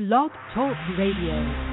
[0.00, 1.69] Blog Talk Radio.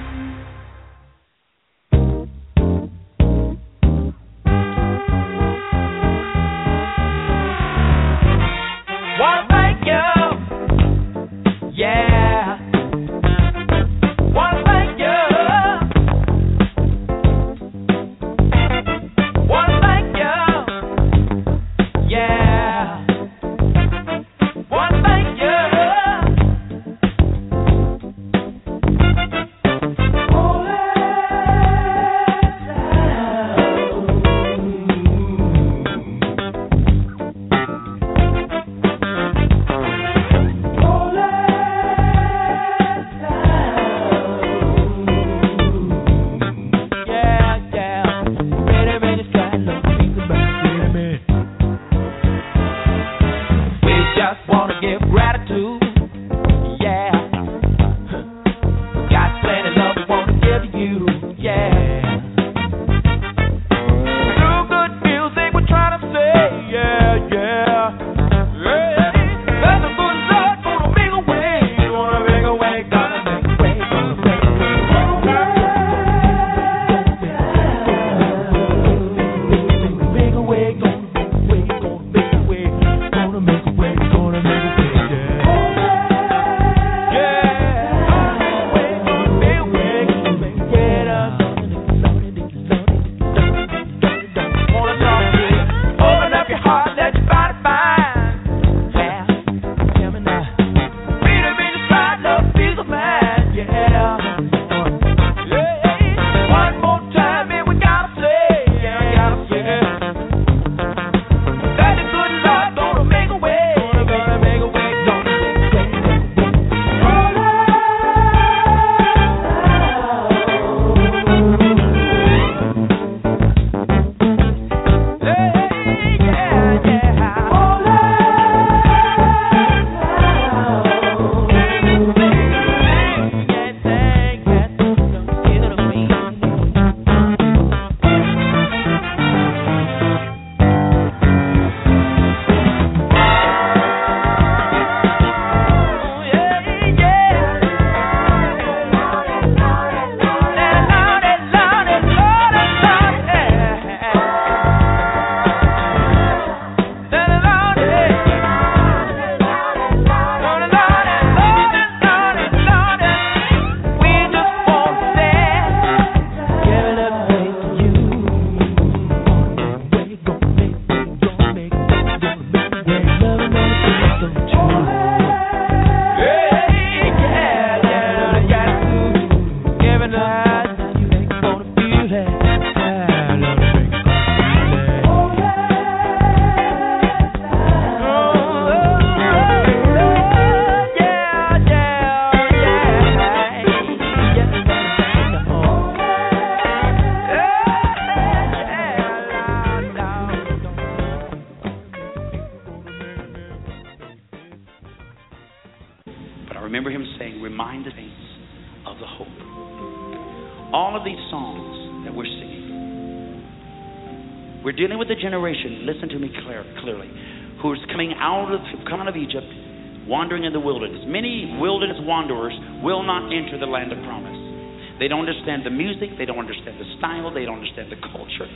[225.00, 228.50] They don't understand the music, they don't understand the style, they don't understand the culture.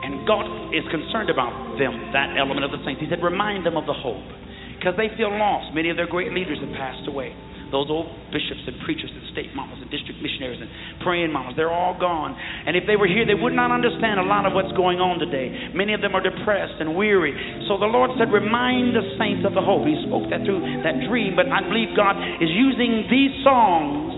[0.00, 3.04] And God is concerned about them, that element of the saints.
[3.04, 4.24] He said, remind them of the hope.
[4.80, 5.76] Because they feel lost.
[5.76, 7.36] Many of their great leaders have passed away.
[7.68, 10.72] Those old bishops and preachers and state mamas and district missionaries and
[11.10, 12.38] praying they're all gone.
[12.38, 15.18] And if they were here, they would not understand a lot of what's going on
[15.18, 15.74] today.
[15.74, 17.34] Many of them are depressed and weary.
[17.66, 19.82] So the Lord said, remind the saints of the hope.
[19.90, 24.14] He spoke that through that dream, but I believe God is using these songs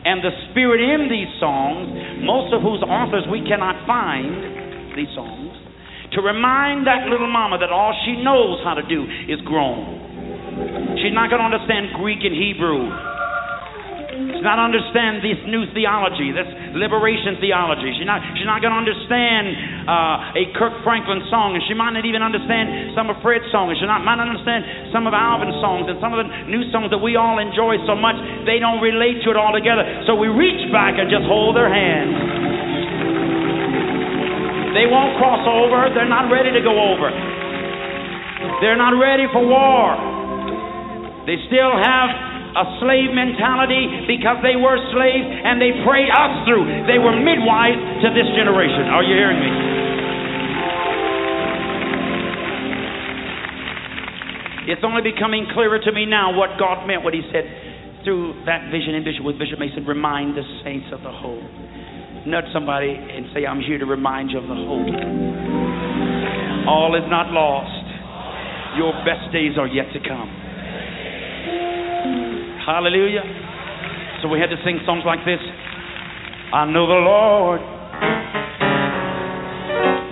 [0.00, 5.52] and the spirit in these songs, most of whose authors we cannot find, these songs,
[6.16, 10.96] to remind that little mama that all she knows how to do is groan.
[11.04, 13.09] She's not going to understand Greek and Hebrew.
[14.40, 17.92] Not understand this new theology, this liberation theology.
[17.92, 19.44] She's not, she's not going to understand
[19.84, 23.76] uh, a Kirk Franklin song, and she might not even understand some of Fred's songs.
[23.76, 26.88] She not, might not understand some of Alvin's songs and some of the new songs
[26.88, 28.16] that we all enjoy so much,
[28.48, 29.84] they don't relate to it all together.
[30.08, 32.08] So we reach back and just hold their hand.
[34.72, 35.90] They won't cross over.
[35.92, 37.10] They're not ready to go over.
[38.62, 39.98] They're not ready for war.
[41.26, 46.66] They still have a slave mentality because they were slaves and they prayed us through.
[46.90, 48.90] They were midwives to this generation.
[48.90, 49.50] Are you hearing me?
[54.70, 57.42] It's only becoming clearer to me now what God meant what He said
[58.04, 61.42] through that vision and vision with Bishop Mason, remind the saints of the hope.
[62.26, 64.88] Nudge somebody and say, I'm here to remind you of the hope.
[66.68, 67.86] All is not lost.
[68.76, 70.28] Your best days are yet to come.
[72.66, 73.24] Hallelujah.
[74.20, 75.40] So we had to sing songs like this.
[76.52, 77.60] I know the Lord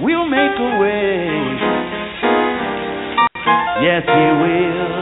[0.00, 1.28] will make a way.
[3.84, 4.98] Yes, He will.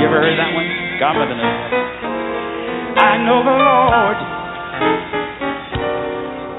[0.00, 0.66] You ever heard that one?
[0.98, 1.58] God mother knows.
[2.98, 4.18] I know the Lord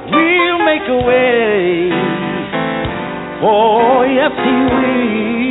[0.08, 1.92] will make a way.
[3.44, 5.49] Oh, yes, He will.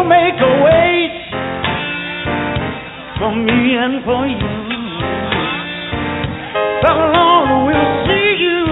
[0.00, 1.08] He'll make a way
[3.18, 4.56] for me and for you.
[6.80, 8.64] The Lord will see you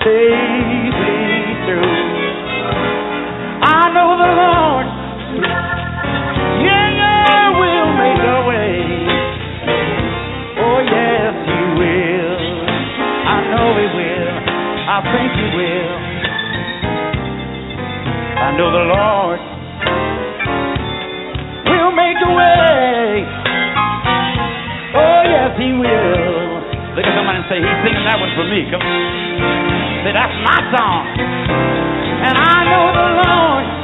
[0.00, 1.20] safely
[1.68, 2.00] through.
[3.60, 4.86] I know the Lord,
[6.64, 8.80] yeah, will make a way.
[10.64, 12.40] Oh, yes, He will.
[13.28, 14.32] I know He will.
[14.88, 15.99] I think He will.
[18.50, 19.38] I know the Lord
[21.70, 23.22] will make a way.
[24.90, 26.58] Oh, yes, He will.
[26.98, 28.66] Look at somebody and say, He's singing that one for me.
[28.74, 30.02] Come on.
[30.02, 31.02] Say, that's my song.
[32.26, 33.79] And I know the Lord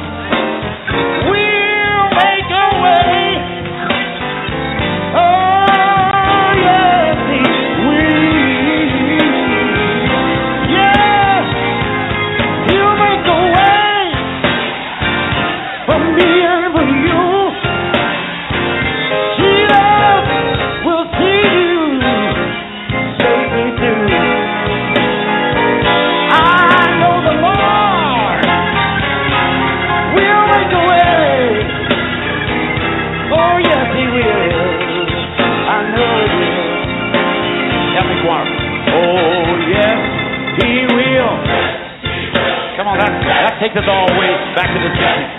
[43.59, 45.29] takes us all the way back to the beginning.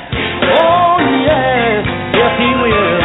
[0.59, 1.87] Oh yes,
[2.19, 2.98] yes He will.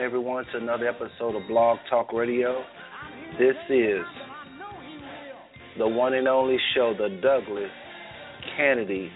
[0.00, 2.64] Welcome everyone to another episode of Blog Talk Radio.
[3.38, 4.00] This is
[5.76, 7.68] the one and only show, the Douglas
[8.56, 9.12] Canady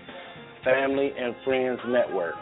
[0.62, 2.34] Family and Friends Network.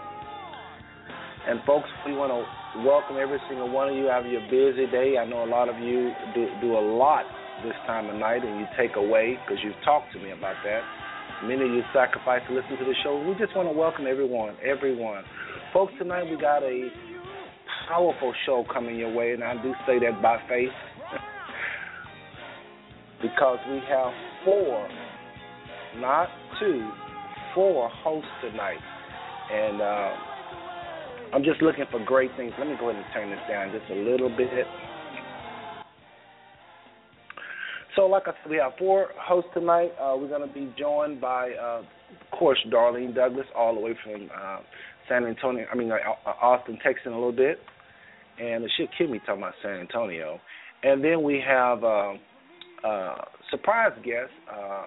[1.47, 4.91] And folks, we want to welcome every single one of you out of your busy
[4.91, 5.15] day.
[5.23, 7.23] I know a lot of you do, do a lot
[7.63, 10.83] this time of night, and you take away because you've talked to me about that.
[11.47, 13.23] Many of you sacrifice to listen to the show.
[13.23, 15.23] We just want to welcome everyone, everyone.
[15.73, 16.91] Folks, tonight we got a
[17.89, 20.71] powerful show coming your way, and I do say that by faith
[23.23, 24.13] because we have
[24.45, 24.89] four,
[25.97, 26.91] not two,
[27.55, 28.81] four hosts tonight.
[29.53, 30.13] And uh,
[31.35, 32.53] I'm just looking for great things.
[32.59, 34.67] Let me go ahead and turn this down just a little bit.
[37.97, 39.93] So, like I said, we have four hosts tonight.
[40.01, 43.95] Uh, we're going to be joined by, uh, of course, Darlene Douglas, all the way
[44.03, 44.61] from uh,
[45.09, 45.67] San Antonio.
[45.71, 47.59] I mean, uh, Austin, Texas, in a little bit.
[48.41, 50.41] And the shit kill me talking about San Antonio.
[50.83, 52.15] And then we have uh,
[52.85, 53.17] uh,
[53.51, 54.85] surprise guest, uh,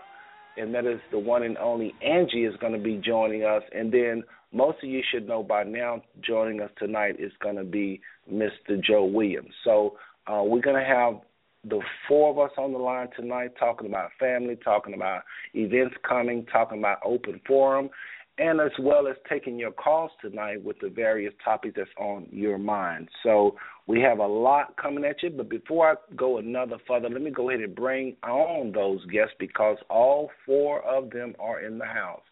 [0.58, 3.64] and that is the one and only Angie is going to be joining us.
[3.74, 7.64] And then most of you should know by now, joining us tonight is going to
[7.64, 8.82] be Mr.
[8.82, 9.52] Joe Williams.
[9.64, 9.98] So
[10.28, 11.22] uh, we're going to have
[11.68, 15.24] the four of us on the line tonight talking about family, talking about
[15.54, 17.90] events coming, talking about open forum,
[18.38, 22.58] and as well as taking your calls tonight with the various topics that's on your
[22.58, 23.08] mind.
[23.24, 23.56] So
[23.88, 27.32] we have a lot coming at you, but before I go another further, let me
[27.32, 31.86] go ahead and bring on those guests because all four of them are in the
[31.86, 32.24] house.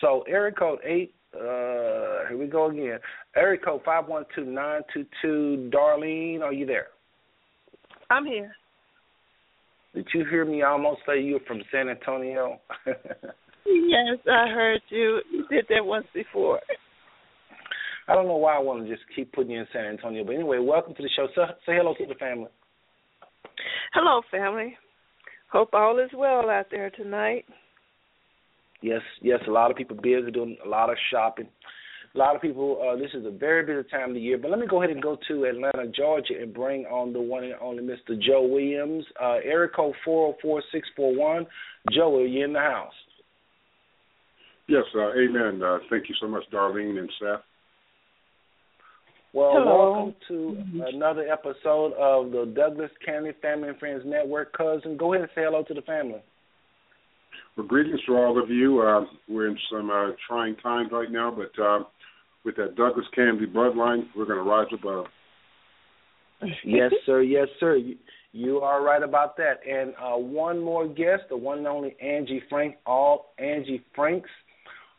[0.00, 2.98] So area code eight uh, here we go again.
[3.34, 5.70] Area code five one two nine two two.
[5.72, 6.88] Darlene, are you there?
[8.10, 8.52] I'm here.
[9.94, 12.60] Did you hear me almost say you were from San Antonio?
[13.66, 15.20] yes, I heard you.
[15.30, 16.60] You did that once before.
[18.08, 20.34] I don't know why I want to just keep putting you in San Antonio, but
[20.34, 21.28] anyway, welcome to the show.
[21.34, 22.48] So, say hello to the family.
[23.92, 24.76] Hello, family.
[25.52, 27.44] Hope all is well out there tonight.
[28.80, 31.46] Yes, yes, a lot of people busy doing a lot of shopping.
[32.14, 32.82] A lot of people.
[32.82, 34.36] Uh, this is a very busy time of the year.
[34.36, 37.44] But let me go ahead and go to Atlanta, Georgia, and bring on the one
[37.44, 38.20] and only Mr.
[38.20, 39.04] Joe Williams.
[39.18, 39.38] Uh,
[39.74, 41.46] code four zero four six four one.
[41.90, 42.92] Joe, are you in the house?
[44.68, 45.62] Yes, uh, amen.
[45.62, 47.40] Uh, thank you so much, Darlene and Seth.
[49.34, 49.92] Well, Hello.
[49.92, 54.52] welcome to another episode of the Douglas Canady Family and Friends Network.
[54.56, 56.20] Cousin, go ahead and say hello to the family.
[57.56, 58.80] Well, greetings to all of you.
[58.80, 61.80] Uh, we're in some uh, trying times right now, but uh,
[62.44, 65.06] with that Douglas Canady bloodline, we're going to rise above.
[66.64, 67.22] yes, sir.
[67.22, 67.76] Yes, sir.
[67.76, 67.96] You,
[68.32, 69.60] you are right about that.
[69.66, 74.30] And uh, one more guest, the one and only Angie Frank, all Angie Franks,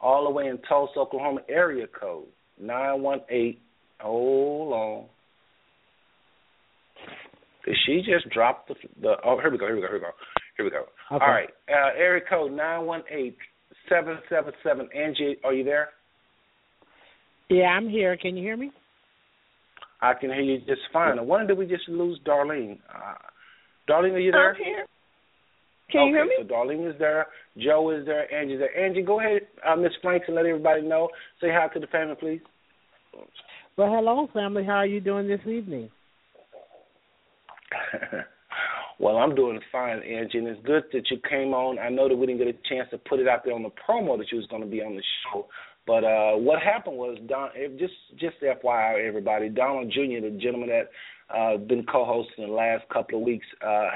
[0.03, 2.25] all the way in Tulsa, Oklahoma, area code
[2.59, 3.59] nine one eight.
[4.01, 5.05] Hold on.
[7.65, 9.15] Did she just drop the the?
[9.25, 9.65] Oh, here we go.
[9.65, 9.87] Here we go.
[9.87, 10.11] Here we go.
[10.57, 10.85] Here we go.
[11.15, 11.25] Okay.
[11.25, 11.49] All right.
[11.69, 13.37] Uh, area code nine one eight
[13.87, 14.89] seven seven seven.
[14.93, 15.89] Angie, are you there?
[17.49, 18.17] Yeah, I'm here.
[18.17, 18.71] Can you hear me?
[20.01, 21.17] I can hear you just fine.
[21.17, 22.79] I wonder did we just lose Darlene?
[22.93, 23.13] Uh,
[23.89, 24.49] Darlene, are you there?
[24.49, 24.85] I'm here.
[25.93, 26.35] Can okay, you hear me?
[26.39, 28.75] so Darlene is there, Joe is there, Angie's there.
[28.77, 31.07] Angie, go ahead, uh, Miss Franks, and let everybody know.
[31.39, 32.41] Say hi to the family, please.
[33.77, 34.65] Well, hello, family.
[34.65, 35.89] How are you doing this evening?
[38.99, 41.79] well, I'm doing fine, Angie, and it's good that you came on.
[41.79, 43.69] I know that we didn't get a chance to put it out there on the
[43.69, 45.47] promo that you was going to be on the show.
[45.85, 50.69] But uh what happened was Don it- just just FYI everybody, Donald Jr., the gentleman
[50.69, 50.89] that
[51.29, 53.89] uh been co hosting the last couple of weeks, uh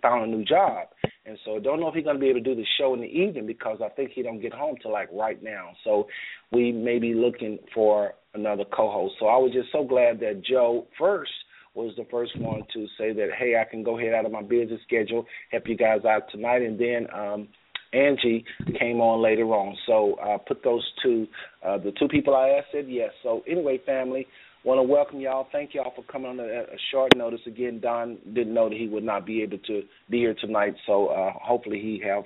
[0.00, 0.88] found a new job.
[1.24, 3.06] And so don't know if he's gonna be able to do the show in the
[3.06, 5.70] evening because I think he don't get home till like right now.
[5.84, 6.06] So
[6.50, 9.14] we may be looking for another co host.
[9.20, 11.30] So I was just so glad that Joe first
[11.74, 14.42] was the first one to say that, hey, I can go ahead out of my
[14.42, 17.48] busy schedule, help you guys out tonight, and then um,
[17.92, 18.44] Angie
[18.78, 19.76] came on later on.
[19.86, 21.26] So I uh, put those two,
[21.64, 23.10] uh, the two people I asked said yes.
[23.22, 24.26] So anyway, family,
[24.64, 25.46] want to welcome y'all.
[25.52, 27.40] Thank y'all for coming on at a short notice.
[27.46, 31.08] Again, Don didn't know that he would not be able to be here tonight, so
[31.08, 32.24] uh, hopefully he have.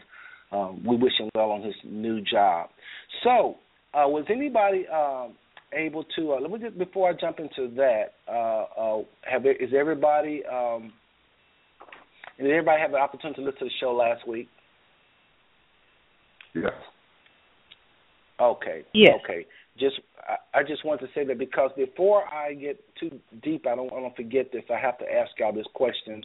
[0.53, 2.71] Um, we wish him well on his new job.
[3.25, 3.57] So,
[3.95, 5.35] uh, was anybody um,
[5.73, 6.35] able to?
[6.35, 8.15] Uh, let me just before I jump into that.
[8.29, 10.43] Uh, uh, have is everybody?
[10.51, 10.93] Um,
[12.39, 14.49] did everybody have the opportunity to listen to the show last week?
[16.55, 16.73] Yes.
[18.41, 18.83] Okay.
[18.93, 19.15] Yes.
[19.25, 19.47] Okay.
[19.79, 23.75] Just I, I just want to say that because before I get too deep, I
[23.75, 24.65] don't want to forget this.
[24.71, 26.23] I have to ask y'all this question.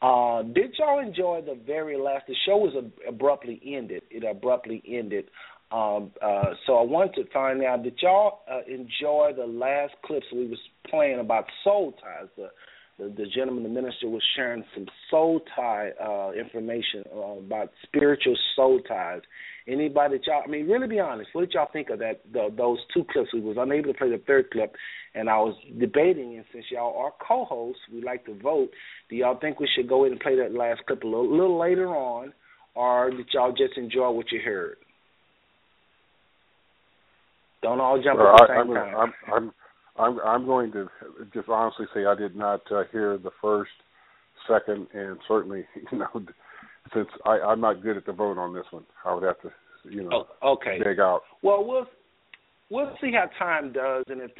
[0.00, 2.26] Uh, did y'all enjoy the very last?
[2.28, 4.02] The show was ab- abruptly ended.
[4.10, 5.30] It abruptly ended.
[5.70, 10.26] Um, uh, so I wanted to find out did y'all uh, enjoy the last clips
[10.32, 12.28] we was playing about soul ties?
[12.36, 12.48] The
[12.98, 18.36] the, the gentleman, the minister, was sharing some soul tie uh, information uh, about spiritual
[18.56, 19.20] soul ties.
[19.68, 21.30] Anybody that y'all, I mean, really be honest.
[21.32, 22.22] What did y'all think of that?
[22.32, 23.32] The, those two clips.
[23.32, 24.74] We was unable to play the third clip,
[25.14, 26.36] and I was debating.
[26.36, 28.70] And since y'all are co-hosts, we like to vote.
[29.10, 31.58] Do y'all think we should go in and play that last clip a little, little
[31.58, 32.32] later on,
[32.74, 34.76] or did y'all just enjoy what you heard?
[37.62, 38.94] Don't all jump Well, at the I, same I'm, time.
[38.96, 39.52] I'm, I'm,
[39.98, 40.88] I'm, I'm going to
[41.34, 43.70] just honestly say I did not uh, hear the first,
[44.48, 46.22] second, and certainly, you know,
[46.94, 49.50] since I, I'm not good at the vote on this one, I would have to,
[49.90, 50.78] you know, oh, okay.
[50.82, 51.22] dig out.
[51.42, 51.86] Well, we'll
[52.70, 54.30] we'll see how time does, and if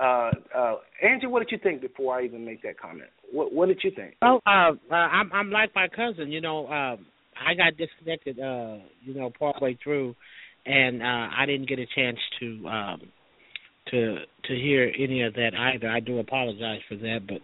[0.00, 3.10] uh, uh, Angie, what did you think before I even make that comment?
[3.32, 4.14] What What did you think?
[4.22, 6.30] Oh, uh, uh, I'm I'm like my cousin.
[6.30, 7.06] You know, um,
[7.46, 8.38] I got disconnected.
[8.38, 10.14] Uh, you know, partway through,
[10.66, 13.12] and uh, I didn't get a chance to um,
[13.90, 15.88] to to hear any of that either.
[15.88, 17.38] I do apologize for that, but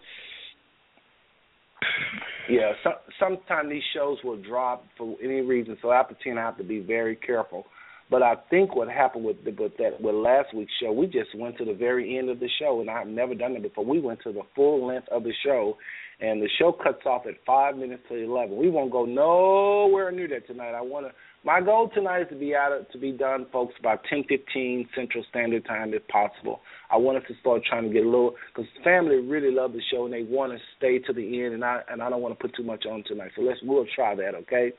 [2.49, 6.59] Yeah, so, sometimes these shows will drop for any reason, so after ten, I have
[6.59, 7.67] to be very careful.
[8.11, 11.35] But I think what happened with the, with that with last week's show, we just
[11.35, 13.85] went to the very end of the show, and I've never done it before.
[13.85, 15.79] We went to the full length of the show,
[16.21, 18.59] and the show cuts off at five minutes to eleven.
[18.59, 20.75] We won't go nowhere near that tonight.
[20.75, 21.13] I want to.
[21.45, 24.89] My goal tonight is to be out of, to be done, folks, by ten fifteen
[24.97, 26.61] Central Standard Time, if possible.
[26.91, 29.83] I want us to start trying to get a little because family really love the
[29.93, 32.39] show and they want to stay to the end, and I and I don't want
[32.39, 33.33] to put too much on tonight.
[33.37, 34.73] So let's we'll try that, okay?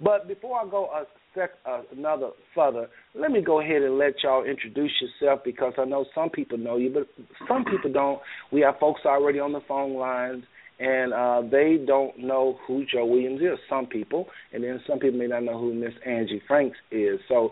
[0.00, 2.86] But before I go a sec, uh, another further,
[3.16, 6.76] let me go ahead and let y'all introduce yourself because I know some people know
[6.76, 7.08] you, but
[7.48, 8.20] some people don't.
[8.52, 10.44] We have folks already on the phone lines
[10.82, 13.58] and uh, they don't know who Joe Williams is.
[13.70, 17.20] Some people, and then some people may not know who Miss Angie Franks is.
[17.28, 17.50] So,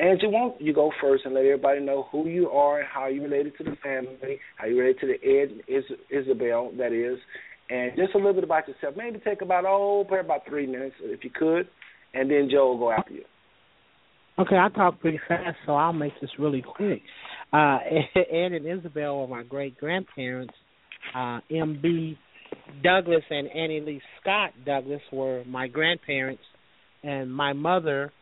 [0.00, 3.22] Angie, won't you go first and let everybody know who you are and how you
[3.22, 7.18] related to the family, how you related to the Ed and Is- Isabel, that is,
[7.70, 8.96] and just a little bit about yourself.
[8.96, 11.68] Maybe take about oh, probably about three minutes if you could,
[12.14, 13.24] and then Joe will go after you.
[14.40, 17.02] Okay, I talk pretty fast, so I'll make this really quick.
[17.52, 17.78] Uh,
[18.16, 20.54] Ed and Isabel are my great grandparents.
[21.14, 22.18] Uh, M.B.
[22.82, 26.42] Douglas and Annie Lee Scott Douglas were my grandparents,
[27.02, 28.12] and my mother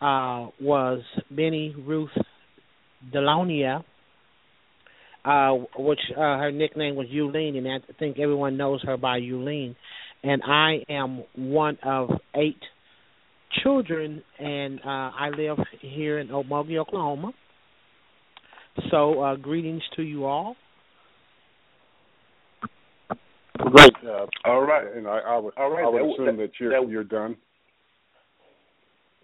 [0.00, 2.10] uh, was Benny Ruth
[3.12, 3.84] Delonia,
[5.24, 9.76] uh, which uh, her nickname was Euleen, and I think everyone knows her by Euleen.
[10.22, 12.60] And I am one of eight
[13.62, 17.32] children, and uh, I live here in Okmulgee, Oklahoma.
[18.90, 20.56] So, uh, greetings to you all.
[23.58, 23.92] Great.
[24.06, 24.86] Uh, All right.
[24.94, 25.84] And I, I would, All right.
[25.84, 27.36] I would That- assume that, you're that- you're done.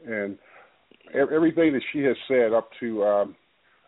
[0.06, 0.38] And
[1.14, 3.36] ev- everything that she has said up to um,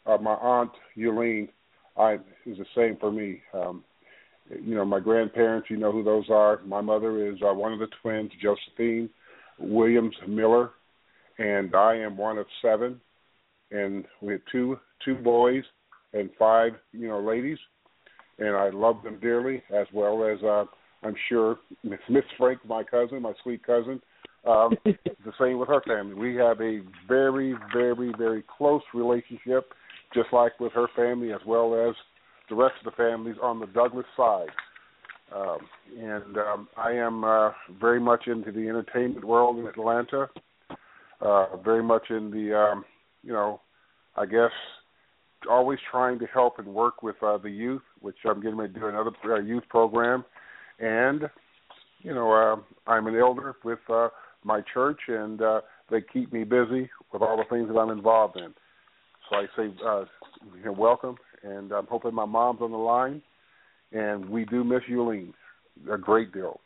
[0.07, 1.49] uh, my aunt Eulene,
[1.97, 2.14] I
[2.47, 3.42] is the same for me.
[3.52, 3.85] Um,
[4.50, 6.61] you know, my grandparents, you know who those are.
[6.64, 9.11] My mother is uh, one of the twins, Josephine
[9.59, 10.71] Williams Miller,
[11.38, 13.00] and I am one of seven.
[13.71, 15.62] And we have two two boys
[16.14, 17.59] and five, you know, ladies
[18.38, 20.64] and I love them dearly, as well as uh,
[21.02, 24.00] I'm sure Miss Miss Frank, my cousin, my sweet cousin,
[24.47, 26.14] um, the same with her family.
[26.14, 29.72] We have a very, very, very close relationship,
[30.14, 31.94] just like with her family, as well as
[32.48, 34.48] the rest of the families on the Douglas side.
[35.35, 35.59] Um,
[35.98, 40.29] and um, I am uh, very much into the entertainment world in Atlanta.
[41.20, 42.85] Uh, very much in the, um,
[43.22, 43.61] you know,
[44.16, 44.53] I guess
[45.48, 48.81] always trying to help and work with uh, the youth, which I'm getting ready to
[48.81, 50.24] do another uh, youth program,
[50.79, 51.22] and
[52.01, 54.09] you know uh, I'm an elder with uh,
[54.44, 58.37] my church, and uh, they keep me busy with all the things that I'm involved
[58.37, 58.55] in.
[59.29, 60.05] So I say, uh,
[60.57, 63.22] you know, welcome, and I'm hoping my mom's on the line,
[63.92, 65.33] and we do miss Eulene
[65.90, 66.61] a great deal.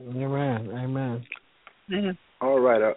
[0.00, 0.70] Amen.
[0.72, 1.26] Amen.
[2.40, 2.82] All right.
[2.82, 2.94] Uh,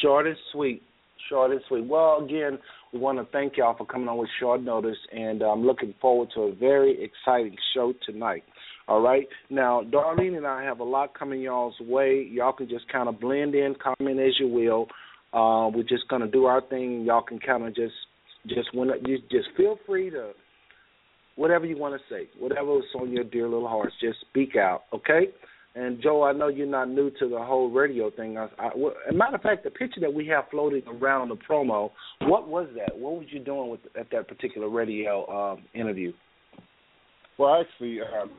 [0.00, 0.82] short and sweet.
[1.28, 1.86] Short and sweet.
[1.86, 2.58] Well, again,
[2.92, 6.28] we want to thank y'all for coming on with short notice, and I'm looking forward
[6.34, 8.44] to a very exciting show tonight.
[8.88, 9.26] All right.
[9.48, 12.28] Now, Darlene and I have a lot coming y'all's way.
[12.30, 14.86] Y'all can just kind of blend in, comment as you will.
[15.32, 17.04] Uh, we're just gonna do our thing.
[17.06, 17.94] Y'all can kind of just,
[18.48, 20.32] just when you just feel free to,
[21.36, 24.82] whatever you want to say, whatever's on your dear little hearts, just speak out.
[24.92, 25.28] Okay.
[25.74, 28.36] And Joe, I know you're not new to the whole radio thing.
[28.36, 28.74] I, I, as
[29.10, 31.90] a matter of fact, the picture that we have floating around the promo,
[32.22, 32.96] what was that?
[32.96, 36.12] What was you doing with at that particular radio um, interview?
[37.38, 38.30] Well, I actually um,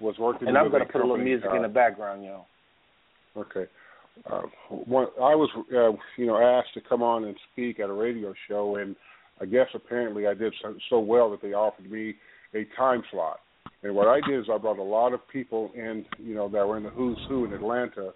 [0.00, 0.48] was working.
[0.48, 2.46] And I'm going to put a little music uh, in the background, you know.
[3.36, 3.70] Okay.
[4.28, 7.92] Uh, one, I was, uh, you know, asked to come on and speak at a
[7.92, 8.96] radio show, and
[9.40, 12.14] I guess apparently I did so, so well that they offered me
[12.54, 13.38] a time slot.
[13.82, 16.66] And what I did is I brought a lot of people in, you know, that
[16.66, 18.12] were in the who's who in Atlanta.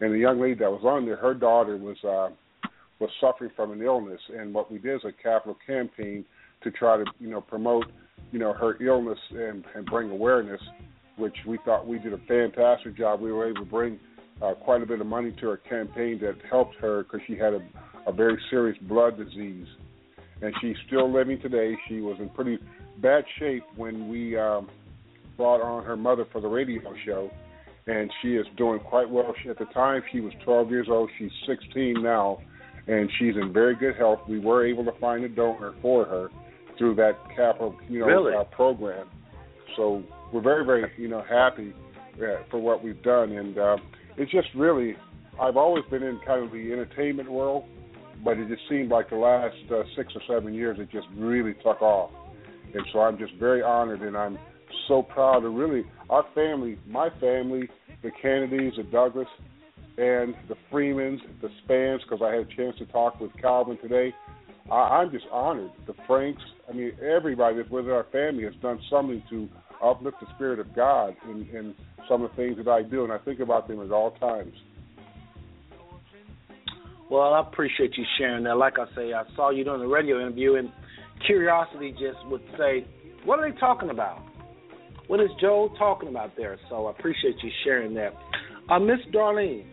[0.00, 2.34] And the young lady that was on there, her daughter was uh,
[2.98, 6.24] was suffering from an illness, and what we did is a capital campaign
[6.62, 7.86] to try to, you know, promote,
[8.32, 10.60] you know, her illness and and bring awareness,
[11.16, 13.20] which we thought we did a fantastic job.
[13.20, 13.98] We were able to bring
[14.42, 17.54] uh, quite a bit of money to her campaign that helped her because she had
[17.54, 17.60] a,
[18.06, 19.66] a very serious blood disease,
[20.42, 21.74] and she's still living today.
[21.88, 22.58] She was in pretty
[22.98, 24.68] bad shape when we um,
[25.36, 27.30] brought on her mother for the radio show,
[27.86, 29.34] and she is doing quite well.
[29.42, 31.10] She, at the time, she was 12 years old.
[31.18, 32.38] She's 16 now,
[32.86, 34.20] and she's in very good health.
[34.28, 36.28] We were able to find a donor for her
[36.78, 38.34] through that capital, you know, Really?
[38.34, 39.08] uh, program.
[39.76, 41.74] So we're very, very, you know, happy
[42.16, 43.76] uh, for what we've done, and uh,
[44.16, 44.96] it's just really.
[45.38, 47.64] I've always been in kind of the entertainment world,
[48.24, 51.52] but it just seemed like the last uh, six or seven years it just really
[51.62, 52.10] took off,
[52.72, 54.38] and so I'm just very honored, and I'm
[54.88, 57.68] so proud of really our family, my family,
[58.02, 59.28] the Canadys, the Douglas,
[59.98, 64.14] and the Freemans, the Spans, because I had a chance to talk with Calvin today.
[64.70, 65.70] I, I'm just honored.
[65.86, 69.48] The Franks, I mean, everybody that's within our family has done something to
[69.82, 71.74] uplift the spirit of God in, in
[72.08, 74.54] some of the things that I do, and I think about them at all times.
[77.10, 78.56] Well, I appreciate you sharing that.
[78.56, 80.72] Like I say, I saw you doing the radio interview, and
[81.24, 82.84] curiosity just would say,
[83.24, 84.22] "What are they talking about?
[85.06, 88.14] What is Joe talking about there?" So I appreciate you sharing that.
[88.68, 89.64] Uh, Miss Darlene,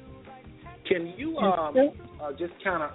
[0.87, 1.75] can you um,
[2.21, 2.91] uh, just kind of,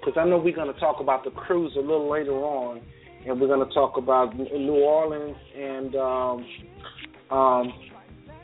[0.00, 2.80] because um, I know we're going to talk about the cruise a little later on,
[3.26, 6.46] and we're going to talk about New Orleans and um,
[7.30, 7.72] um,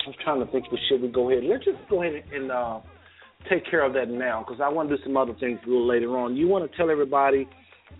[0.04, 0.66] I'm trying to think.
[0.88, 1.44] Should we go ahead?
[1.44, 2.80] Let's just go ahead and uh,
[3.48, 5.86] take care of that now, because I want to do some other things a little
[5.86, 6.36] later on.
[6.36, 7.48] You want to tell everybody,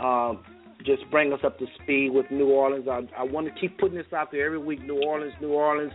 [0.00, 0.34] uh,
[0.82, 2.86] just bring us up to speed with New Orleans.
[2.88, 4.82] I, I want to keep putting this out there every week.
[4.82, 5.92] New Orleans, New Orleans,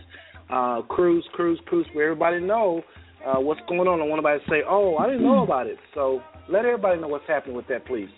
[0.50, 2.82] uh, cruise, cruise, cruise, for everybody know
[3.26, 4.00] uh, what's going on.
[4.00, 7.08] I want everybody to say, "Oh, I didn't know about it." So let everybody know
[7.08, 8.08] what's happening with that, please.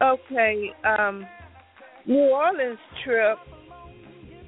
[0.00, 1.26] Okay, um,
[2.06, 3.38] New Orleans trip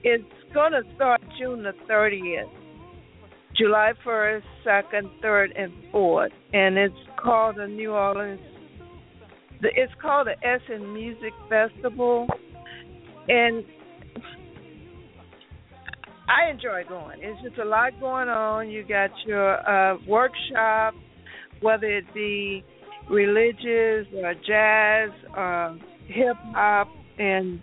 [0.05, 0.21] is
[0.55, 2.49] going to start June the 30th,
[3.57, 8.41] July 1st, 2nd, 3rd, and 4th, and it's called the New Orleans.
[9.63, 12.27] It's called the Essence Music Festival,
[13.29, 13.65] and
[16.29, 17.19] I enjoy going.
[17.23, 18.71] It's just a lot going on.
[18.71, 20.95] You got your uh, workshop,
[21.61, 22.65] whether it be
[23.11, 27.61] religious or jazz or hip hop, and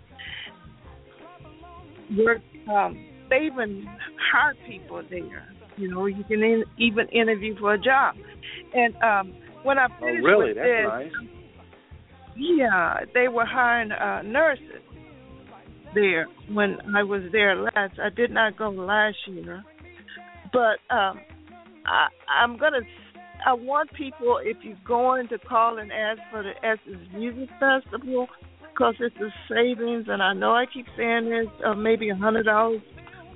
[2.16, 2.42] work.
[2.70, 3.86] Um, they even
[4.32, 5.48] hire people there.
[5.76, 8.16] You know, you can in, even interview for a job.
[8.74, 10.48] And um, when I oh, finished oh, really?
[10.48, 11.37] with That's this, nice.
[12.38, 14.82] Yeah, they were hiring uh, nurses
[15.94, 17.98] there when I was there last.
[18.00, 19.64] I did not go last year,
[20.52, 21.20] but um,
[21.86, 22.08] I,
[22.42, 22.80] I'm gonna.
[23.46, 28.26] I want people, if you're going to call and ask for the Essence Music Festival,
[28.62, 32.46] because it's a savings, and I know I keep saying this, of maybe a hundred
[32.46, 32.80] dollars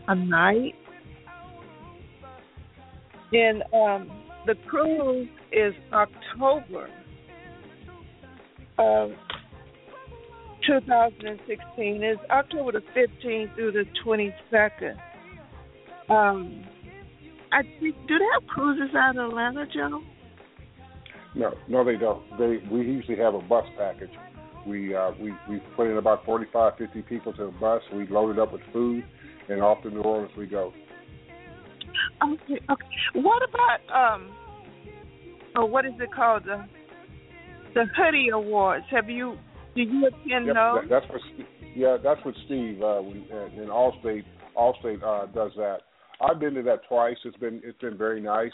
[0.08, 0.74] a night.
[3.32, 4.10] And um,
[4.46, 6.90] the cruise is October.
[8.82, 9.14] Um,
[10.66, 14.96] 2016 is October the 15th through the 22nd.
[16.08, 16.64] Um,
[17.52, 20.02] I think do they have cruises out of Atlanta, Joe?
[21.34, 22.22] No, no, they don't.
[22.38, 24.10] They we usually have a bus package.
[24.66, 27.82] We uh, we we put in about 45, 50 people to a bus.
[27.94, 29.04] We load it up with food,
[29.48, 30.72] and off to New Orleans we go.
[32.22, 32.86] Okay, okay.
[33.14, 34.30] What about um,
[35.56, 36.64] or what is it called the
[37.74, 38.84] the Hoodie Awards?
[38.90, 39.38] Have you
[39.74, 40.88] did you attend yep, those?
[40.88, 41.20] That, that's what
[41.74, 44.24] yeah, that's what Steve uh, we, uh, in Allstate
[44.56, 45.78] Allstate uh, does that.
[46.20, 47.16] I've been to that twice.
[47.24, 48.52] It's been it's been very nice.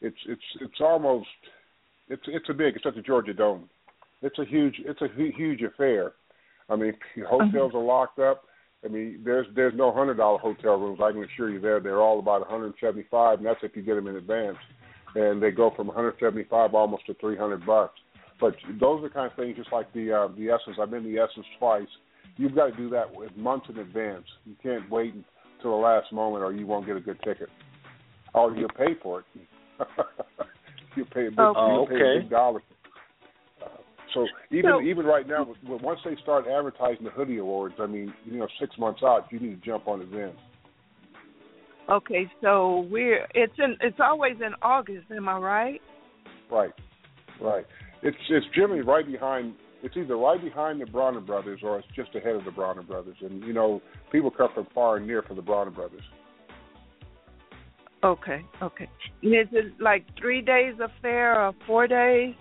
[0.00, 1.28] It's it's it's almost
[2.08, 2.76] it's it's a big.
[2.76, 3.68] It's at the Georgia Dome.
[4.22, 6.12] It's a huge it's a huge affair.
[6.68, 6.94] I mean,
[7.28, 7.78] hotels uh-huh.
[7.78, 8.44] are locked up.
[8.84, 11.00] I mean, there's there's no hundred dollar hotel rooms.
[11.02, 14.08] I can assure you, there they're all about 175, and that's if you get them
[14.08, 14.58] in advance.
[15.14, 17.94] And they go from 175 almost to 300 bucks.
[18.44, 20.76] But those are the kind of things, just like the uh, the Essence.
[20.78, 21.88] I've been to the Essence twice.
[22.36, 24.26] You've got to do that with months in advance.
[24.44, 27.48] You can't wait until the last moment, or you won't get a good ticket.
[28.34, 29.26] Or you'll pay for it.
[30.96, 31.94] you pay a big, oh, okay.
[31.94, 32.60] pay a big dollar.
[33.62, 33.68] Uh,
[34.12, 38.12] so even So- even right now, once they start advertising the hoodie awards, I mean,
[38.26, 40.32] you know, six months out, you need to jump on it then.
[41.88, 45.80] Okay, so we're it's in it's always in August, am I right?
[46.50, 46.72] Right,
[47.40, 47.64] right.
[48.04, 49.54] It's it's generally right behind.
[49.82, 53.16] It's either right behind the Bronner Brothers or it's just ahead of the Bronner Brothers.
[53.20, 53.80] And you know,
[54.12, 56.02] people come from far and near for the Bronner Brothers.
[58.04, 58.88] Okay, okay.
[59.22, 62.34] And is it like three days affair or four days?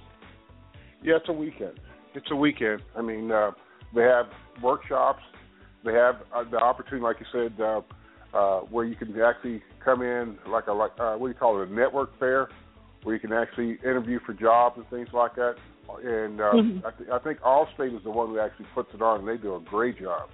[1.02, 1.80] Yeah, it's a weekend.
[2.14, 2.82] It's a weekend.
[2.98, 3.52] I mean, uh,
[3.96, 4.26] they have
[4.62, 5.24] workshops.
[5.86, 7.82] They have uh, the opportunity, like you said, uh,
[8.34, 11.62] uh, where you can actually come in like a like uh, what do you call
[11.62, 12.50] it, a network fair,
[13.04, 15.56] where you can actually interview for jobs and things like that.
[16.04, 16.86] And uh, Mhm.
[16.86, 19.38] I, th- I think Allstate is the one who actually puts it on, and they
[19.38, 20.30] do a great job.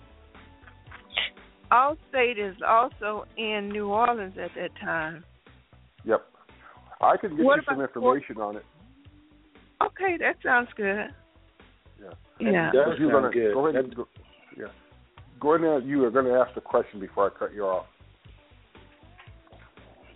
[1.72, 5.24] Allstate is also in New Orleans at that time.
[6.04, 6.26] Yep.
[7.02, 8.66] I can get What you some about- information on it.
[9.84, 11.14] Okay, that sounds good.
[12.02, 12.10] Yeah.
[12.40, 12.72] Yeah.
[12.72, 13.54] Does You're gonna good.
[13.54, 14.08] go ahead and go,
[14.58, 14.66] yeah.
[15.40, 17.86] Go ahead and you are going to ask the question before I cut you off.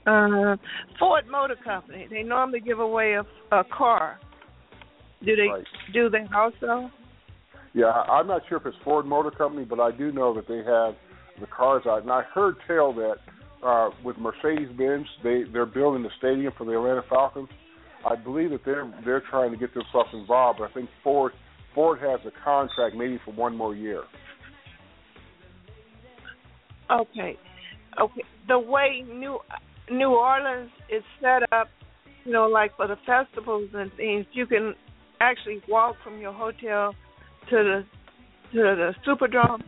[0.06, 0.58] Uh,
[1.00, 2.08] Ford Motor Company.
[2.10, 4.20] They normally give away a, a car.
[5.24, 5.64] Do they Right.
[5.94, 6.92] do they also?
[7.74, 10.58] Yeah, I'm not sure if it's Ford Motor Company, but I do know that they
[10.58, 10.96] have
[11.40, 12.04] the cars out.
[12.04, 13.16] And I heard tell that
[13.66, 17.50] uh, with Mercedes Benz, they they're building the stadium for the Atlanta Falcons.
[18.06, 20.60] I believe that they're they're trying to get themselves involved.
[20.60, 21.32] But I think Ford
[21.74, 24.04] Ford has a contract maybe for one more year.
[26.92, 27.38] Okay,
[28.00, 28.24] okay.
[28.48, 29.40] The way New
[29.90, 31.68] New Orleans is set up,
[32.26, 34.76] you know, like for the festivals and things, you can
[35.20, 36.96] actually walk from your hotel
[37.50, 37.86] to the
[38.54, 39.64] to the Superdome.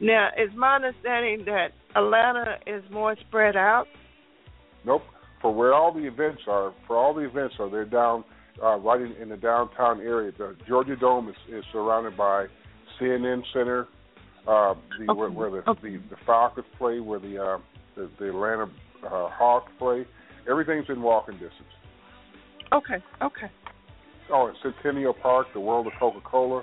[0.00, 3.86] Now, it's my understanding that Atlanta is more spread out.
[4.86, 5.02] Nope.
[5.42, 8.24] For where all the events are, for all the events are, they're down
[8.62, 10.32] uh, right in, in the downtown area.
[10.36, 12.46] The Georgia Dome is, is surrounded by
[13.00, 13.88] CNN Center,
[14.46, 15.18] uh, the, okay.
[15.18, 15.80] where, where the, okay.
[15.82, 17.58] the the Falcons play, where the uh,
[17.96, 18.70] the, the Atlanta
[19.04, 20.06] uh, Hawks play.
[20.48, 21.52] Everything's in walking distance.
[22.72, 23.02] Okay.
[23.22, 23.50] Okay.
[24.32, 26.58] Oh, and Centennial Park, the World of Coca Cola.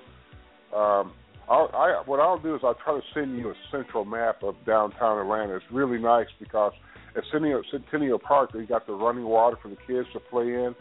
[0.75, 1.13] Um,
[1.49, 4.55] I'll, I what I'll do is I'll try to send you a central map of
[4.65, 5.55] downtown Atlanta.
[5.55, 6.73] It's really nice because
[7.15, 10.75] at Centennial, Centennial Park they got the running water for the kids to play in,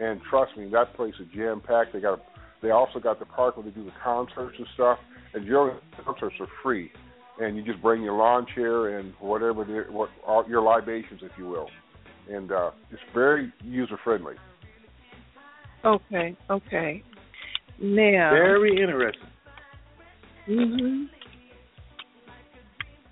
[0.00, 1.92] and trust me, that place is jam packed.
[1.92, 2.22] They got
[2.62, 4.98] they also got the park where they do the concerts and stuff,
[5.34, 6.92] and generally the concerts are free,
[7.40, 11.32] and you just bring your lawn chair and whatever the, what all, your libations, if
[11.38, 11.68] you will,
[12.30, 14.34] and uh, it's very user friendly.
[15.84, 16.36] Okay.
[16.50, 17.02] Okay.
[17.80, 18.30] Now.
[18.30, 19.28] Very interesting.
[20.48, 21.08] Mhm.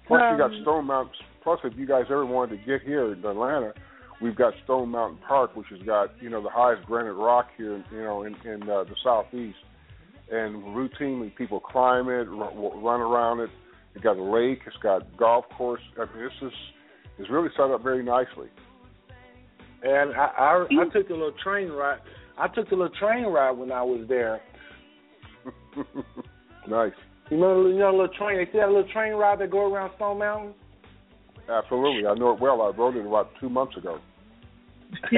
[0.07, 1.15] Plus, Um, you got Stone Mountain.
[1.43, 3.73] Plus, if you guys ever wanted to get here in Atlanta,
[4.21, 7.83] we've got Stone Mountain Park, which has got you know the highest granite rock here,
[7.93, 9.59] you know, in in uh, the southeast,
[10.31, 13.51] and routinely people climb it, run, run around it.
[13.95, 14.61] It's got a lake.
[14.67, 15.81] It's got golf course.
[15.99, 16.53] I mean, this is
[17.19, 18.49] is really set up very nicely.
[19.83, 21.99] And I, I I took a little train ride.
[22.39, 24.41] I took a little train ride when I was there.
[26.69, 26.93] nice.
[27.31, 28.39] You remember you know the little train?
[28.39, 30.55] They see that little train ride that go around Stone Mountain.
[31.49, 32.63] Absolutely, I know it well.
[32.63, 33.99] I rode it about two months ago.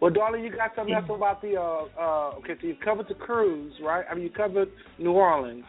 [0.00, 3.14] well, darling, you got something else about the uh uh okay, so you covered the
[3.14, 4.04] cruise, right?
[4.10, 5.64] I mean you covered New Orleans.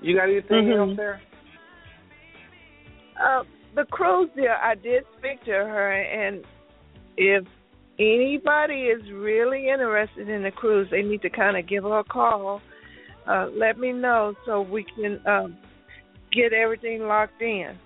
[0.00, 0.78] You got anything Mhm.
[0.78, 1.20] else there?
[3.20, 6.44] Uh, the cruise deal, I did speak to her, and
[7.16, 7.44] if
[7.98, 12.04] anybody is really interested in the cruise, they need to kind of give her a
[12.04, 12.62] call.
[13.26, 15.58] Uh, let me know so we can um,
[16.32, 17.76] get everything locked in.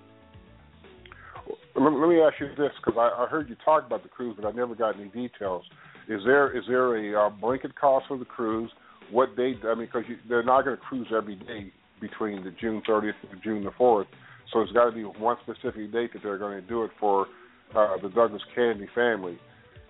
[1.74, 4.36] Let, let me ask you this, because I, I heard you talk about the cruise,
[4.38, 5.64] but I never got any details.
[6.08, 8.70] Is there is there a uh, blanket cost for the cruise?
[9.10, 9.60] What date?
[9.64, 13.42] I mean, because they're not going to cruise every day between the June 30th and
[13.42, 14.04] June the 4th,
[14.52, 17.26] so it's got to be one specific date that they're going to do it for
[17.74, 19.38] uh, the Douglas Canady family.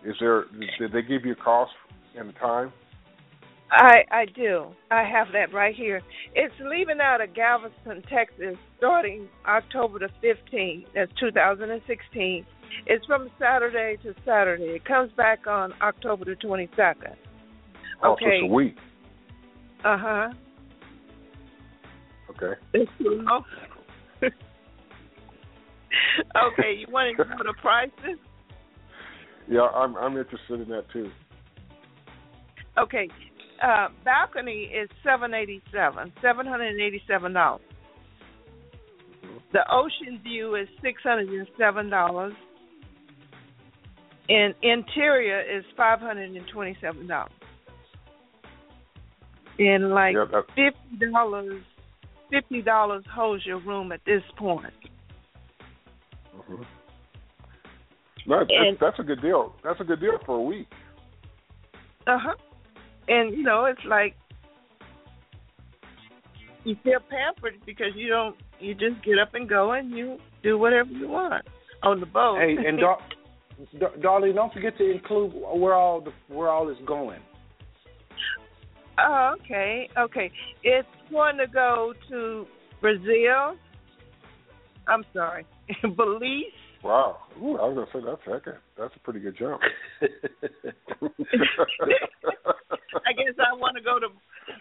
[0.04, 0.44] Is there?
[0.78, 1.72] Did they give you a cost
[2.16, 2.72] and a time?
[3.72, 4.66] I I do.
[4.90, 6.02] I have that right here.
[6.34, 10.86] It's leaving out of Galveston, Texas, starting October the 15th.
[10.94, 12.46] That's 2016.
[12.86, 14.64] It's from Saturday to Saturday.
[14.64, 17.14] It comes back on October the 22nd.
[18.02, 18.24] Oh, Okay.
[18.24, 18.76] so it's a week.
[19.84, 20.28] Uh huh.
[22.42, 22.86] Okay.
[26.36, 28.18] Okay, you want to know the prices?
[29.48, 31.10] Yeah, I'm I'm interested in that too.
[32.78, 33.08] Okay,
[33.62, 37.62] uh, balcony is seven eighty seven, seven hundred and eighty seven dollars.
[39.52, 42.34] The ocean view is six hundred and seven dollars,
[44.28, 47.32] and interior is five hundred and twenty seven dollars.
[49.58, 50.14] And like
[50.48, 51.62] fifty dollars,
[52.32, 54.72] fifty dollars holds your room at this point.
[56.36, 56.64] Mhm.
[58.26, 59.54] No, that's, And- that's a good deal.
[59.62, 60.68] That's a good deal for a week.
[62.06, 62.34] Uh huh.
[63.08, 64.14] And you know, it's like
[66.64, 68.36] you feel pampered because you don't.
[68.60, 71.44] You just get up and go, and you do whatever you want
[71.82, 72.38] on the boat.
[72.38, 73.00] Hey, and dar-
[73.80, 77.20] dar- darling, don't forget to include where all the where all is going.
[78.98, 80.30] Oh, okay, okay.
[80.62, 82.46] It's going to go to
[82.80, 83.56] Brazil.
[84.88, 85.46] I'm sorry,
[85.96, 86.44] Belize.
[86.82, 87.18] Wow.
[87.40, 89.60] Ooh, I was gonna say that's that's a pretty good jump.
[90.02, 90.06] I
[93.14, 94.08] guess I want to go to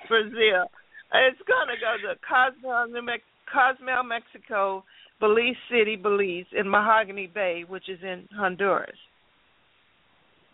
[0.08, 0.70] Brazil.
[1.14, 4.84] It's going to go to Cozumel, New Mex- Cozumel, Mexico,
[5.20, 8.96] Belize City, Belize, and Mahogany Bay, which is in Honduras.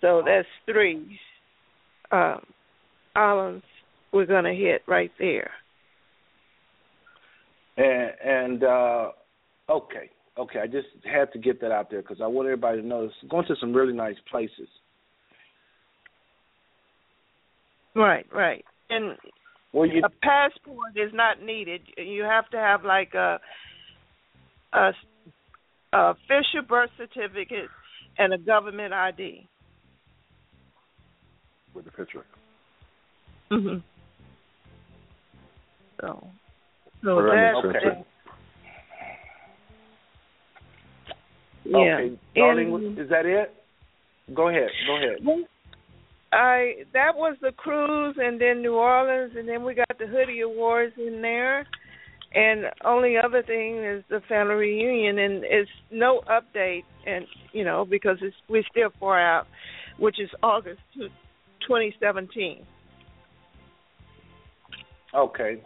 [0.01, 1.19] So that's three
[2.11, 2.41] um,
[3.17, 3.65] islands
[4.13, 5.51] we're going to hit right there.
[7.77, 9.11] And and uh
[9.69, 10.59] okay, okay.
[10.59, 13.29] I just had to get that out there because I want everybody to know it's
[13.29, 14.67] going to some really nice places.
[17.95, 18.65] Right, right.
[18.89, 19.17] And
[19.73, 21.81] Well, you a passport is not needed.
[21.97, 23.39] You have to have like a
[24.73, 24.91] a,
[25.93, 27.69] a official birth certificate
[28.17, 29.47] and a government ID.
[31.75, 32.25] With the picture.
[33.51, 33.77] Mm-hmm.
[36.01, 36.27] So,
[37.03, 37.77] so that, okay.
[37.77, 38.05] okay.
[41.65, 41.77] Yeah.
[41.77, 43.53] Okay, darling, and, is that it?
[44.33, 44.69] Go ahead.
[44.87, 45.45] Go ahead.
[46.31, 50.41] I that was the cruise, and then New Orleans, and then we got the Hoodie
[50.41, 51.65] Awards in there.
[52.33, 57.85] And only other thing is the family reunion, and it's no update, and you know
[57.89, 59.47] because it's we're still far out,
[59.97, 62.65] which is August 2017.
[65.15, 65.61] Okay.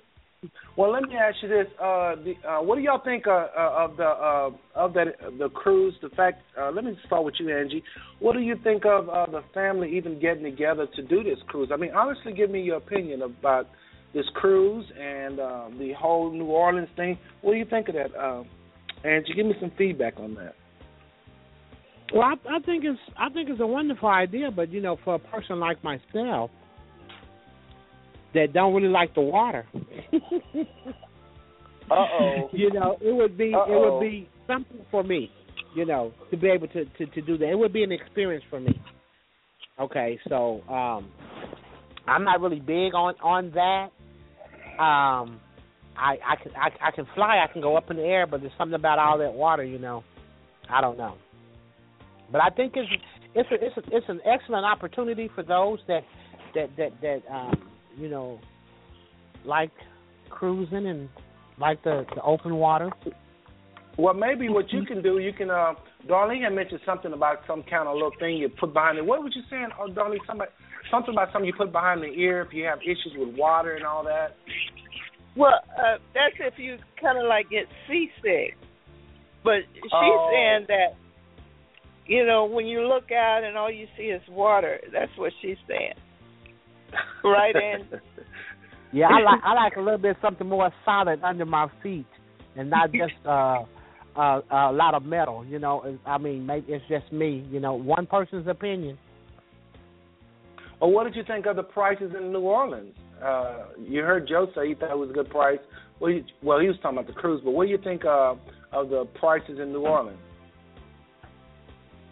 [0.76, 3.86] Well, let me ask you this: uh, the, uh, What do y'all think uh, uh,
[3.86, 5.94] of the uh, of that the cruise?
[6.02, 6.42] The fact.
[6.60, 7.84] Uh, let me start with you, Angie.
[8.20, 11.70] What do you think of uh, the family even getting together to do this cruise?
[11.72, 13.68] I mean, honestly, give me your opinion about
[14.16, 17.20] this cruise and uh, the whole New Orleans thing.
[17.42, 18.12] What do you think of that,
[19.04, 19.34] Angie?
[19.36, 20.56] Give me some feedback on that.
[22.14, 25.16] Well, I, I think it's I think it's a wonderful idea, but you know, for
[25.16, 26.50] a person like myself
[28.34, 29.66] that don't really like the water,
[31.92, 32.50] Uh oh.
[32.54, 34.00] you know, it would be it Uh-oh.
[34.00, 35.30] would be something for me,
[35.76, 37.50] you know, to be able to, to to do that.
[37.50, 38.80] It would be an experience for me.
[39.80, 41.12] Okay, so um
[42.08, 43.90] I'm not really big on on that.
[44.82, 45.40] Um
[45.98, 48.40] I I can I, I can fly, I can go up in the air, but
[48.42, 50.04] there's something about all that water, you know.
[50.70, 51.16] I don't know.
[52.32, 52.90] But I think it's
[53.36, 56.04] it's a, it's a, it's an excellent opportunity for those that
[56.56, 58.40] that that that um you know
[59.46, 59.72] like
[60.30, 61.10] cruising and
[61.60, 62.90] like the the open water.
[63.98, 65.50] Well, maybe what you can do, you can.
[65.52, 65.74] Uh,
[66.08, 69.06] Darlene had mentioned something about some kind of little thing you put behind it.
[69.06, 70.18] What was you saying, oh, Darlene?
[70.26, 70.50] Somebody,
[70.90, 73.86] something about something you put behind the ear if you have issues with water and
[73.86, 74.36] all that.
[75.36, 78.56] Well, uh, that's if you kind of like get seasick.
[79.44, 80.30] But she's Oh.
[80.32, 80.96] saying that,
[82.06, 84.80] you know, when you look out and all you see is water.
[84.92, 85.96] That's what she's saying.
[87.24, 87.88] Right, Ann?
[88.94, 92.06] Yeah, I like I like a little bit something more solid under my feet
[92.58, 93.64] and not just uh
[94.16, 95.46] uh, a lot of metal.
[95.46, 97.48] You know, I mean, maybe it's just me.
[97.50, 98.98] You know, one person's opinion.
[100.82, 102.94] Well, what did you think of the prices in New Orleans?
[103.24, 105.60] Uh, you heard Joe say he thought it was a good price.
[106.00, 108.34] Well, you, well, he was talking about the cruise, but what do you think uh,
[108.72, 110.18] of the prices in New Orleans?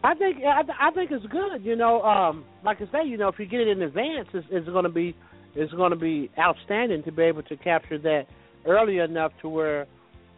[0.04, 1.64] I think I, I think it's good.
[1.64, 4.48] You know, um, like I say, you know, if you get it in advance, it's,
[4.50, 5.16] it's going to be
[5.56, 8.24] it's going to be outstanding to be able to capture that
[8.66, 9.88] early enough to where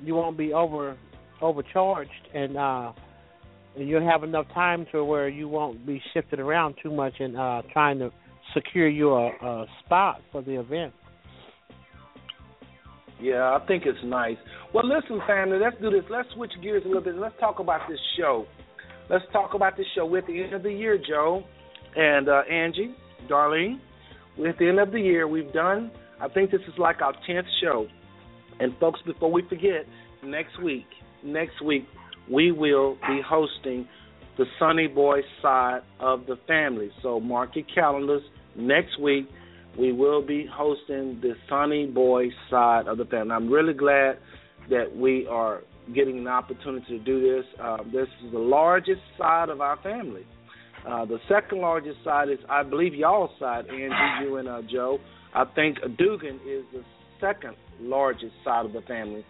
[0.01, 0.97] you won't be over
[1.41, 2.91] overcharged and uh,
[3.75, 7.37] and you'll have enough time to where you won't be shifted around too much and
[7.37, 8.11] uh, trying to
[8.53, 10.93] secure your uh, spot for the event.
[13.21, 14.37] Yeah, I think it's nice.
[14.73, 16.03] Well, listen, family, let's do this.
[16.09, 17.15] Let's switch gears a little bit.
[17.15, 18.47] Let's talk about this show.
[19.09, 20.05] Let's talk about the show.
[20.05, 21.43] We're at the end of the year, Joe
[21.95, 22.95] and uh, Angie,
[23.29, 23.79] Darlene.
[24.37, 25.27] We're at the end of the year.
[25.27, 27.87] We've done, I think this is like our 10th show.
[28.59, 29.85] And, folks, before we forget,
[30.23, 30.85] next week,
[31.23, 31.85] next week,
[32.31, 33.87] we will be hosting
[34.37, 36.89] the Sunny Boy side of the family.
[37.01, 38.23] So mark your calendars.
[38.55, 39.27] Next week,
[39.77, 43.31] we will be hosting the Sunny Boy side of the family.
[43.33, 44.17] I'm really glad
[44.69, 47.45] that we are getting an opportunity to do this.
[47.61, 50.25] Uh, this is the largest side of our family.
[50.87, 54.99] Uh, the second largest side is, I believe, y'all's side, Angie, you and uh, Joe.
[55.33, 56.83] I think Dugan is the
[57.19, 59.23] second largest side of the family.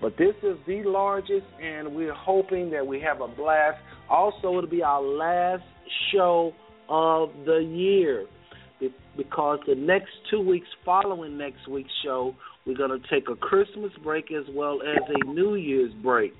[0.00, 3.78] But this is the largest, and we're hoping that we have a blast.
[4.08, 5.64] Also, it'll be our last
[6.12, 6.52] show
[6.88, 8.26] of the year
[9.16, 12.34] because the next two weeks following next week's show,
[12.68, 16.34] we're going to take a Christmas break as well as a New Year's break.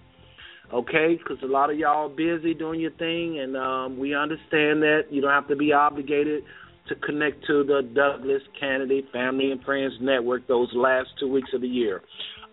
[0.73, 4.83] Okay, because a lot of y'all are busy doing your thing, and um, we understand
[4.83, 6.45] that you don't have to be obligated
[6.88, 11.62] to connect to the Douglas Canady Family and Friends Network those last two weeks of
[11.62, 12.03] the year.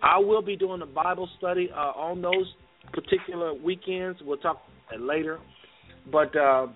[0.01, 2.53] I will be doing a Bible study uh, on those
[2.93, 4.19] particular weekends.
[4.23, 4.61] We'll talk
[4.97, 5.39] later.
[6.09, 6.67] But uh,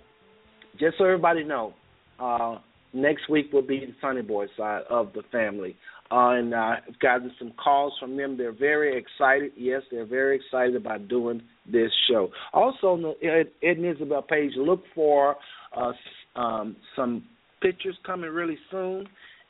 [0.77, 1.73] just so everybody know,
[2.19, 2.57] uh,
[2.93, 5.77] next week will be the Sunny Boy side of the family.
[6.11, 8.35] Uh, and I've gotten some calls from them.
[8.37, 9.51] They're very excited.
[9.55, 11.41] Yes, they're very excited about doing
[11.71, 12.29] this show.
[12.51, 15.35] Also, Ed, Ed and Isabel page, look for
[15.77, 15.91] uh,
[16.35, 17.23] um, some
[17.61, 19.07] pictures coming really soon.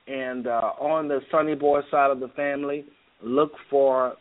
[0.07, 2.83] And uh, on the Sunny Boy side of the family,
[3.21, 4.13] look for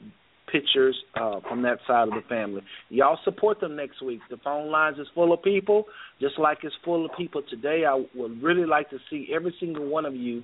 [0.52, 2.62] pictures uh, from that side of the family.
[2.88, 4.20] Y'all support them next week.
[4.30, 5.84] The phone lines is full of people,
[6.20, 7.84] just like it's full of people today.
[7.88, 10.42] I would really like to see every single one of you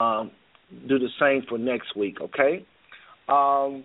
[0.00, 0.30] um,
[0.88, 2.18] do the same for next week.
[2.20, 2.64] Okay.
[3.28, 3.84] Um,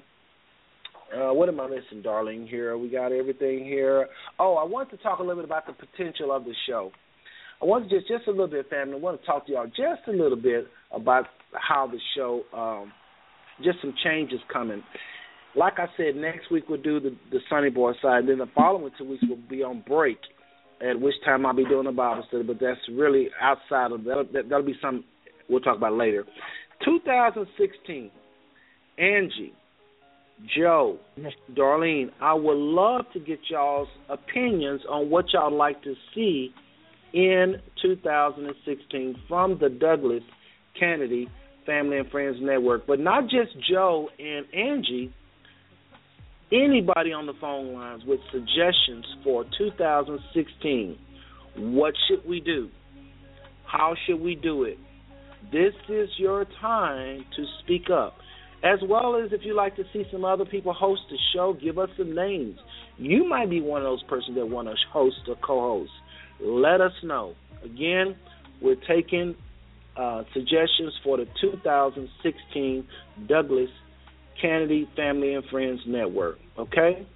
[1.16, 2.48] uh, what am I missing, darling?
[2.48, 4.08] Here we got everything here.
[4.40, 6.92] Oh, I want to talk a little bit about the potential of the show.
[7.62, 8.94] I want to just just a little bit, family.
[8.96, 12.92] I want to talk to y'all just a little bit about how the show, um,
[13.64, 14.84] just some changes coming.
[15.56, 18.28] like I said, next week we'll do the the Sunny Boy side.
[18.28, 20.20] Then the following two weeks we'll be on break,
[20.82, 22.44] at which time I'll be doing a Bible study.
[22.44, 24.30] But that's really outside of that.
[24.50, 25.04] That'll be some
[25.50, 26.26] we'll talk about later.
[26.86, 28.12] 2016,
[28.98, 29.54] Angie,
[30.58, 30.98] Joe,
[31.54, 36.54] Darlene, I would love to get y'all's opinions on what y'all like to see
[37.14, 40.24] in 2016 from the Douglas
[40.80, 41.28] Canady
[41.66, 42.88] Family and Friends Network.
[42.88, 45.14] But not just Joe and Angie,
[46.52, 50.98] anybody on the phone lines with suggestions for 2016.
[51.58, 52.70] What should we do?
[53.66, 54.78] How should we do it?
[55.52, 58.16] This is your time to speak up.
[58.64, 61.80] As well as if you like to see some other people host the show, give
[61.80, 62.60] us some names.
[62.98, 65.92] You might be one of those persons that want to host or co-host.
[66.42, 67.34] Let us know.
[67.64, 68.16] Again,
[68.62, 69.36] we're taking
[69.98, 72.88] uh, suggestions for the 2016
[73.28, 73.70] Douglas
[74.42, 76.38] Canady Family and Friends Network.
[76.58, 77.08] Okay?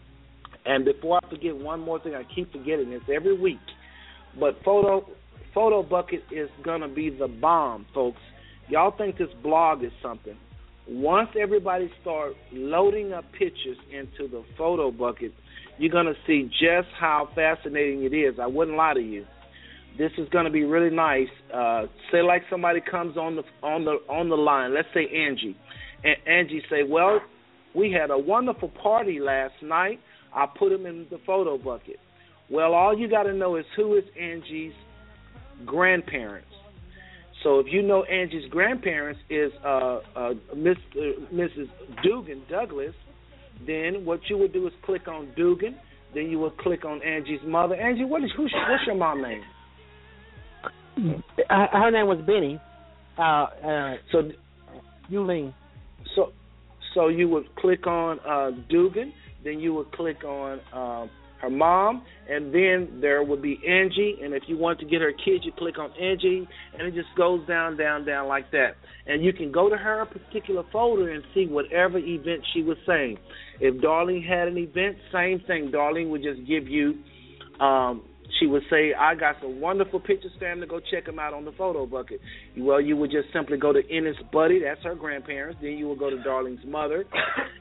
[0.65, 3.59] And before I forget one more thing, I keep forgetting this every week.
[4.39, 5.05] But photo
[5.53, 8.21] photo bucket is gonna be the bomb, folks.
[8.69, 10.37] Y'all think this blog is something.
[10.87, 15.31] Once everybody start loading up pictures into the photo bucket,
[15.77, 18.35] you're gonna see just how fascinating it is.
[18.39, 19.25] I wouldn't lie to you.
[19.97, 21.29] This is gonna be really nice.
[21.53, 24.73] Uh, say like somebody comes on the on the on the line.
[24.73, 25.55] Let's say Angie,
[26.03, 27.21] and Angie say, "Well,
[27.73, 29.99] we had a wonderful party last night.
[30.33, 31.99] I put them in the photo bucket."
[32.49, 34.73] Well, all you got to know is who is Angie's
[35.65, 36.47] grandparents.
[37.43, 41.67] So if you know Angie's grandparents is uh, uh, Miss, uh, Mrs.
[42.01, 42.93] Dugan Douglas,
[43.67, 45.75] then what you would do is click on Dugan.
[46.15, 47.75] Then you would click on Angie's mother.
[47.75, 49.41] Angie, what is who's, what's your mom name?
[51.49, 52.61] Uh, her name was Benny.
[53.17, 54.31] Uh, uh, so.
[56.15, 56.31] So
[56.93, 59.13] so you would click on uh, Dugan.
[59.43, 60.59] Then you would click on.
[61.43, 64.19] Her mom, and then there would be Angie.
[64.23, 67.09] And if you want to get her kids, you click on Angie, and it just
[67.17, 68.77] goes down, down, down like that.
[69.07, 73.17] And you can go to her particular folder and see whatever event she was saying.
[73.59, 75.69] If Darlene had an event, same thing.
[75.73, 76.99] Darlene would just give you.
[77.59, 78.03] Um,
[78.39, 80.65] she would say, "I got some wonderful pictures, family.
[80.65, 82.21] Go check them out on the photo bucket."
[82.57, 85.59] Well, you would just simply go to Ennis Buddy, that's her grandparents.
[85.61, 87.05] Then you would go to Darlene's mother,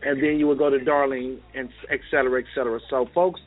[0.02, 2.78] and then you would go to Darlene, and et cetera, et cetera.
[2.88, 3.40] So, folks,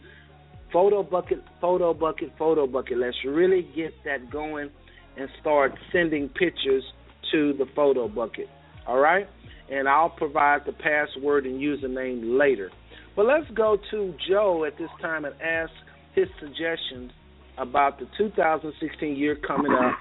[0.71, 2.97] photo bucket, photo bucket, photo bucket.
[2.97, 4.69] Let's really get that going
[5.17, 6.83] and start sending pictures
[7.31, 8.47] to the photo bucket.
[8.87, 9.27] All right?
[9.69, 12.69] And I'll provide the password and username later.
[13.15, 15.71] But let's go to Joe at this time and ask
[16.13, 17.11] his suggestions
[17.57, 19.95] about the 2016 year coming up.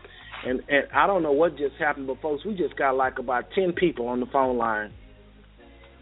[0.46, 3.44] And, and I don't know what just happened, but folks, we just got like about
[3.54, 4.92] 10 people on the phone line.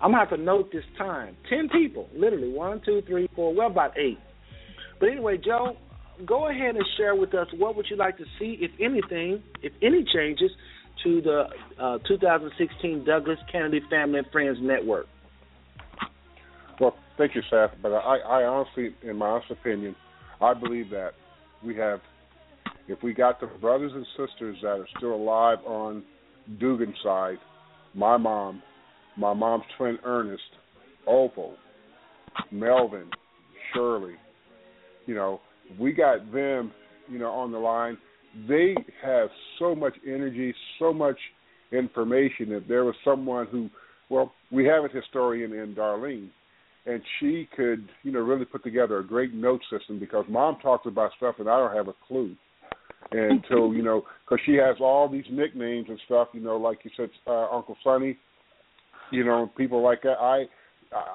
[0.03, 1.37] I'm gonna have to note this time.
[1.49, 3.55] Ten people, literally one, two, three, four.
[3.55, 4.19] Well, about eight.
[5.01, 5.77] But anyway, Joe,
[6.27, 9.73] go ahead and share with us what would you like to see, if anything, if
[9.83, 10.51] any changes
[11.05, 11.45] to the
[11.81, 15.07] uh, 2016 Douglas Canady Family and Friends Network.
[16.81, 17.71] Well, thank you, Seth.
[17.83, 19.97] But I, I honestly, in my honest opinion,
[20.41, 21.11] I believe that
[21.65, 22.01] we have,
[22.89, 26.03] if we got the brothers and sisters that are still alive on
[26.59, 27.39] Dugan's side,
[27.95, 28.63] my mom,
[29.17, 30.43] my mom's twin Ernest,
[31.07, 31.55] Opal,
[32.51, 33.11] Melvin,
[33.73, 34.15] Shirley,
[35.07, 35.41] you know,
[35.79, 36.73] we got them,
[37.09, 37.97] you know, on the line.
[38.49, 38.75] They
[39.05, 39.29] have
[39.59, 41.19] so much energy, so much
[41.73, 42.53] information.
[42.53, 43.69] If there was someone who,
[44.09, 46.29] well, we have a historian in Darlene,
[46.87, 50.87] and she could, you know, really put together a great note system because mom talks
[50.87, 52.35] about stuff and I don't have a clue.
[53.13, 56.79] And so, you know, because she has all these nicknames and stuff, you know, like
[56.85, 58.17] you said, uh, Uncle Sonny,
[59.11, 60.19] you know, people like that.
[60.21, 60.45] I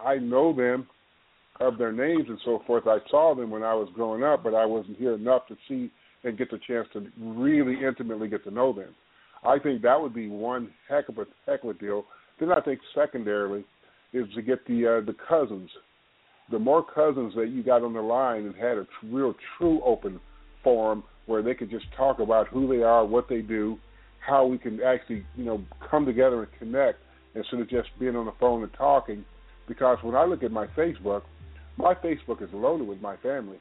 [0.05, 0.87] I know them
[1.59, 2.87] of their names and so forth.
[2.87, 5.91] I saw them when I was growing up, but I wasn't here enough to see
[6.23, 8.93] and get the chance to really intimately get to know them.
[9.43, 12.05] I think that would be one heck of a heck of a deal.
[12.39, 13.65] Then I think secondarily
[14.13, 15.69] is to get the uh, the cousins.
[16.49, 20.19] The more cousins that you got on the line and had a real true open
[20.63, 23.77] forum where they could just talk about who they are, what they do,
[24.25, 26.99] how we can actually you know come together and connect
[27.35, 29.23] instead of just being on the phone and talking.
[29.67, 31.23] Because when I look at my Facebook,
[31.77, 33.57] my Facebook is loaded with my family.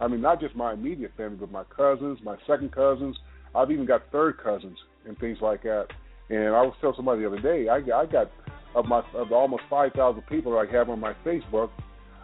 [0.00, 3.16] I mean, not just my immediate family, but my cousins, my second cousins.
[3.54, 4.76] I've even got third cousins
[5.06, 5.86] and things like that.
[6.30, 8.30] And I was telling somebody the other day, I, I got
[8.74, 11.70] of my of the almost five thousand people that I have on my Facebook,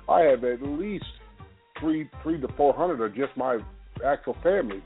[0.08, 1.04] I have at least
[1.78, 3.58] three three to four hundred are just my
[4.04, 4.82] actual family.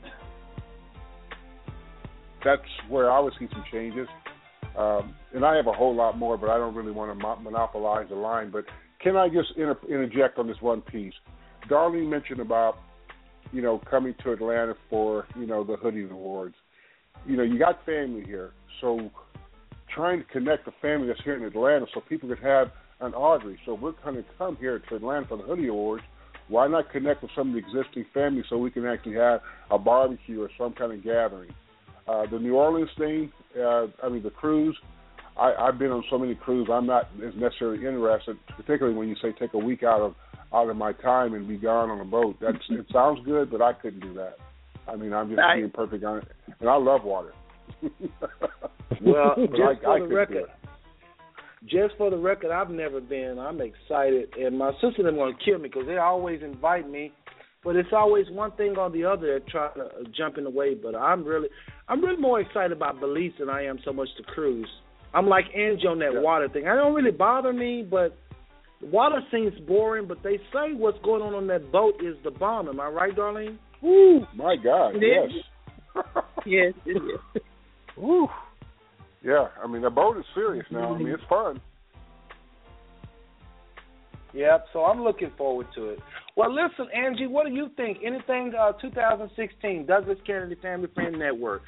[2.44, 4.06] That's where I would see some changes.
[4.76, 7.36] Um, and I have a whole lot more, but I don't really want to mo-
[7.36, 8.50] monopolize the line.
[8.50, 8.64] But
[9.04, 11.12] can I just inter- interject on this one piece?
[11.70, 12.78] Darlene mentioned about
[13.52, 16.56] you know coming to Atlanta for you know the Hoodie Awards.
[17.26, 19.10] You know, you got family here, so
[19.94, 23.58] trying to connect the family that's here in Atlanta so people could have an Audrey.
[23.64, 26.02] So we're going to come here to Atlanta for the Hoodie Awards.
[26.48, 29.40] Why not connect with some of the existing families so we can actually have
[29.70, 31.54] a barbecue or some kind of gathering?
[32.06, 34.76] Uh, the New Orleans thing, uh, I mean the cruise.
[35.36, 36.70] I, I've been on so many cruises.
[36.72, 40.14] I'm not as necessarily interested, particularly when you say take a week out of
[40.52, 42.36] out of my time and be gone on a boat.
[42.40, 44.36] That's it sounds good, but I couldn't do that.
[44.86, 45.56] I mean, I'm just Right.
[45.60, 46.28] being perfect honest,
[46.60, 47.32] and I love water.
[49.02, 50.44] Well, But just I- for I the record,
[51.66, 53.38] just for the record, I've never been.
[53.38, 57.12] I'm excited, and my sister them gonna kill me because they always invite me,
[57.64, 60.50] but it's always one thing or the other that trying to uh, jump in the
[60.50, 60.74] way.
[60.74, 61.48] But I'm really,
[61.88, 64.68] I'm really more excited about Belize than I am so much to cruise.
[65.14, 66.20] I'm like Angie on that Yeah.
[66.20, 66.66] water thing.
[66.66, 68.16] I don't really bother me, but
[68.82, 70.06] water seems boring.
[70.06, 72.68] But they say what's going on on that boat is the bomb.
[72.68, 73.58] Am I right, Darlene?
[73.80, 75.30] Woo, my God, It yes.
[75.30, 75.44] is.
[76.46, 77.42] Yes, it is.
[77.96, 78.28] Woo.
[79.22, 80.94] Yeah, I mean the boat is serious now.
[80.94, 81.60] I mean it's fun.
[84.34, 84.66] Yep.
[84.72, 86.00] So I'm looking forward to it.
[86.36, 87.98] Well, listen, Angie, what do you think?
[88.04, 91.62] Anything uh, 2016 Douglas Canady Family Friend Network?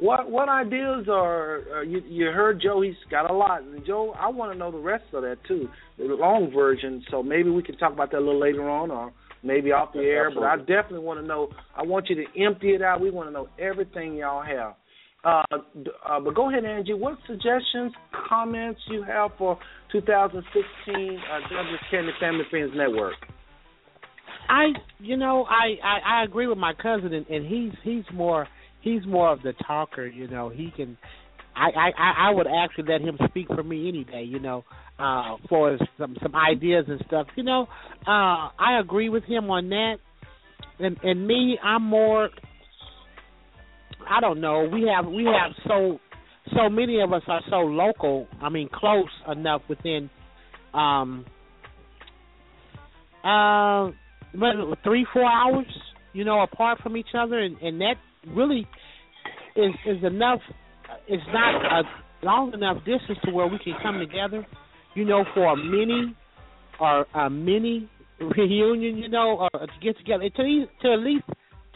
[0.00, 2.00] What what ideas are uh, you?
[2.08, 3.62] You heard Joe; he's got a lot.
[3.62, 7.04] And Joe, I want to know the rest of that too, the long version.
[7.10, 10.00] So maybe we can talk about that a little later on, or maybe off the
[10.00, 10.30] air.
[10.34, 11.48] But I definitely want to know.
[11.76, 13.02] I want you to empty it out.
[13.02, 14.74] We want to know everything y'all have.
[15.22, 16.94] Uh, uh, but go ahead, Angie.
[16.94, 17.92] What suggestions,
[18.26, 19.58] comments you have for
[19.92, 23.16] 2016 uh, Douglas Canady Family Friends Network?
[24.48, 28.48] I, you know, I, I I agree with my cousin, and, and he's he's more
[28.80, 30.06] he's more of the talker.
[30.06, 30.96] You know, he can.
[31.54, 34.22] I, I I would actually let him speak for me any day.
[34.22, 34.64] You know,
[34.98, 37.26] uh, for some some ideas and stuff.
[37.36, 37.66] You know,
[38.06, 39.96] uh, I agree with him on that.
[40.78, 42.30] And and me, I'm more.
[44.08, 44.68] I don't know.
[44.72, 45.98] We have we have so
[46.54, 48.26] so many of us are so local.
[48.40, 50.10] I mean, close enough within.
[50.72, 51.26] Um,
[53.24, 53.90] uh,
[54.84, 55.66] three four hours,
[56.12, 57.96] you know, apart from each other, and, and that
[58.28, 58.66] really
[59.56, 60.40] is is enough.
[61.08, 61.82] It's not a
[62.24, 64.46] long enough distance to where we can come together,
[64.94, 66.14] you know, for a mini
[66.78, 67.88] or a mini
[68.20, 71.24] reunion, you know, or to get together to to at least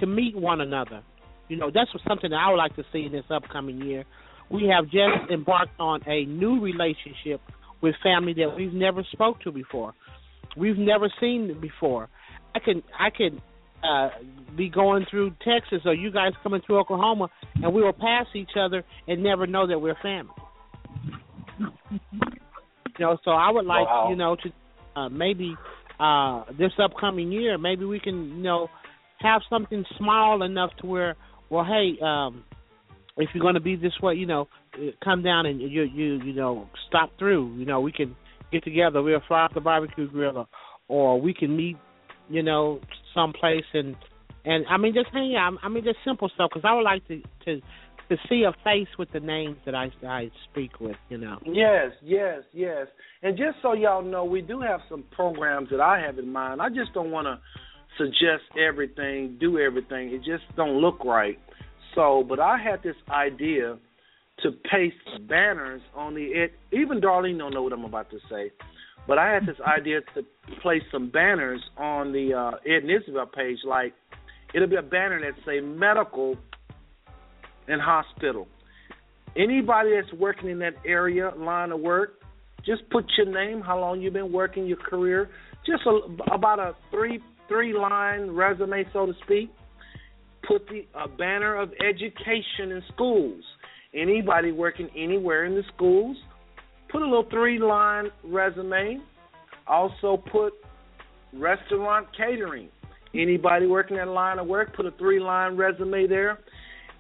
[0.01, 1.03] to meet one another.
[1.49, 4.05] You know, that's something that I would like to see in this upcoming year.
[4.51, 7.41] We have just embarked on a new relationship
[7.81, 9.95] with family that we've never spoke to before.
[10.57, 12.09] We've never seen before.
[12.55, 13.43] I can I can
[13.85, 14.09] uh
[14.57, 18.53] be going through Texas or you guys coming through Oklahoma and we will pass each
[18.59, 20.33] other and never know that we're family.
[22.99, 24.09] You know, so I would like, Wow.
[24.11, 24.53] you know, to
[24.97, 25.55] uh maybe
[25.99, 28.69] uh this upcoming year maybe we can, you know,
[29.21, 31.17] have something small enough to where
[31.51, 32.45] well hey, um
[33.17, 34.49] if you're going to be this way, you know,
[35.03, 37.55] come down and you you you know stop through.
[37.57, 38.17] You know, we can
[38.53, 39.03] get together.
[39.03, 40.47] We'll fly off the barbecue grill, or,
[40.89, 41.77] or we can meet,
[42.29, 42.81] you know,
[43.15, 43.97] someplace and
[44.45, 45.55] and I mean just hang out.
[45.63, 47.61] I mean just simple stuff because I would like to to
[48.11, 50.97] to see a face with the names that I I speak with.
[51.09, 51.39] You know.
[51.47, 52.87] Yes, yes, yes.
[53.23, 56.61] And just so y'all know, we do have some programs that I have in mind.
[56.61, 57.39] I just don't want to
[57.99, 60.13] suggest everything, do everything.
[60.13, 61.39] It just don't look right.
[61.95, 63.79] So, but I had this idea
[64.43, 66.53] to paste banners on the it.
[66.73, 68.51] Even Darlene don't know what I'm about to say,
[69.07, 70.23] but I had this idea to
[70.63, 73.59] place some banners on the uh, Ed and Isabel page.
[73.67, 73.95] Like
[74.55, 76.37] it'll be a banner that say medical
[77.69, 78.47] and hospital
[79.37, 82.21] anybody that's working in that area line of work,
[82.65, 85.31] just put your name, how long you've been working, your career,
[85.67, 89.51] just a, about a three three line resume, so to speak.
[90.47, 93.43] Put the a banner of education in schools.
[93.95, 96.17] Anybody working anywhere in the schools,
[96.95, 99.01] put a little three line resume.
[99.67, 100.53] Also put
[101.33, 102.69] restaurant catering.
[103.13, 106.39] Anybody working that line of work, put a three line resume there.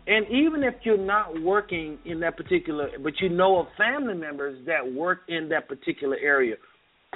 [0.07, 4.59] And even if you're not working in that particular, but you know of family members
[4.67, 6.57] that work in that particular area,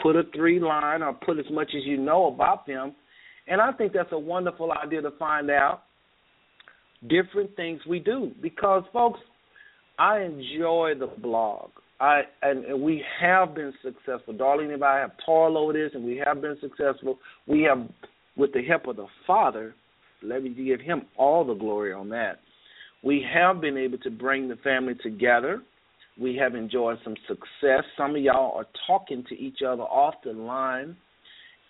[0.00, 2.94] put a three line or put as much as you know about them.
[3.48, 5.82] And I think that's a wonderful idea to find out
[7.08, 9.20] different things we do because, folks,
[9.98, 11.70] I enjoy the blog.
[12.00, 14.34] I and, and we have been successful.
[14.34, 17.18] Darlene and I have over this, and we have been successful.
[17.46, 17.88] We have,
[18.36, 19.74] with the help of the Father,
[20.22, 22.40] let me give Him all the glory on that
[23.02, 25.62] we have been able to bring the family together.
[26.20, 27.84] We have enjoyed some success.
[27.96, 30.96] Some of y'all are talking to each other off the line.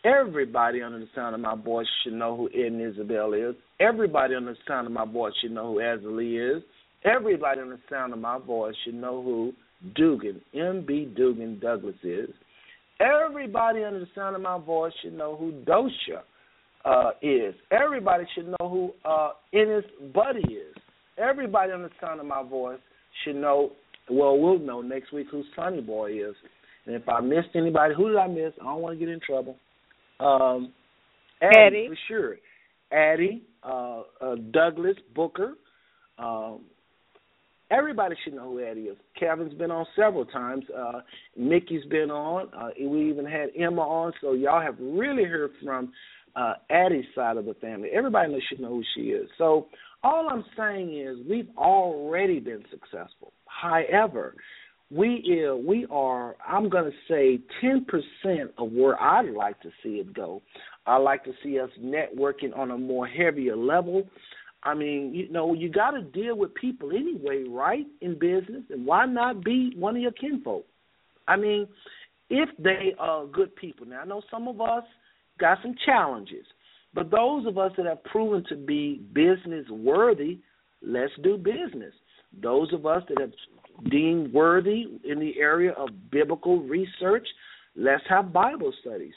[0.04, 3.54] Everybody under the sound of my voice should know who Ed Isabel is.
[3.80, 6.62] Everybody under the sound of my voice should know who Azalee is.
[7.04, 9.52] Everybody under the sound of my voice should know who
[9.94, 11.12] Dugan, M.B.
[11.16, 12.30] Dugan Douglas is.
[13.00, 16.22] Everybody under the sound of my voice should know who Dosha
[16.84, 17.54] uh, is.
[17.70, 20.74] Everybody should know who uh, Ennis Buddy is.
[21.16, 22.78] Everybody under the sound of my voice
[23.24, 23.72] should know,
[24.10, 26.34] well, we'll know next week who Sonny Boy is.
[26.86, 28.52] And if I missed anybody, who did I miss?
[28.60, 29.56] I don't want to get in trouble.
[30.20, 30.72] Um,
[31.42, 31.88] Addie, Addie.
[31.88, 32.36] for sure.
[32.90, 35.54] Addie, uh, uh, Douglas, Booker.
[36.18, 36.62] Um,
[37.70, 38.96] everybody should know who Addie is.
[39.18, 40.64] Kevin's been on several times.
[40.76, 41.00] Uh,
[41.36, 42.48] Mickey's been on.
[42.56, 44.12] Uh, we even had Emma on.
[44.20, 45.92] So y'all have really heard from
[46.36, 47.88] uh, Addie's side of the family.
[47.92, 49.28] Everybody should know who she is.
[49.38, 49.66] So
[50.02, 53.32] all I'm saying is we've already been successful.
[53.46, 54.34] However,
[54.90, 59.96] we uh, we are I'm going to say 10% of where I'd like to see
[59.96, 60.40] it go.
[60.86, 64.08] I like to see us networking on a more heavier level.
[64.62, 67.86] I mean, you know, you got to deal with people anyway, right?
[68.00, 70.66] In business, and why not be one of your kinfolk?
[71.28, 71.68] I mean,
[72.30, 73.86] if they are good people.
[73.86, 74.84] Now, I know some of us
[75.38, 76.44] got some challenges,
[76.94, 80.38] but those of us that have proven to be business worthy,
[80.82, 81.94] let's do business.
[82.42, 87.26] Those of us that have deemed worthy in the area of biblical research,
[87.76, 89.14] let's have Bible studies.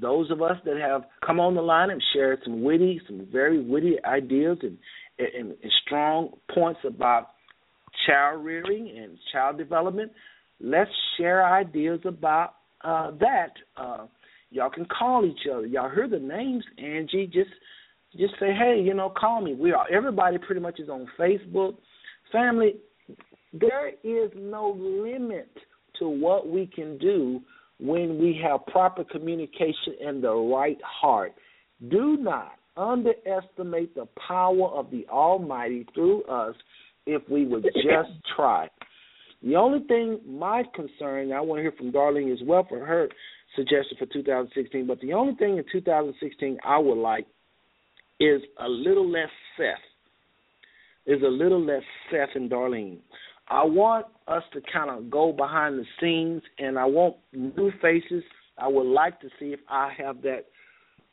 [0.00, 3.62] Those of us that have come on the line and shared some witty, some very
[3.62, 4.76] witty ideas and,
[5.18, 7.30] and, and strong points about
[8.06, 10.10] child rearing and child development,
[10.60, 13.52] let's share ideas about uh, that.
[13.76, 14.06] Uh,
[14.50, 15.66] y'all can call each other.
[15.66, 17.26] Y'all hear the names, Angie.
[17.26, 17.50] Just
[18.16, 19.54] just say, hey, you know, call me.
[19.54, 21.76] We are everybody pretty much is on Facebook.
[22.32, 22.76] Family,
[23.52, 25.50] there is no limit
[25.98, 27.40] to what we can do
[27.80, 31.32] when we have proper communication and the right heart.
[31.90, 36.54] Do not underestimate the power of the Almighty through us
[37.06, 38.68] if we would just try.
[39.42, 43.08] The only thing my concern, I want to hear from Darlene as well for her
[43.54, 47.26] suggestion for 2016, but the only thing in 2016 I would like
[48.20, 49.66] is a little less Seth.
[51.06, 52.98] Is a little less Seth and Darlene.
[53.48, 58.22] I want us to kind of go behind the scenes, and I want new faces.
[58.58, 60.46] I would like to see if I have that.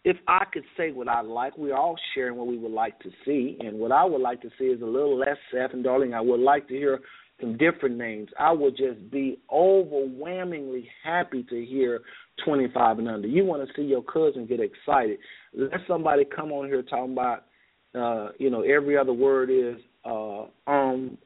[0.03, 3.09] If I could say what I like, we're all sharing what we would like to
[3.25, 6.15] see, and what I would like to see is a little less Seth and Darlene.
[6.15, 7.01] I would like to hear
[7.41, 8.29] some different names.
[8.39, 12.01] I would just be overwhelmingly happy to hear
[12.45, 13.27] 25 and under.
[13.27, 15.17] You want to see your cousin get excited.
[15.53, 17.45] Let somebody come on here talking about,
[17.93, 21.17] uh, you know, every other word is uh, um,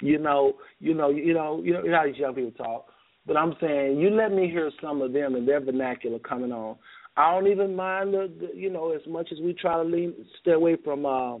[0.00, 2.86] you know, you know, you know, you know, how these young people talk.
[3.26, 6.76] But I'm saying, you let me hear some of them and their vernacular coming on.
[7.16, 10.14] I don't even mind the, the you know, as much as we try to lean,
[10.40, 11.38] stay away from uh,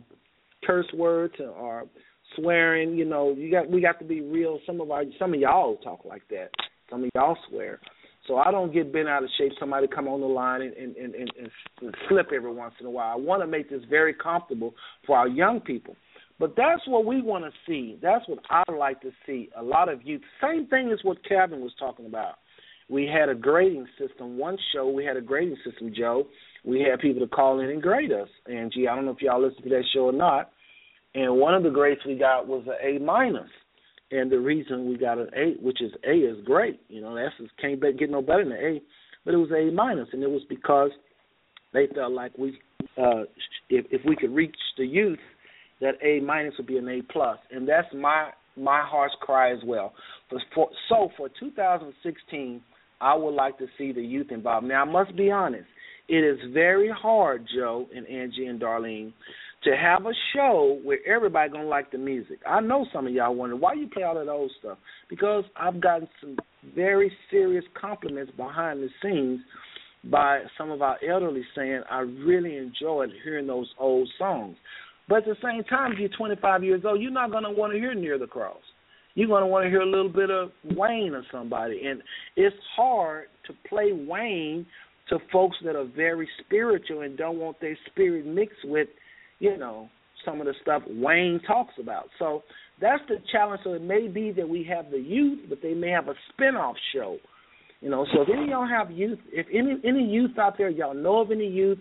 [0.64, 1.84] curse words or
[2.36, 2.96] swearing.
[2.96, 4.60] You know, you got we got to be real.
[4.66, 6.50] Some of our, some of y'all talk like that.
[6.90, 7.80] Some of y'all swear.
[8.26, 9.52] So I don't get bent out of shape.
[9.60, 13.12] Somebody come on the line and, and, and, and slip every once in a while.
[13.12, 14.74] I want to make this very comfortable
[15.06, 15.94] for our young people.
[16.38, 17.98] But that's what we want to see.
[18.02, 19.50] That's what I like to see.
[19.56, 20.22] A lot of youth.
[20.42, 22.34] Same thing as what Kevin was talking about.
[22.88, 24.36] We had a grading system.
[24.36, 26.26] One show we had a grading system, Joe.
[26.64, 28.28] We had people to call in and grade us.
[28.50, 30.50] Angie, I don't know if y'all listened to that show or not.
[31.14, 33.48] And one of the grades we got was an A minus.
[34.10, 36.80] And the reason we got an A, which is A, is great.
[36.88, 38.82] You know, that's just can't get no better than an A.
[39.24, 40.90] But it was A minus, and it was because
[41.72, 42.58] they felt like we,
[42.98, 43.22] uh,
[43.70, 45.18] if if we could reach the youth
[45.80, 49.58] that A minus would be an A plus, and that's my my heart's cry as
[49.64, 49.92] well.
[50.30, 52.62] For, for, so for 2016,
[53.00, 54.66] I would like to see the youth involved.
[54.66, 55.66] Now I must be honest,
[56.08, 59.12] it is very hard, Joe and Angie and Darlene,
[59.64, 62.38] to have a show where everybody gonna like the music.
[62.46, 65.80] I know some of y'all wonder why you play all that old stuff because I've
[65.80, 66.36] gotten some
[66.74, 69.40] very serious compliments behind the scenes
[70.10, 74.56] by some of our elderly saying I really enjoyed hearing those old songs.
[75.08, 77.72] But at the same time, if you're 25 years old, you're not going to want
[77.72, 78.62] to hear Near the Cross.
[79.14, 81.82] You're going to want to hear a little bit of Wayne or somebody.
[81.86, 82.02] And
[82.36, 84.66] it's hard to play Wayne
[85.10, 88.88] to folks that are very spiritual and don't want their spirit mixed with,
[89.38, 89.88] you know,
[90.24, 92.08] some of the stuff Wayne talks about.
[92.18, 92.42] So
[92.80, 93.60] that's the challenge.
[93.62, 96.76] So it may be that we have the youth, but they may have a spin-off
[96.94, 97.18] show.
[97.80, 100.70] You know, so if any of y'all have youth, if any any youth out there,
[100.70, 101.78] y'all know of any youth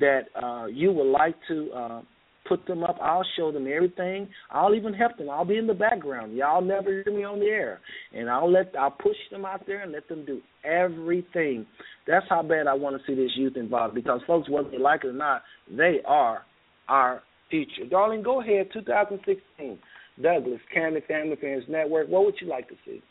[0.00, 2.02] that uh, you would like to uh,
[2.48, 2.96] put them up.
[3.00, 4.28] I'll show them everything.
[4.50, 5.30] I'll even help them.
[5.30, 6.36] I'll be in the background.
[6.36, 7.80] Y'all never hear me on the air,
[8.12, 11.66] and I'll let I'll push them out there and let them do everything.
[12.06, 15.04] That's how bad I want to see this youth involved because folks, whether they like
[15.04, 16.42] it or not, they are
[16.88, 17.86] our future.
[17.90, 18.68] Darling, go ahead.
[18.72, 19.78] 2016,
[20.22, 22.08] Douglas Canady Family Friends Network.
[22.08, 23.02] What would you like to see?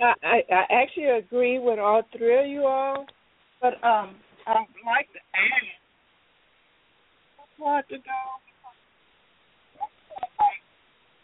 [0.00, 3.04] I, I actually agree with all three of you all,
[3.60, 4.14] but um,
[4.46, 5.77] I'd like to add
[7.58, 8.02] part to go.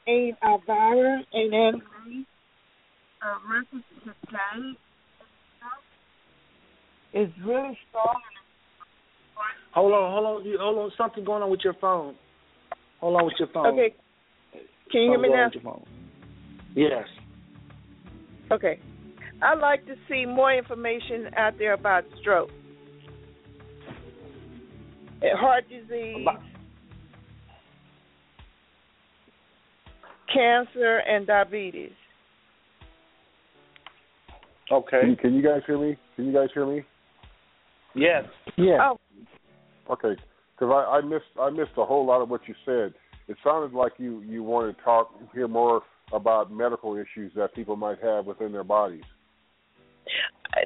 [0.06, 2.26] Ain't Elvira, ain't Anne Marie,
[3.22, 4.78] uh, reference to today
[7.14, 8.20] is really strong.
[9.72, 10.92] Hold on, hold on, you, hold on.
[10.98, 12.14] Something going on with your phone.
[13.00, 13.66] Hold on with your phone.
[13.66, 13.94] Okay.
[14.90, 15.50] Can you hear me now?
[16.74, 17.06] Yes.
[18.52, 18.78] Okay.
[19.42, 22.50] I'd like to see more information out there about stroke,
[25.36, 26.26] heart disease,
[30.32, 31.92] cancer, and diabetes.
[34.70, 35.00] Okay.
[35.00, 35.96] Can, can you guys hear me?
[36.16, 36.82] Can you guys hear me?
[37.94, 38.24] Yes.
[38.56, 38.78] Yeah.
[38.80, 38.98] Oh.
[39.92, 40.20] Okay.
[40.58, 42.94] Because I, I missed I missed a whole lot of what you said.
[43.28, 47.76] It sounded like you you wanted to talk hear more about medical issues that people
[47.76, 49.02] might have within their bodies.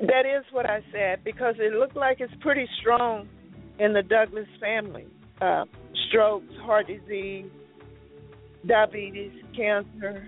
[0.00, 3.28] That is what I said because it looked like it's pretty strong
[3.78, 5.06] in the Douglas family.
[5.40, 5.64] Uh,
[6.08, 7.46] strokes, heart disease,
[8.66, 10.26] diabetes, cancer,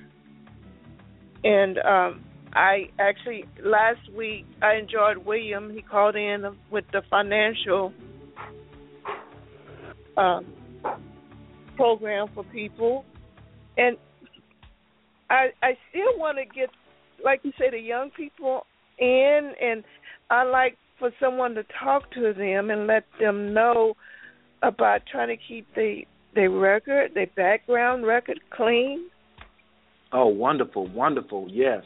[1.43, 5.73] and um, I actually last week I enjoyed William.
[5.73, 7.93] He called in with the financial
[10.17, 10.47] um,
[11.77, 13.05] program for people,
[13.77, 13.97] and
[15.29, 16.71] I I still want to get,
[17.25, 18.67] like you say, the young people
[18.99, 19.83] in, and
[20.29, 23.95] I like for someone to talk to them and let them know
[24.63, 29.09] about trying to keep the their record, their background record clean.
[30.13, 31.83] Oh, wonderful, wonderful, yes.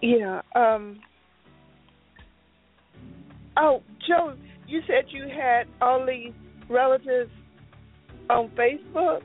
[0.00, 0.42] Yeah.
[0.54, 1.00] Um.
[3.56, 4.34] Oh, Joe,
[4.68, 6.32] you said you had all these
[6.68, 7.30] relatives
[8.30, 9.22] on Facebook.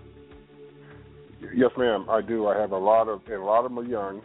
[1.53, 2.05] Yes, ma'am.
[2.09, 2.47] I do.
[2.47, 4.22] I have a lot of, and a lot of them are young.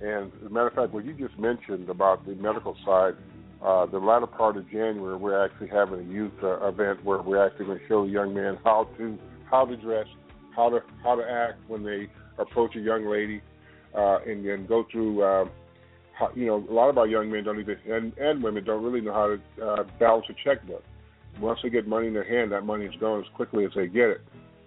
[0.00, 3.14] And as a matter of fact, what you just mentioned about the medical side,
[3.62, 7.44] uh, the latter part of January, we're actually having a youth uh, event where we're
[7.44, 9.18] actually going to show young men how to
[9.48, 10.06] how to dress,
[10.56, 13.40] how to how to act when they approach a young lady,
[13.94, 15.22] uh, and then go through.
[15.22, 15.44] Uh,
[16.14, 18.82] how, you know, a lot of our young men don't even, and, and women don't
[18.84, 20.84] really know how to uh, balance a checkbook.
[21.40, 23.86] Once they get money in their hand, that money is gone as quickly as they
[23.86, 24.20] get it.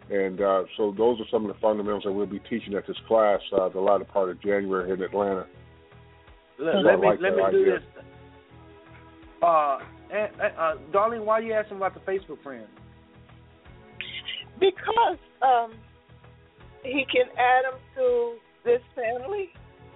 [0.09, 2.97] And uh, so those are some of the fundamentals that we'll be teaching at this
[3.07, 5.47] class uh, the latter part of January here in Atlanta.
[6.59, 7.81] Let, So let me like let that me do this.
[9.41, 9.79] Uh,
[10.11, 12.67] and, uh, Darlene, why are you asking about the Facebook friend?
[14.59, 15.73] Because um,
[16.83, 19.49] he can add them to this family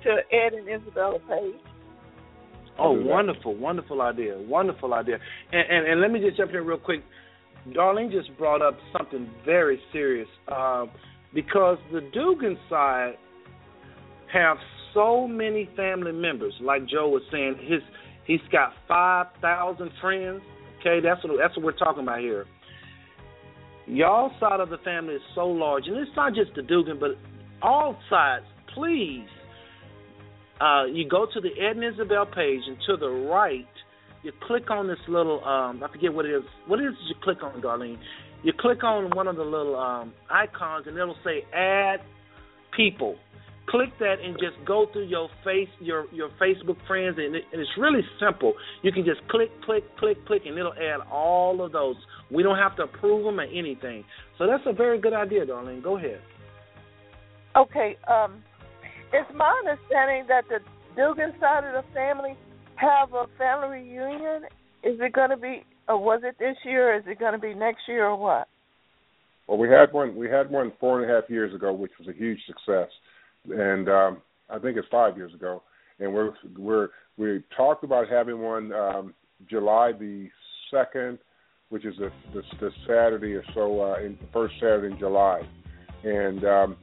[0.04, 1.62] to Ed and Isabella Page.
[2.80, 5.20] Oh, wonderful, wonderful idea, wonderful idea.
[5.52, 7.04] And, and and let me just jump in real quick.
[7.68, 10.86] Darlene just brought up something very serious uh,
[11.34, 13.14] because the Dugan side
[14.32, 14.58] have
[14.94, 16.54] so many family members.
[16.62, 17.82] Like Joe was saying, his
[18.26, 20.42] he's got five thousand friends.
[20.80, 22.46] Okay, that's what that's what we're talking about here.
[23.88, 27.12] Y'all side of the family is so large, and it's not just the Dugan, but
[27.62, 28.46] all sides.
[28.76, 29.28] Please,
[30.62, 33.68] uh, you go to the Ed and Isabel page, and to the right,
[34.24, 36.44] you click on this little um, I forget what it is.
[36.68, 37.98] What is it you click on, Darlene?
[38.44, 42.00] You click on one of the little um, icons, and it'll say Add
[42.76, 43.16] People.
[43.68, 47.62] Click that and just go through your face, your your Facebook friends, and, it, and
[47.62, 48.54] it's really simple.
[48.82, 51.96] You can just click, click, click, click, and it'll add all of those.
[52.32, 54.06] We don't have to approve them or anything.
[54.38, 55.84] So that's a very good idea, Darlene.
[55.84, 56.22] Go ahead.
[57.56, 58.44] Okay, um,
[59.14, 60.60] it's my understanding that the
[60.96, 62.36] Dugan side of the family
[62.80, 64.44] have a family reunion.
[64.84, 66.94] Is it going to be, or was it this year?
[66.94, 68.48] Or is it going to be next year, or what?
[69.48, 70.16] Well, we had one.
[70.16, 72.90] We had one four and a half years ago, which was a huge success,
[73.50, 75.64] and um, I think it's five years ago.
[76.00, 79.14] And we're we're we talked about having one um,
[79.50, 80.30] July the
[80.72, 81.18] second,
[81.70, 85.42] which is the, the the Saturday or so, uh, in first Saturday in July,
[86.04, 86.78] and um,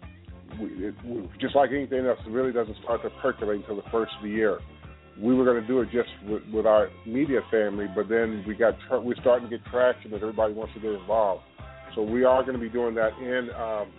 [0.60, 3.90] we, it, we, just like anything else, it really doesn't start to percolate until the
[3.90, 4.58] first of the year.
[5.20, 8.54] We were going to do it just with, with our media family, but then we
[8.54, 11.42] got tr- we're starting to get traction that everybody wants to get involved.
[11.94, 13.92] So we are going to be doing that in um,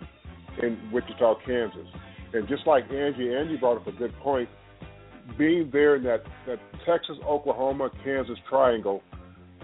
[0.62, 1.86] in Wichita, Kansas.
[2.32, 4.48] And just like Angie, Angie brought up a good point.
[5.36, 9.02] Being there in that, that Texas, Oklahoma, Kansas triangle,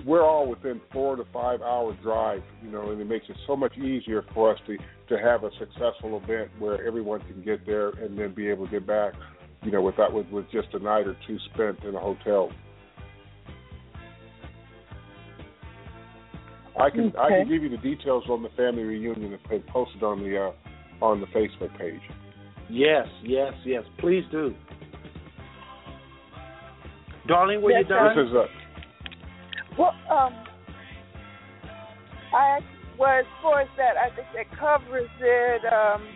[0.05, 3.57] we're all within four to five hour drive, you know, and it makes it so
[3.57, 4.77] much easier for us to
[5.09, 8.71] to have a successful event where everyone can get there and then be able to
[8.71, 9.13] get back,
[9.65, 12.51] you know, without with, with just a night or two spent in a hotel.
[16.79, 17.19] I can okay.
[17.19, 20.37] I can give you the details on the family reunion and post it on the
[20.37, 22.01] uh, on the Facebook page.
[22.69, 23.85] Yes, yes, yes.
[23.99, 24.55] Please do.
[27.27, 28.17] Darling, were yes, you done?
[28.17, 28.47] This is uh,
[29.79, 30.35] well, um,
[32.35, 32.59] I
[32.99, 35.63] well as far as that, I think that covers it.
[35.73, 36.07] Um,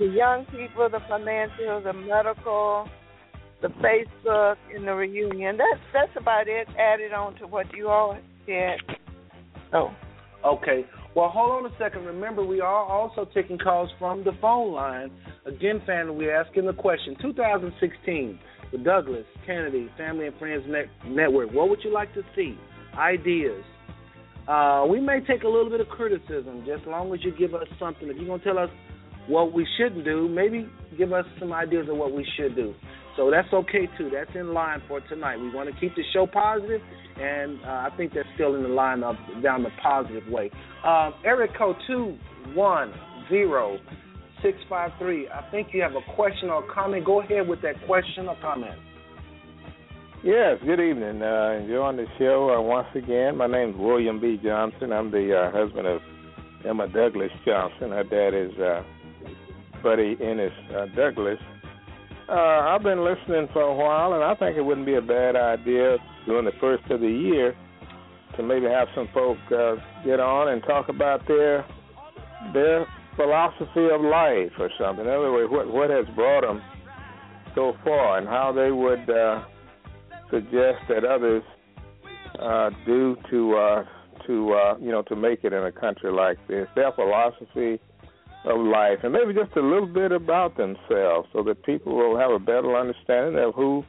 [0.00, 2.88] the young people, the financial, the medical,
[3.62, 5.56] the Facebook, and the reunion.
[5.56, 6.66] That's that's about it.
[6.76, 8.78] Added on to what you all said.
[9.72, 9.94] Oh.
[10.42, 10.86] Okay.
[11.14, 12.06] Well, hold on a second.
[12.06, 15.10] Remember, we are also taking calls from the phone line.
[15.44, 17.14] Again, family, we're asking the question.
[17.20, 18.38] 2016
[18.72, 21.52] the Douglas Canady Family and Friends Net- Network.
[21.52, 22.56] What would you like to see?
[22.96, 23.64] Ideas.
[24.48, 27.54] Uh, we may take a little bit of criticism, just as long as you give
[27.54, 28.08] us something.
[28.08, 28.70] If you're gonna tell us
[29.26, 30.68] what we shouldn't do, maybe
[30.98, 32.74] give us some ideas of what we should do.
[33.16, 34.10] So that's okay too.
[34.12, 35.36] That's in line for tonight.
[35.36, 36.80] We want to keep the show positive,
[37.18, 40.50] and uh, I think that's still in the line of down the positive way.
[40.84, 42.16] Um, Eric code two
[42.54, 42.92] one
[43.28, 43.78] zero
[44.42, 45.28] 653.
[45.28, 47.04] I think you have a question or a comment.
[47.04, 48.78] Go ahead with that question or comment.
[50.22, 51.22] Yes, good evening.
[51.22, 53.36] Uh, enjoying the show uh, once again.
[53.36, 54.38] My name is William B.
[54.42, 54.92] Johnson.
[54.92, 56.00] I'm the uh, husband of
[56.68, 57.90] Emma Douglas Johnson.
[57.90, 58.82] Her dad is uh,
[59.82, 61.38] Buddy Ennis uh, Douglas.
[62.28, 65.34] Uh, I've been listening for a while, and I think it wouldn't be a bad
[65.34, 67.56] idea during the first of the year
[68.36, 69.74] to maybe have some folk uh,
[70.04, 71.66] get on and talk about their
[72.54, 75.04] their philosophy of life or something.
[75.04, 76.62] In other words, what what has brought them
[77.54, 79.42] so far, and how they would uh,
[80.30, 81.42] suggest that others
[82.40, 83.84] uh, do to uh,
[84.26, 86.68] to uh, you know to make it in a country like this.
[86.76, 87.80] Their philosophy
[88.44, 92.30] of life, and maybe just a little bit about themselves, so that people will have
[92.30, 93.84] a better understanding of who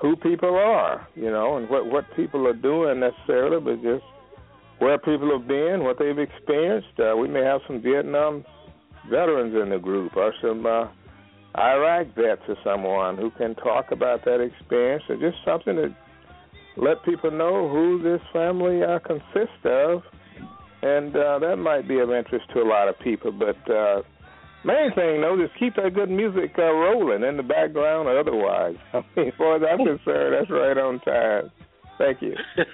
[0.00, 4.04] who people are, you know, and what what people are doing necessarily, but just
[4.78, 6.98] where people have been, what they've experienced.
[6.98, 8.44] Uh, we may have some Vietnam
[9.10, 10.86] veterans in the group or some uh,
[11.56, 15.94] Iraq vets or someone who can talk about that experience or just something to
[16.76, 20.02] let people know who this family uh, consists of.
[20.82, 23.32] And uh, that might be of interest to a lot of people.
[23.32, 24.02] But uh,
[24.64, 28.76] main thing, though, just keep that good music uh, rolling in the background or otherwise.
[28.92, 31.50] I mean, as far as I'm concerned, that's right on time.
[31.98, 32.34] Thank you.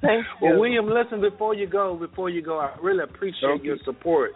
[0.00, 0.48] Thank you.
[0.48, 1.96] Well, William, listen before you go.
[1.96, 4.30] Before you go, I really appreciate your support.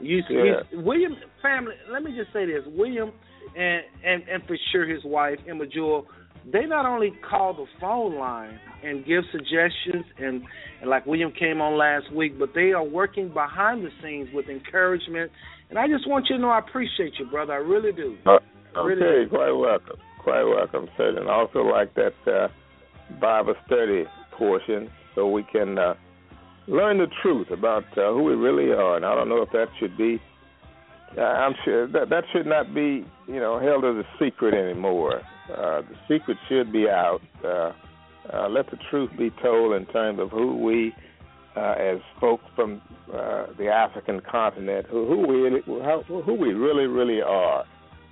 [0.00, 0.60] You, yeah.
[0.72, 1.74] William family.
[1.90, 3.12] Let me just say this: William
[3.56, 6.06] and and and for sure his wife Emma Jewel.
[6.50, 10.42] They not only call the phone line and give suggestions, and,
[10.80, 14.46] and like William came on last week, but they are working behind the scenes with
[14.48, 15.32] encouragement.
[15.70, 17.52] And I just want you to know I appreciate you, brother.
[17.54, 18.16] I really do.
[18.24, 18.38] Uh,
[18.76, 19.30] okay, really do.
[19.30, 19.96] quite welcome.
[20.22, 21.18] Quite welcome, sir.
[21.18, 22.14] And I also like that.
[22.26, 22.48] Uh,
[23.20, 25.94] Bible study portion so we can uh,
[26.66, 28.96] learn the truth about uh, who we really are.
[28.96, 30.20] And I don't know if that should be.
[31.16, 35.22] Uh, I'm sure that that should not be, you know, held as a secret anymore.
[35.50, 37.20] Uh, the secret should be out.
[37.44, 37.72] Uh,
[38.32, 40.92] uh, let the truth be told in terms of who we,
[41.56, 42.82] uh, as folks from
[43.12, 47.64] uh, the African continent, who, who we how, who we really really are.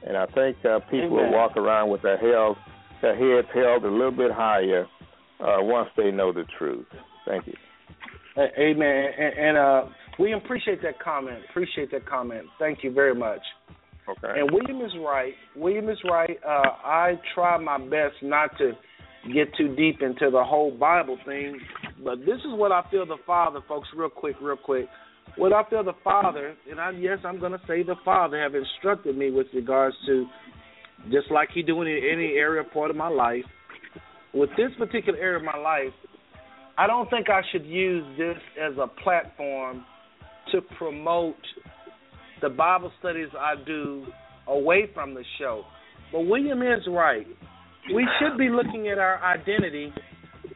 [0.06, 1.30] And I think uh, people Amen.
[1.30, 2.58] will walk around with their heads
[3.02, 4.86] their heads held a little bit higher
[5.40, 6.86] uh, once they know the truth.
[7.26, 7.54] Thank you.
[8.38, 9.04] Amen.
[9.18, 9.82] And, and uh,
[10.18, 11.38] we appreciate that comment.
[11.50, 12.46] Appreciate that comment.
[12.58, 13.40] Thank you very much.
[14.08, 14.40] Okay.
[14.40, 15.32] And William is right.
[15.56, 16.38] William is right.
[16.46, 18.72] Uh, I try my best not to
[19.32, 21.58] get too deep into the whole Bible thing,
[22.04, 23.88] but this is what I feel the Father, folks.
[23.96, 24.86] Real quick, real quick.
[25.36, 28.54] What I feel the Father, and I, yes, I'm going to say the Father, have
[28.54, 30.26] instructed me with regards to
[31.10, 33.44] just like he doing in any area part of my life.
[34.34, 35.92] With this particular area of my life,
[36.76, 39.84] I don't think I should use this as a platform
[40.52, 41.36] to promote
[42.44, 44.04] the Bible studies I do
[44.46, 45.64] away from the show.
[46.12, 47.26] But William is right.
[47.94, 49.90] We should be looking at our identity.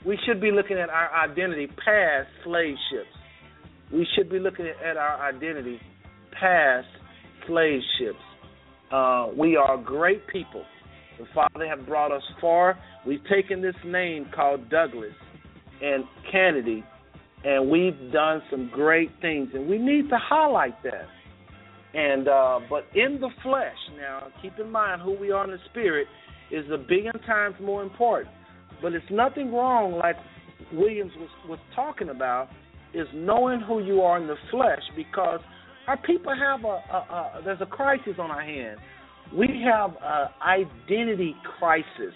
[0.05, 3.09] We should be looking at our identity past slave ships.
[3.91, 5.81] We should be looking at our identity
[6.39, 6.89] past
[7.47, 8.19] slave ships.
[8.93, 10.65] Uh, we are great people.
[11.19, 12.79] The Father have brought us far.
[13.07, 15.15] We've taken this name called Douglas
[15.81, 16.85] and Canady,
[17.45, 21.07] and we've done some great things, and we need to highlight that.
[21.95, 25.59] And uh, but in the flesh, now keep in mind who we are in the
[25.71, 26.07] spirit
[26.51, 28.35] is a billion times more important.
[28.83, 30.17] But it's nothing wrong, like
[30.73, 32.49] Williams was, was talking about,
[32.95, 35.41] is knowing who you are in the flesh because
[35.87, 38.79] our people have a, a, a there's a crisis on our hands.
[39.35, 42.15] We have an identity crisis.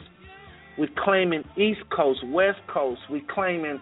[0.78, 3.00] We're claiming East Coast, West Coast.
[3.10, 3.80] We claiming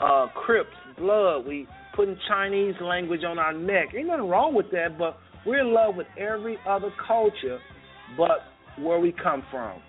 [0.00, 1.46] uh, Crips, blood.
[1.46, 3.88] We putting Chinese language on our neck.
[3.96, 5.16] Ain't nothing wrong with that, but
[5.46, 7.58] we're in love with every other culture
[8.16, 8.42] but
[8.78, 9.80] where we come from.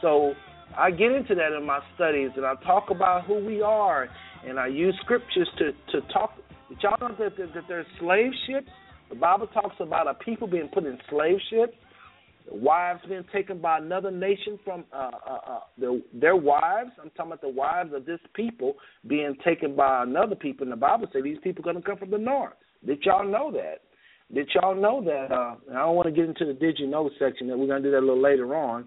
[0.00, 0.34] So
[0.76, 4.08] I get into that in my studies and I talk about who we are
[4.46, 6.32] and I use scriptures to, to talk.
[6.82, 8.68] Y'all know that, that, that there's slave ships?
[9.10, 11.74] The Bible talks about a people being put in slave ships
[12.50, 16.90] wives being taken by another nation from uh, uh, uh, their, their wives.
[17.00, 18.74] I'm talking about the wives of this people
[19.06, 20.64] being taken by another people.
[20.64, 22.54] And the Bible says these people are going to come from the north.
[22.86, 23.82] Did y'all know that?
[24.34, 25.32] Did y'all know that?
[25.32, 27.48] Uh, I don't want to get into the did you know section.
[27.48, 28.86] That we're going to do that a little later on.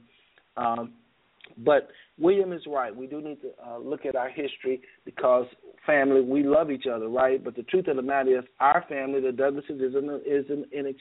[0.58, 0.94] Um,
[1.60, 2.96] but William is right.
[2.96, 5.46] We do need to uh, look at our history because
[5.86, 7.44] family, we love each other, right?
[7.44, 10.66] But the truth of the matter is, our family, the Douglases, is an is an,
[10.72, 10.96] an,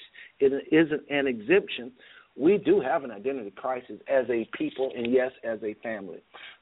[0.71, 1.93] is an exemption
[2.37, 6.19] we do have an identity crisis as a people and yes, as a family.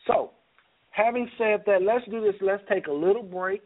[0.07, 0.33] So,
[0.91, 2.35] having said that, let's do this.
[2.41, 3.63] Let's take a little break.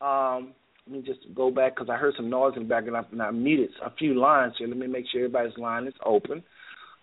[0.00, 0.54] Um,
[0.86, 3.30] let me just go back because I heard some noise in the background and I
[3.30, 4.68] muted a few lines here.
[4.68, 6.42] Let me make sure everybody's line is open.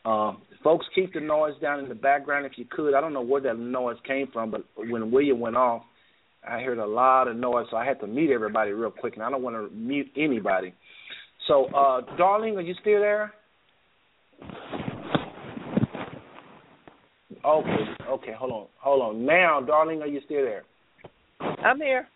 [0.06, 2.94] Um, folks, keep the noise down in the background if you could.
[2.94, 5.84] I don't know where that noise came from, but when William went off,
[6.48, 9.24] I heard a lot of noise, so I had to mute everybody real quick, and
[9.24, 10.74] I don't want to mute anybody.
[11.48, 13.34] So, uh, darling, are you still there?
[17.44, 19.26] Okay, okay, hold on, hold on.
[19.26, 20.64] Now, darling, are you still there?
[21.40, 22.08] I'm here.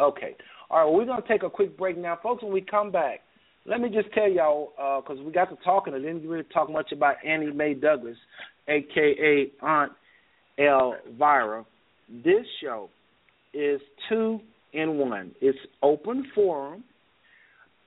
[0.00, 0.36] Okay.
[0.70, 2.18] All right, well, we're going to take a quick break now.
[2.22, 3.20] Folks, when we come back,
[3.66, 4.72] let me just tell y'all,
[5.02, 8.16] because uh, we got to talking, and didn't really talk much about Annie Mae Douglas,
[8.68, 9.64] a.k.a.
[9.64, 9.92] Aunt
[10.58, 11.64] Elvira.
[12.24, 12.88] This show
[13.54, 14.40] is two
[14.72, 15.32] in one.
[15.40, 16.84] It's open forum,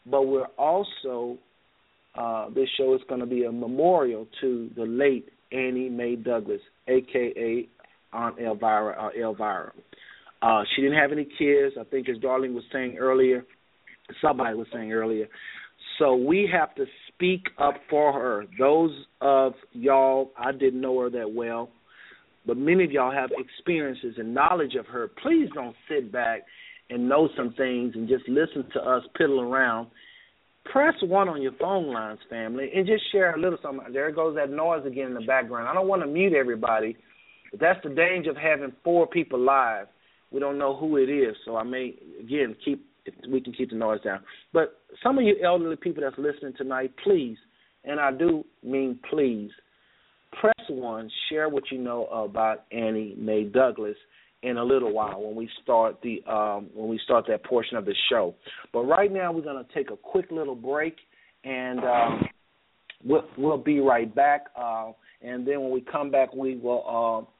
[0.05, 1.37] but we're also
[2.15, 6.61] uh, this show is going to be a memorial to the late Annie Mae Douglas,
[6.87, 7.67] aka
[8.11, 9.71] Aunt Elvira or uh, Elvira.
[10.41, 11.75] Uh, she didn't have any kids.
[11.79, 13.45] I think, as Darling was saying earlier,
[14.21, 15.27] somebody was saying earlier.
[15.97, 18.45] So we have to speak up for her.
[18.57, 21.69] Those of y'all, I didn't know her that well,
[22.45, 25.09] but many of y'all have experiences and knowledge of her.
[25.21, 26.43] Please don't sit back
[26.89, 29.87] and know some things and just listen to us piddle around
[30.71, 33.91] press one on your phone lines, family, and just share a little something.
[33.91, 35.67] There goes that noise again in the background.
[35.67, 36.97] I don't want to mute everybody,
[37.51, 39.87] but that's the danger of having four people live.
[40.31, 42.85] We don't know who it is, so I may again keep
[43.31, 44.19] we can keep the noise down.
[44.53, 47.37] But some of you elderly people that's listening tonight, please,
[47.83, 49.49] and I do mean please,
[50.39, 53.95] press one, share what you know about Annie Mae Douglas
[54.41, 57.85] in a little while when we start the um, when we start that portion of
[57.85, 58.35] the show.
[58.71, 60.95] But right now we're going to take a quick little break,
[61.43, 62.27] and um,
[63.03, 64.45] we'll, we'll be right back.
[64.55, 67.31] Uh, and then when we come back, we will uh,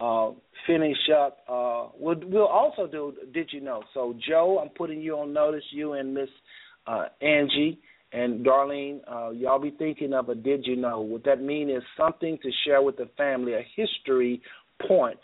[0.00, 0.30] uh,
[0.66, 1.38] finish up.
[1.48, 3.82] Uh, we'll, we'll also do Did You Know?
[3.94, 5.64] So Joe, I'm putting you on notice.
[5.70, 6.28] You and Miss
[6.86, 7.78] uh, Angie.
[8.10, 11.00] And Darlene, uh, y'all be thinking of a did you know?
[11.00, 14.40] What that mean is something to share with the family, a history
[14.86, 15.18] point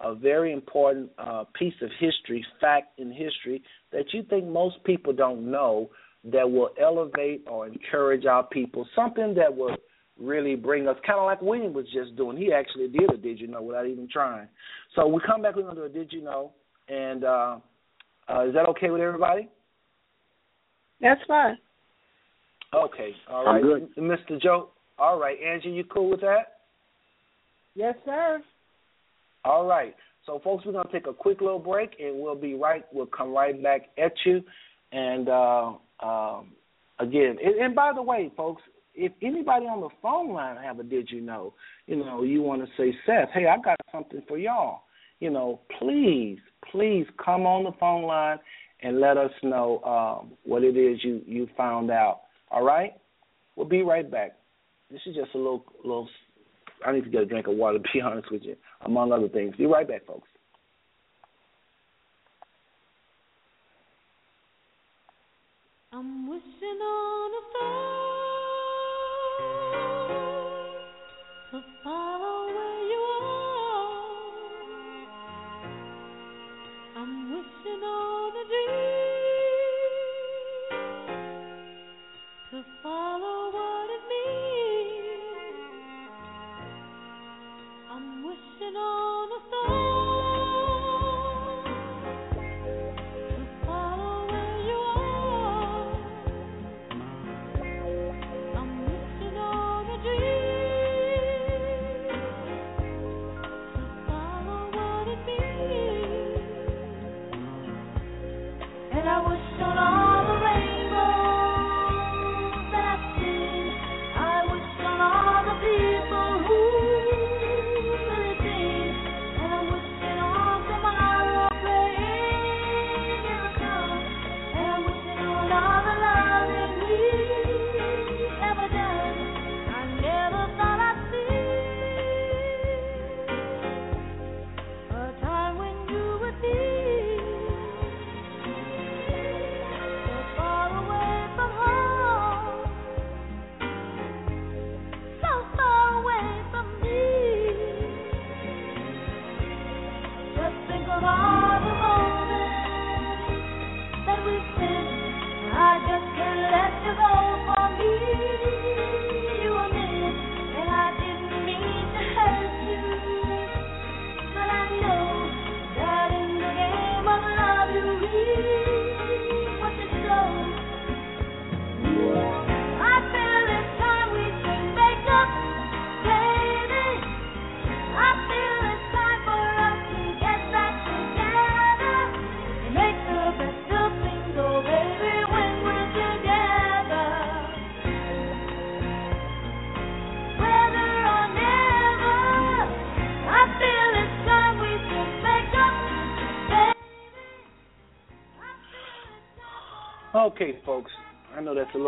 [0.00, 3.62] a very important uh, piece of history, fact in history,
[3.92, 5.90] that you think most people don't know
[6.24, 9.76] that will elevate or encourage our people, something that will
[10.20, 12.36] really bring us, kind of like William was just doing.
[12.36, 14.48] He actually did a Did You Know without even trying.
[14.94, 16.52] So we come back, we're going to do a Did You Know.
[16.88, 17.56] And uh,
[18.28, 19.48] uh, is that okay with everybody?
[21.00, 21.58] That's fine.
[22.74, 23.62] Okay, all right.
[23.96, 24.40] Mr.
[24.40, 25.36] Joe, all right.
[25.40, 26.58] Angie, you cool with that?
[27.74, 28.42] Yes, sir.
[29.44, 29.94] All right.
[30.24, 32.84] So, folks, we're going to take a quick little break, and we'll be right.
[32.92, 34.42] We'll come right back at you.
[34.92, 36.52] And uh, um,
[36.98, 38.62] again, and, and by the way, folks,
[38.96, 41.54] if anybody on the phone line have a did you know,
[41.86, 44.82] you know, you want to say, Seth, hey, I got something for y'all.
[45.20, 46.38] You know, please,
[46.70, 48.38] please come on the phone line
[48.82, 52.22] and let us know um, what it is you you found out.
[52.50, 52.92] All right,
[53.54, 54.36] we'll be right back.
[54.90, 56.08] This is just a little little
[56.84, 59.28] I need to get a drink of water, to be honest with you, among other
[59.28, 59.56] things.
[59.56, 60.28] Be right back, folks.
[65.92, 68.15] I'm wishing on a
[71.52, 71.62] to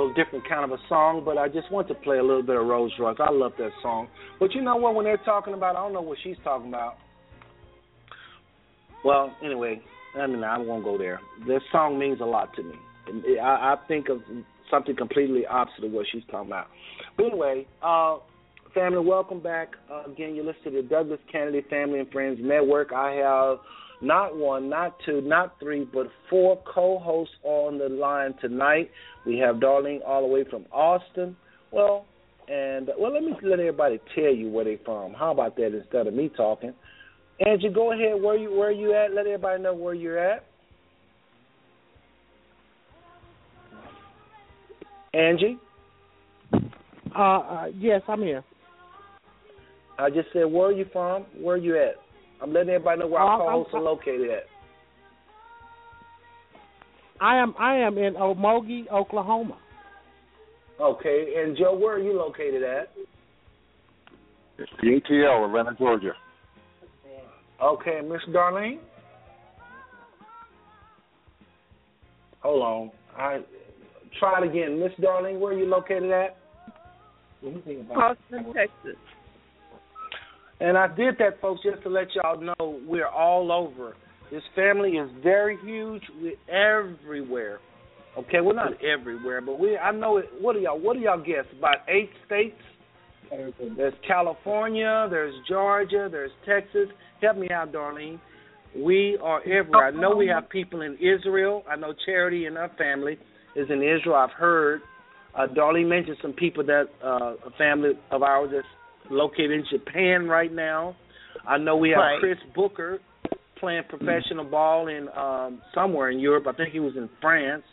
[0.09, 2.57] little different kind of a song, but I just want to play a little bit
[2.57, 3.17] of Rose Royce.
[3.21, 4.09] I love that song.
[4.41, 4.95] But you know what?
[4.95, 6.97] When they're talking about, I don't know what she's talking about.
[9.05, 9.81] Well, anyway,
[10.17, 11.21] I mean, I won't go there.
[11.47, 13.39] This song means a lot to me.
[13.39, 14.21] I, I think of
[14.71, 16.67] something completely opposite of what she's talking about.
[17.17, 18.19] But anyway, uh,
[18.75, 19.69] family, welcome back.
[19.91, 22.93] Uh, again, you're listening to the Douglas Canady Family and Friends Network.
[22.93, 23.59] I have
[24.01, 28.91] not one, not two, not three, but four co-hosts on the line tonight.
[29.27, 31.37] We have Darlene all the way from Austin.
[31.73, 32.07] Well,
[32.49, 35.13] and well, let me let everybody tell you where they're from.
[35.15, 36.73] How about that instead of me talking?
[37.45, 38.21] Angie, go ahead.
[38.21, 39.13] Where you where you at?
[39.13, 40.45] Let everybody know where you're at.
[45.13, 45.59] Angie.
[47.17, 48.45] Uh, uh, yes, I'm here.
[49.99, 51.25] I just said, where are you from?
[51.41, 51.97] Where are you at?
[52.41, 54.45] I'm letting everybody know where our I'm- co-hosts are located at.
[57.21, 59.57] I am I am in Okmulgee, Oklahoma.
[60.81, 62.93] Okay, and Joe, where are you located at?
[64.59, 66.13] It's the ATL, Atlanta, Georgia.
[67.61, 68.79] Okay, Miss Darlene.
[72.41, 72.91] Hold on.
[73.17, 73.41] I
[74.21, 74.79] try it again.
[74.79, 76.37] Miss Darlene, where are you located at?
[77.45, 78.97] Austin, Texas.
[80.61, 83.95] And I did that, folks, just to let y'all know we're all over.
[84.31, 86.03] This family is very huge.
[86.21, 87.61] We're everywhere.
[88.17, 89.77] Okay, we're not everywhere, but we.
[89.79, 90.27] I know it.
[90.41, 90.79] What do y'all?
[90.79, 91.45] What do y'all guess?
[91.57, 92.61] About eight states.
[93.77, 95.07] There's California.
[95.11, 96.09] There's Georgia.
[96.11, 96.89] There's Texas.
[97.23, 98.19] Help me out, Darlene.
[98.77, 99.87] We are everywhere.
[99.87, 101.63] I know we have people in Israel.
[101.71, 103.19] I know Charity and her family
[103.55, 104.17] is in Israel.
[104.17, 104.81] I've heard.
[105.35, 108.67] Uh, Darlene mentioned some people that uh, a family of ours that's
[109.11, 110.97] located in Japan right now.
[111.47, 112.21] I know we have Right.
[112.21, 112.99] Chris Booker
[113.59, 116.47] playing professional ball in um, somewhere in Europe.
[116.47, 117.65] I think he was in France.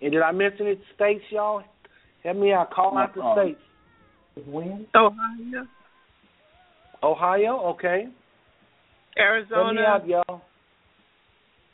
[0.00, 1.62] And did I mention any states, y'all?
[2.24, 2.70] Help me out.
[2.70, 3.60] Call out the Um, states.
[4.94, 5.66] Ohio,
[7.02, 8.06] Ohio, okay.
[9.18, 9.62] Arizona.
[9.62, 10.42] Help me Arizona, out, y'all.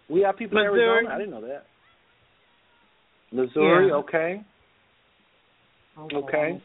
[0.09, 0.83] We have people in Missouri.
[1.07, 1.15] Arizona.
[1.15, 1.65] I didn't know that.
[3.31, 3.95] Missouri, Yeah.
[3.95, 4.41] okay.
[5.99, 6.17] Okay.
[6.17, 6.61] Okay,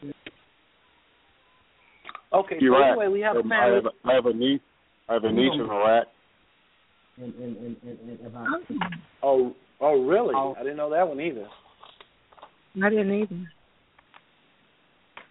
[2.34, 2.98] so Iraq.
[2.98, 4.60] anyway, we have a Um, I have a, I have a niece.
[5.08, 6.06] I have a niece in Iraq.
[9.22, 10.34] Oh, oh, really?
[10.36, 10.54] Oh.
[10.58, 11.46] I didn't know that one either.
[12.82, 13.48] I didn't either.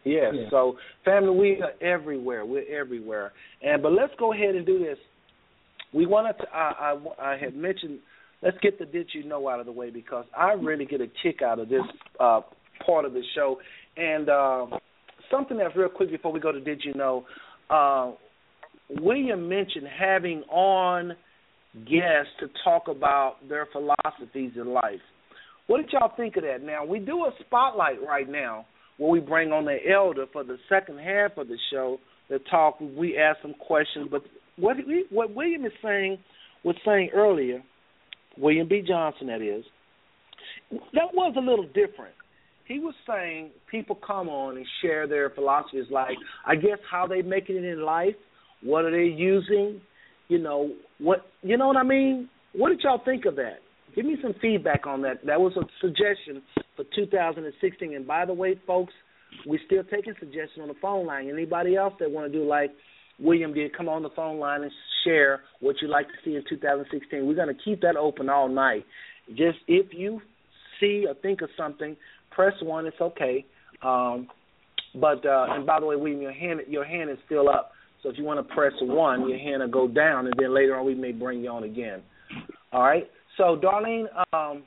[0.06, 0.34] Yes.
[0.36, 0.50] Yeah.
[0.50, 2.46] So, family, we are everywhere.
[2.46, 3.32] We're everywhere.
[3.62, 4.98] And but let's go ahead and do this.
[5.94, 6.46] We wanted to.
[6.54, 8.00] I I, I had mentioned.
[8.42, 11.08] Let's get the did you know out of the way because I really get a
[11.22, 11.84] kick out of this
[12.20, 12.42] uh,
[12.86, 13.58] part of the show.
[13.96, 14.66] And uh,
[15.34, 17.26] something that's real quick before we go to did you know.
[17.69, 18.11] Uh,
[18.89, 21.14] William mentioned having on
[21.85, 25.01] guests to talk about their philosophies in life.
[25.68, 26.61] What did y'all think of that?
[26.61, 28.65] Now we do a spotlight right now
[28.97, 31.97] where we bring on the elder for the second half of the show
[32.30, 32.80] to talk.
[32.80, 34.22] We ask some questions, but
[34.57, 36.19] what we, what William is saying
[36.64, 37.61] was saying earlier,
[38.38, 38.84] William B.
[38.88, 39.64] Johnson, that is,
[40.93, 42.14] that was a little different.
[42.68, 46.18] He was saying people come on and share their philosophies, like
[46.48, 48.15] I guess how they making it in life,
[48.61, 49.81] what are they using,
[50.30, 52.30] you know what you know what I mean.
[52.53, 53.57] What did y'all think of that?
[53.95, 55.26] Give me some feedback on that.
[55.26, 56.41] That was a suggestion
[56.76, 57.94] for 2016.
[57.94, 58.94] And by the way, folks,
[59.45, 61.30] we're still taking suggestions on the phone line.
[61.30, 62.72] Anybody else that want to do like
[63.19, 64.72] William did, come on the phone line and
[65.03, 67.26] share what you'd like to see in 2016.
[67.26, 68.85] We're going to keep that open all night.
[69.30, 70.22] Just if you
[70.80, 71.95] see or think of something,
[72.35, 72.85] press one.
[72.85, 73.45] It's okay.
[73.81, 74.27] Um,
[74.95, 77.72] but uh, and by the way, William, your hand your hand is still up.
[78.01, 80.76] So if you want to press one, your hand will go down, and then later
[80.76, 82.01] on we may bring you on again.
[82.72, 83.10] All right.
[83.38, 84.64] So, Darlene, um,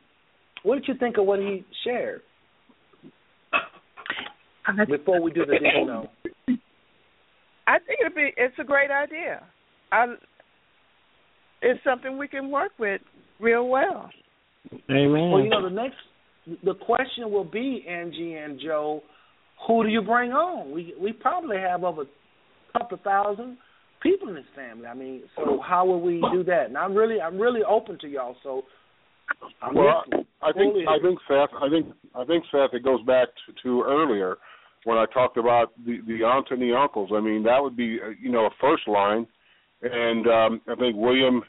[0.62, 2.22] what did you think of what he shared
[4.88, 6.56] before we do the did you?
[7.68, 9.44] I think it'd be it's a great idea.
[9.92, 10.14] I
[11.62, 13.00] it's something we can work with
[13.40, 14.10] real well.
[14.90, 15.30] Amen.
[15.30, 15.96] Well, you know, the next
[16.64, 19.02] the question will be Angie and Joe,
[19.66, 20.70] who do you bring on?
[20.70, 23.58] We we probably have over a couple of thousand
[24.02, 24.86] people in this family.
[24.86, 26.66] I mean, so how will we do that?
[26.66, 28.36] And I'm really I'm really open to y'all.
[28.42, 28.62] So
[29.62, 30.26] I'm Well, listening.
[30.42, 30.84] I think Fully.
[30.86, 31.50] I think Seth.
[31.60, 32.74] I think I think Seth.
[32.74, 34.36] It goes back to, to earlier
[34.84, 37.10] when I talked about the the aunts and the uncles.
[37.12, 39.26] I mean, that would be uh, you know a first line,
[39.82, 41.42] and um, I think William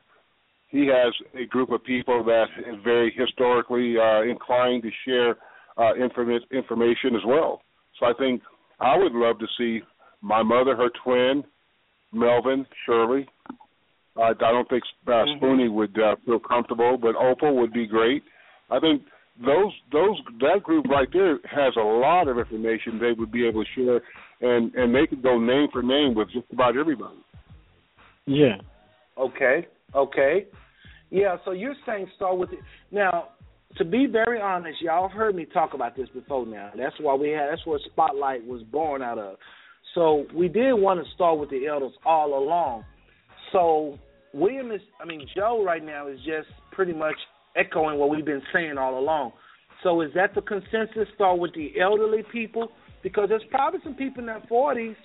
[0.67, 5.35] he has a group of people that is very historically uh, inclined to share
[5.77, 7.61] uh, inform- information as well.
[7.99, 8.41] So I think
[8.79, 9.81] I would love to see
[10.21, 11.43] my mother, her twin,
[12.11, 13.27] Melvin, Shirley.
[14.17, 15.39] Uh, I don't think uh, Mhm.
[15.39, 18.23] Spoonie would uh, feel comfortable, but Opal would be great.
[18.69, 19.03] I think
[19.45, 23.63] those those that group right there has a lot of information they would be able
[23.63, 24.01] to share,
[24.41, 27.17] and and they could go name for name with just about everybody.
[28.25, 28.57] Yeah.
[29.17, 29.67] Okay.
[29.95, 30.47] Okay.
[31.09, 31.37] Yeah.
[31.45, 32.59] So you're saying start with it
[32.91, 33.29] now.
[33.77, 36.45] To be very honest, y'all have heard me talk about this before.
[36.45, 37.49] Now that's why we had.
[37.51, 39.37] That's where Spotlight was born out of.
[39.93, 42.85] So we did want to start with the elders all along.
[43.51, 43.99] So
[44.33, 44.81] William is.
[45.01, 47.15] I mean, Joe right now is just pretty much
[47.55, 49.33] echoing what we've been saying all along.
[49.83, 51.07] So is that the consensus?
[51.15, 52.69] Start with the elderly people
[53.03, 54.95] because there's probably some people in their 40s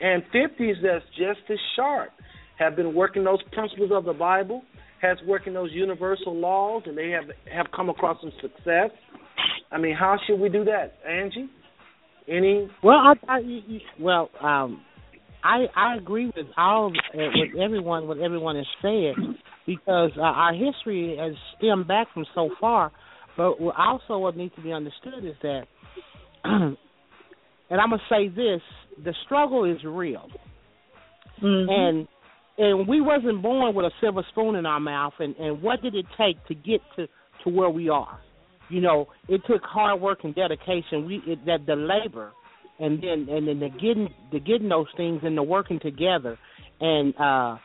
[0.00, 2.10] and 50s that's just as sharp,
[2.58, 4.62] have been working those principles of the Bible,
[5.00, 8.90] has working those universal laws, and they have have come across some success.
[9.70, 11.48] I mean, how should we do that, Angie?
[12.28, 12.68] Any?
[12.82, 14.82] Well, I, I you- you- well, um,
[15.44, 19.14] I I agree with all uh, with everyone what everyone has said
[19.66, 22.90] because uh, our history has stemmed back from so far.
[23.36, 25.62] But what- also, what needs to be understood is that,
[26.44, 26.76] and
[27.70, 28.60] I'm gonna say this:
[29.04, 30.28] the struggle is real,
[31.42, 31.70] Mm-hmm.
[31.70, 32.08] and
[32.58, 35.14] and we wasn't born with a silver spoon in our mouth.
[35.20, 37.06] And and what did it take to get to
[37.44, 38.20] to where we are?
[38.68, 41.06] You know, it took hard work and dedication.
[41.06, 42.32] We it, that the labor,
[42.80, 46.36] and then and then the getting the getting those things and the working together,
[46.80, 47.56] and uh,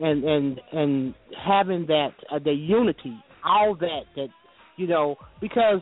[0.00, 1.14] and and and
[1.46, 4.28] having that uh, the unity, all that that
[4.76, 5.80] you know because.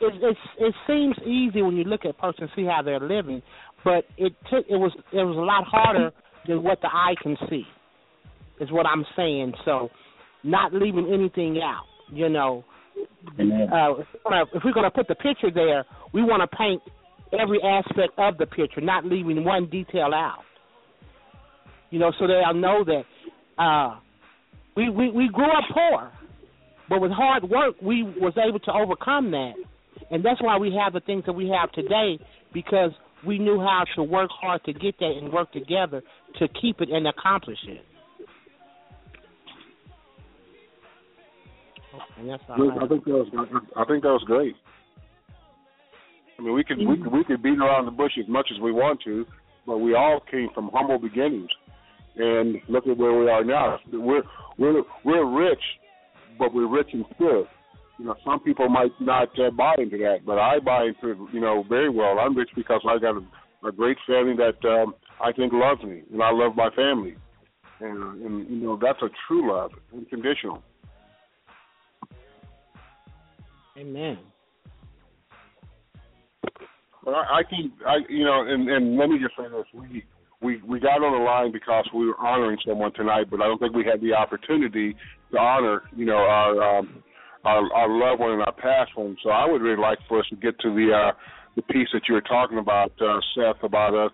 [0.00, 2.98] It, it's, it seems easy when you look at a person and see how they're
[2.98, 3.40] living,
[3.84, 6.10] but it took it was it was a lot harder
[6.46, 7.64] than what the eye can see.
[8.60, 9.54] Is what I'm saying.
[9.64, 9.90] So,
[10.44, 11.84] not leaving anything out.
[12.12, 12.64] You know,
[12.96, 16.56] uh, if we're gonna- if we're going to put the picture there, we want to
[16.56, 16.82] paint
[17.32, 20.44] every aspect of the picture, not leaving one detail out.
[21.90, 23.04] You know, so they'll know that
[23.62, 23.96] uh,
[24.76, 26.10] we, we we grew up poor,
[26.88, 29.54] but with hard work, we was able to overcome that,
[30.10, 32.18] and that's why we have the things that we have today
[32.52, 32.92] because
[33.26, 36.02] we knew how to work hard to get that and work together
[36.38, 37.84] to keep it and accomplish it.
[42.18, 43.28] And that's all I I think that was
[43.76, 44.54] I think that was great.
[46.38, 48.60] I mean, we could we could we could beat around the bush as much as
[48.60, 49.26] we want to,
[49.66, 51.50] but we all came from humble beginnings,
[52.16, 53.78] and look at where we are now.
[53.92, 54.22] We're
[54.58, 55.62] we're we're rich,
[56.38, 57.46] but we're rich in spirit.
[57.98, 61.34] You know, some people might not uh, buy into that, but I buy into it.
[61.34, 62.18] You know, very well.
[62.18, 66.02] I'm rich because I got a, a great family that um, I think loves me,
[66.12, 67.16] and I love my family,
[67.80, 70.62] and, and you know that's a true love, unconditional.
[73.78, 74.18] Amen.
[77.04, 80.04] Well, I, I think I, you know, and, and let me just say this: we
[80.40, 83.58] we we got on the line because we were honoring someone tonight, but I don't
[83.58, 84.96] think we had the opportunity
[85.32, 87.02] to honor, you know, our um,
[87.44, 89.16] our, our loved one and our past one.
[89.22, 91.12] So I would really like for us to get to the uh,
[91.56, 94.10] the piece that you were talking about, uh, Seth, about us,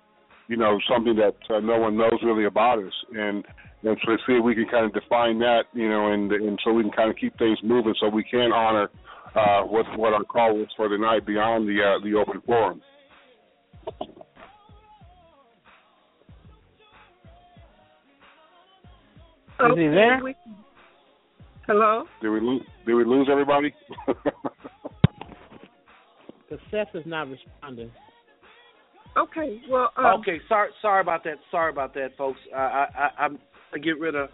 [0.48, 3.44] you know, something that uh, no one knows really about us, and
[3.84, 6.72] and so see if we can kind of define that, you know, and and so
[6.72, 8.90] we can kind of keep things moving, so we can honor
[9.34, 12.80] uh, what what our call was for tonight beyond the uh, the open forum.
[19.60, 20.20] Is he there?
[20.22, 20.36] we-
[21.68, 22.04] Hello?
[22.22, 22.62] Did we lose?
[22.86, 23.74] Did we lose everybody?
[26.48, 27.90] Because Seth is not responding.
[29.18, 29.60] Okay.
[29.68, 31.34] Well, um, Okay, sorry, sorry about that.
[31.50, 32.38] Sorry about that, folks.
[32.56, 33.38] I, I, I, I'm
[33.84, 34.30] get rid of.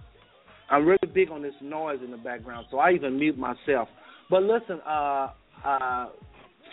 [0.70, 3.89] I'm really big on this noise in the background, so I even mute myself.
[4.31, 5.31] But listen, uh,
[5.65, 6.06] uh,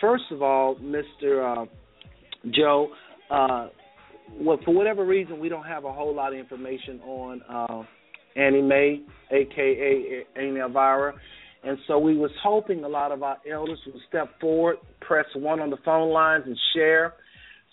[0.00, 1.64] first of all, Mister uh,
[2.54, 2.88] Joe,
[3.32, 3.66] uh,
[4.38, 7.82] what for whatever reason we don't have a whole lot of information on uh,
[8.36, 11.14] Annie Mae, aka Annie Elvira.
[11.64, 15.60] And so we was hoping a lot of our elders would step forward, press one
[15.60, 17.14] on the phone lines, and share.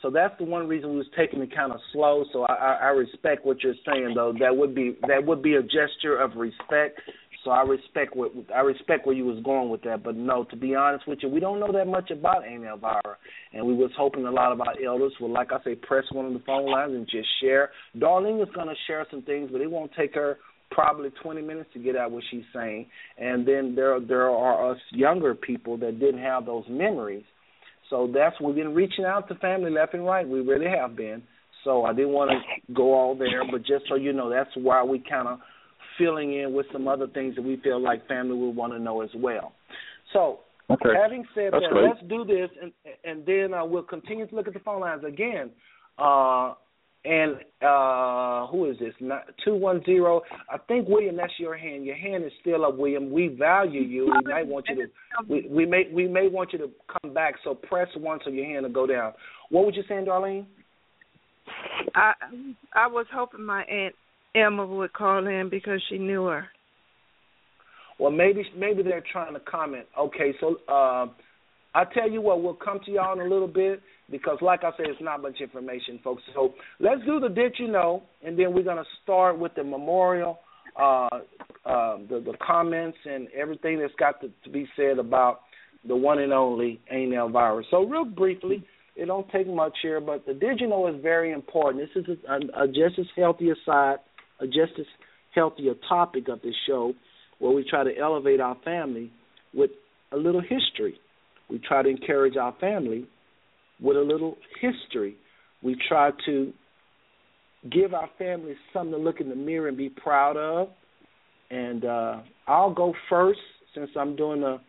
[0.02, 2.23] So that's the one reason we was taking it kind of slow.
[2.31, 4.34] So I, I, I respect what you're saying, though.
[4.40, 7.02] That would be that would be a gesture of respect.
[7.44, 10.03] So I respect what I respect where you was going with that.
[10.03, 13.18] But no, to be honest with you, we don't know that much about Amy Elvira,
[13.53, 16.26] and we was hoping a lot of our elders would, like I say, press one
[16.26, 17.72] on the phone lines and just share.
[17.98, 20.38] Darlene is going to share some things, but it won't take her
[20.71, 22.87] probably 20 minutes to get out what she's saying.
[23.17, 27.23] And then there there are us younger people that didn't have those memories.
[27.89, 30.27] So that's we've been reaching out to family left and right.
[30.27, 31.23] We really have been.
[31.63, 34.83] So I didn't want to go all there, but just so you know, that's why
[34.83, 35.39] we kind of
[35.97, 39.01] filling in with some other things that we feel like family would want to know
[39.01, 39.53] as well.
[40.13, 40.39] So
[40.69, 40.89] okay.
[41.01, 41.89] having said That's that, great.
[41.89, 42.71] let's do this, and
[43.03, 45.51] and then uh, we'll continue to look at the phone lines again.
[45.97, 46.53] Uh,
[47.05, 48.93] And uh who is this?
[49.45, 50.21] Two one zero.
[50.49, 51.85] I think William, that's your hand.
[51.85, 53.11] Your hand is still up, William.
[53.11, 54.05] We value you.
[54.05, 54.91] We might want you to.
[55.30, 56.69] We, we may we may want you to
[57.01, 57.35] come back.
[57.43, 59.13] So press one so your hand will go down.
[59.49, 60.45] What would you say, Darlene?
[61.95, 62.13] I
[62.73, 63.95] I was hoping my aunt
[64.35, 66.47] Emma would call in because she knew her.
[67.97, 69.85] Well, maybe maybe they're trying to comment.
[69.97, 71.07] Okay, so uh,
[71.73, 73.81] I tell you what, we'll come to y'all in a little bit
[74.11, 76.23] because, like I said, it's not much information, folks.
[76.34, 80.40] So let's do the did you know, and then we're gonna start with the memorial,
[80.76, 81.07] uh,
[81.65, 85.41] uh, the the comments and everything that's got to, to be said about
[85.88, 87.64] the one and only Aunt Elvira.
[87.72, 88.65] So real briefly,
[88.95, 91.90] it don't take much here, but the did you know is very important.
[91.95, 93.98] This is a, a just as healthy side,
[94.40, 94.86] a just as
[95.34, 96.94] healthier topic of this show,
[97.40, 99.11] where we try to elevate our family
[99.53, 99.72] with
[100.11, 100.99] a little history.
[101.49, 103.07] We try to encourage our family
[103.80, 105.15] with a little history.
[105.61, 106.53] We try to
[107.69, 110.69] give our families something to look in the mirror and be proud of.
[111.49, 113.39] And uh, I'll go first
[113.73, 114.60] since I'm doing the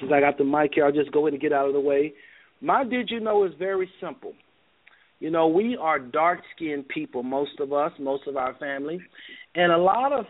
[0.00, 0.84] since I got the mic here.
[0.84, 2.12] I'll just go in and get out of the way.
[2.60, 4.34] My did you know is very simple.
[5.20, 9.00] You know, we are dark skinned people, most of us, most of our family.
[9.54, 10.26] And a lot of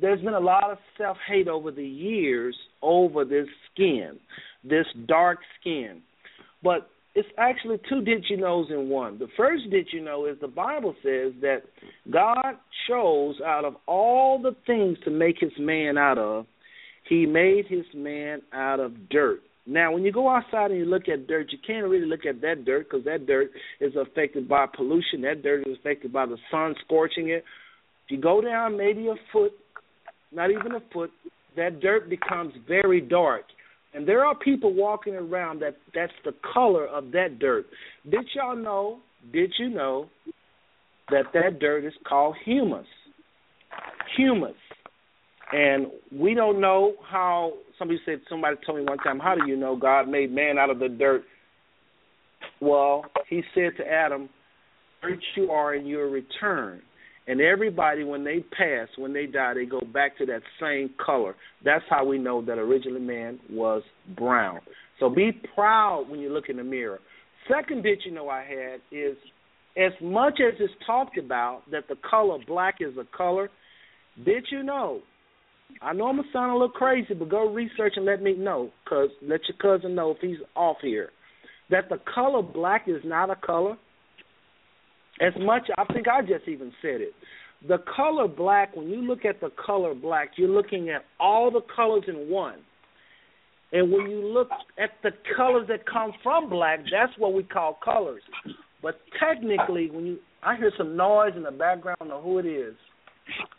[0.00, 4.18] there's been a lot of self hate over the years over this skin,
[4.64, 6.02] this dark skin.
[6.62, 6.88] But
[7.18, 9.18] it's actually two did you knows in one.
[9.18, 11.62] The first did you know is the Bible says that
[12.08, 12.54] God
[12.88, 16.46] chose out of all the things to make his man out of,
[17.08, 19.40] he made his man out of dirt.
[19.66, 22.40] Now, when you go outside and you look at dirt, you can't really look at
[22.42, 23.50] that dirt because that dirt
[23.80, 25.22] is affected by pollution.
[25.22, 27.42] That dirt is affected by the sun scorching it.
[28.06, 29.52] If you go down maybe a foot,
[30.30, 31.10] not even a foot,
[31.56, 33.42] that dirt becomes very dark.
[33.94, 37.66] And there are people walking around that that's the color of that dirt.
[38.08, 38.98] Did y'all know?
[39.32, 40.08] Did you know
[41.10, 42.86] that that dirt is called humus?
[44.16, 44.54] Humus.
[45.52, 49.56] And we don't know how somebody said somebody told me one time, How do you
[49.56, 51.22] know God made man out of the dirt?
[52.60, 54.28] Well, he said to Adam,
[55.00, 56.82] Dirt you are in your return.
[57.28, 61.34] And everybody, when they pass, when they die, they go back to that same color.
[61.62, 63.82] That's how we know that originally man was
[64.16, 64.60] brown.
[64.98, 67.00] So be proud when you look in the mirror.
[67.46, 69.16] Second did you know I had is
[69.76, 73.50] as much as it's talked about that the color black is a color,
[74.24, 75.00] did you know?
[75.82, 78.70] I know I'm gonna sound a little crazy, but go research and let me know,
[78.88, 81.10] cause let your cousin know if he's off here.
[81.70, 83.76] That the color black is not a color.
[85.20, 87.12] As much, I think I just even said it.
[87.66, 91.62] The color black, when you look at the color black, you're looking at all the
[91.74, 92.60] colors in one.
[93.72, 97.78] And when you look at the colors that come from black, that's what we call
[97.84, 98.22] colors.
[98.80, 102.38] But technically, when you, I hear some noise in the background, I don't know who
[102.38, 102.74] it is,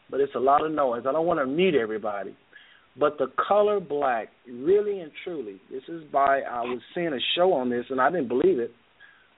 [0.10, 1.04] but it's a lot of noise.
[1.08, 2.36] I don't want to mute everybody.
[2.98, 7.54] But the color black, really and truly, this is by, I was seeing a show
[7.54, 8.74] on this and I didn't believe it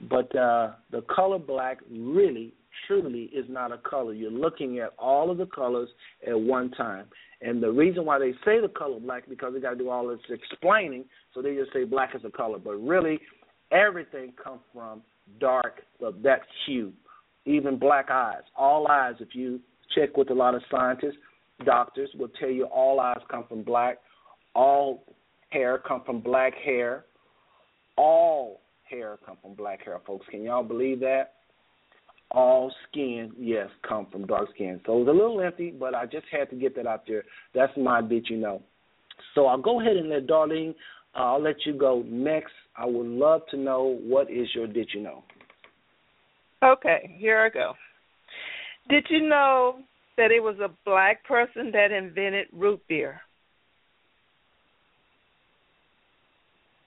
[0.10, 2.54] but uh, the color black really,
[2.88, 4.14] truly is not a color.
[4.14, 5.90] You're looking at all of the colors
[6.28, 7.06] at one time.
[7.42, 10.08] And the reason why they say the color black because they got to do all
[10.08, 12.60] this explaining, so they just say black is a color.
[12.60, 13.20] But really,
[13.72, 15.02] everything comes from
[15.40, 16.94] dark that hue,
[17.46, 18.44] even black eyes.
[18.56, 19.60] All eyes, if you
[19.96, 21.18] check with a lot of scientists,
[21.66, 23.98] doctors will tell you all eyes come from black.
[24.54, 25.04] All
[25.50, 27.06] hair come from black hair.
[27.98, 28.61] All
[28.92, 30.28] hair come from black hair, folks.
[30.30, 31.34] Can y'all believe that?
[32.32, 34.80] All skin, yes, come from dark skin.
[34.86, 37.24] So it was a little lengthy, but I just had to get that out there.
[37.54, 38.62] That's my did you know.
[39.36, 40.76] So I'll go ahead and let Darlene,
[41.16, 42.54] uh, I'll let you go next.
[42.78, 45.24] I would love to know what is your did you know?
[46.64, 47.74] Okay, here I go.
[48.90, 49.80] Did you know
[50.18, 53.20] that it was a black person that invented root beer?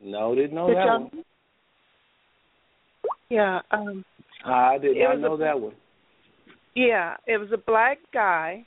[0.03, 1.25] No, didn't know Did that y'all- one.
[3.31, 4.05] Yeah, um
[4.45, 5.75] I did It not know a- that one.
[6.75, 8.65] yeah, it was a black guy.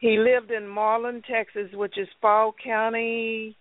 [0.00, 3.56] He lived in Marlin, Texas, which is Falls County,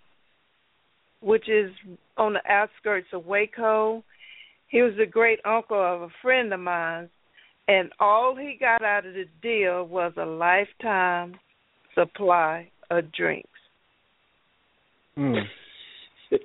[1.22, 1.72] which is
[2.18, 4.04] on the outskirts of Waco.
[4.68, 7.10] He was a great uncle of a friend of mine,
[7.68, 11.36] and all he got out of the deal was a lifetime
[11.96, 13.48] supply of drinks.
[15.16, 15.36] Hmm.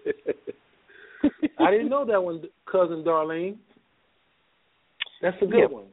[1.59, 3.57] I didn't know that one, cousin Darlene.
[5.20, 5.70] That's a good Yep.
[5.70, 5.86] one.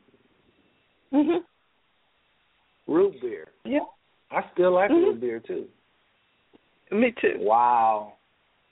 [1.13, 1.39] Mhm.
[2.87, 3.47] Root beer.
[3.63, 3.79] Yeah.
[4.31, 5.05] I still like Mhm.
[5.05, 5.67] root beer too.
[6.91, 7.37] Me too.
[7.39, 8.13] Wow.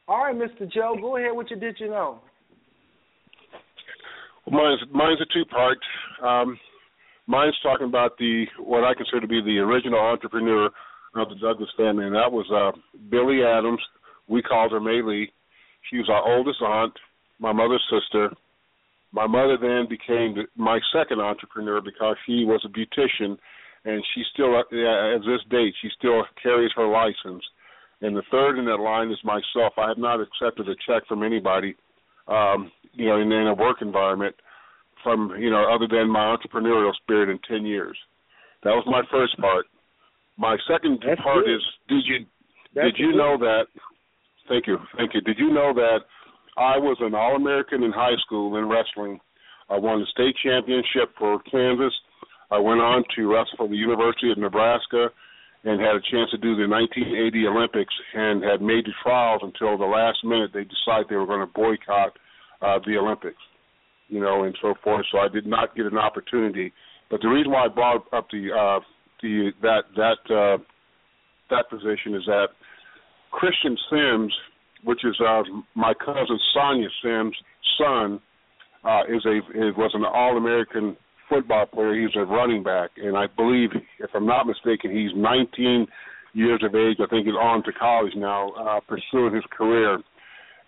[0.08, 0.70] All right, Mr.
[0.72, 2.22] Joe, go ahead with your did you know.
[4.46, 5.78] Well, mine's mine's a two part.
[6.22, 6.60] Um,
[7.28, 10.70] mine's talking about the what I consider to be the original entrepreneur
[11.16, 12.78] of the Douglas family, and that was uh,
[13.10, 13.82] Billy Adams.
[14.28, 15.32] We called her Maylee.
[15.90, 16.94] She was our oldest aunt,
[17.40, 18.32] my mother's sister.
[19.12, 23.38] My mother then became my second entrepreneur because she was a beautician,
[23.86, 27.44] and she still, uh, as this date, she still carries her license.
[28.02, 29.74] And the third in that line is myself.
[29.78, 31.76] I have not accepted a check from anybody,
[32.28, 34.36] um, you know, in, in a work environment
[35.04, 37.98] from you know other than my entrepreneurial spirit in ten years.
[38.64, 39.66] That was my first part.
[40.38, 41.56] My second That's part good.
[41.56, 42.26] is did you
[42.74, 43.18] That's did you good.
[43.18, 43.66] know that?
[44.48, 45.22] Thank you, thank you.
[45.22, 46.00] Did you know that
[46.58, 49.20] I was an All American in high school in wrestling?
[49.70, 51.94] I won the state championship for Kansas.
[52.52, 55.10] I went on to wrestle for the University of Nebraska
[55.64, 59.78] and had a chance to do the 1980 Olympics and had made the trials until
[59.78, 62.14] the last minute they decided they were going to boycott
[62.62, 63.42] uh, the Olympics,
[64.10, 65.06] you know, and so forth.
[65.12, 66.74] So I did not get an opportunity.
[67.10, 68.80] But the reason why I brought up the uh,
[69.22, 70.58] the that that uh,
[71.50, 72.48] that position is that
[73.34, 74.34] Christian Sims,
[74.84, 75.42] which is uh,
[75.76, 77.36] my cousin Sonia Sims'
[77.78, 78.22] son,
[78.86, 80.96] uh, is a is, was an All American
[81.28, 82.00] football player.
[82.00, 85.88] He's a running back, and I believe, if I'm not mistaken, he's 19
[86.34, 86.98] years of age.
[87.02, 90.00] I think he's on to college now, uh, pursuing his career.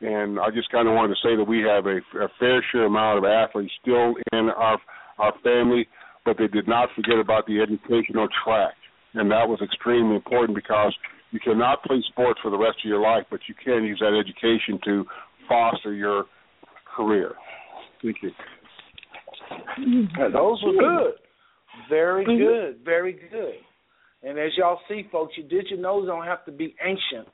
[0.01, 2.85] And I just kind of wanted to say that we have a, a fair share
[2.85, 4.79] amount of athletes still in our
[5.17, 5.87] our family,
[6.25, 8.73] but they did not forget about the educational track,
[9.13, 10.93] and that was extremely important because
[11.35, 14.17] you cannot play sports for the rest of your life, but you can use that
[14.17, 15.05] education to
[15.49, 16.27] foster your
[16.95, 17.33] career.
[18.01, 18.31] Thank you.
[20.17, 21.15] Yeah, those were good.
[21.89, 22.41] Very mm-hmm.
[22.41, 22.85] good.
[22.85, 23.55] Very good.
[24.23, 27.27] And as y'all see, folks, you did your nose don't have to be ancient.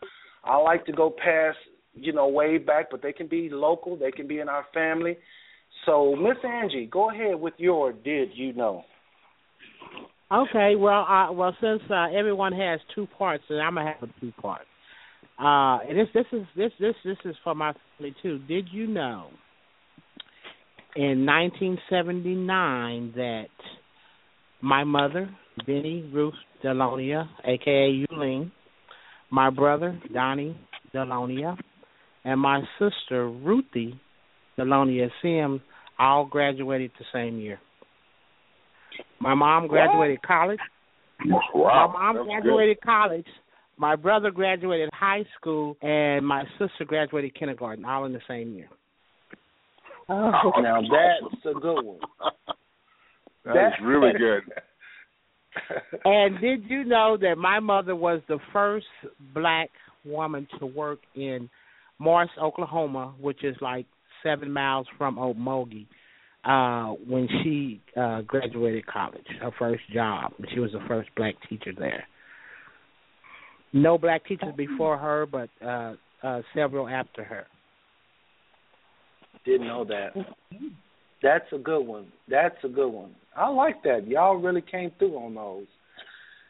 [0.43, 1.59] I like to go past,
[1.93, 3.95] you know, way back, but they can be local.
[3.95, 5.15] They can be in our family.
[5.85, 8.83] So, Miss Angie, go ahead with your did you know?
[10.31, 14.19] Okay, well, uh, well, since uh, everyone has two parts, then I'm gonna have a
[14.21, 14.61] two part.
[15.37, 18.39] Uh, and this this is this this this is for my family too.
[18.47, 19.27] Did you know
[20.95, 23.47] in 1979 that
[24.61, 25.29] my mother,
[25.65, 26.33] Benny Ruth
[26.63, 28.51] Delonia, aka Euleen,
[29.31, 30.57] my brother Donnie
[30.93, 31.57] Delonia,
[32.23, 33.99] and my sister Ruthie
[34.57, 35.59] Delonia Sims
[35.99, 37.59] all graduated the same year.
[39.19, 40.59] My mom graduated college.
[41.53, 41.91] Wow.
[41.93, 43.27] My mom that's graduated college.
[43.77, 48.69] My brother graduated high school, and my sister graduated kindergarten, all in the same year.
[50.09, 50.61] Oh, good.
[50.61, 51.99] Now that's a good one.
[53.45, 54.43] that is really good.
[56.05, 58.85] And did you know that my mother was the first
[59.33, 59.69] black
[60.05, 61.49] woman to work in
[61.99, 63.85] Morris, Oklahoma, which is like
[64.23, 65.87] seven miles from Okmulgee,
[66.43, 70.33] uh, when she uh, graduated college, her first job.
[70.53, 72.05] She was the first black teacher there.
[73.73, 75.93] No black teachers before her, but uh,
[76.23, 77.45] uh, several after her.
[79.45, 80.09] Didn't know that.
[81.23, 82.07] That's a good one.
[82.29, 83.15] That's a good one.
[83.35, 84.07] I like that.
[84.07, 85.67] Y'all really came through on those,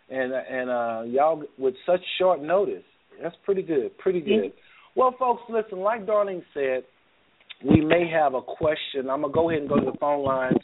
[0.09, 2.83] and and uh, y'all with such short notice.
[3.21, 3.97] That's pretty good.
[3.99, 4.51] Pretty good.
[4.95, 5.79] Well, folks, listen.
[5.79, 6.83] Like Darlene said,
[7.63, 9.09] we may have a question.
[9.09, 10.59] I'm gonna go ahead and go to the phone lines.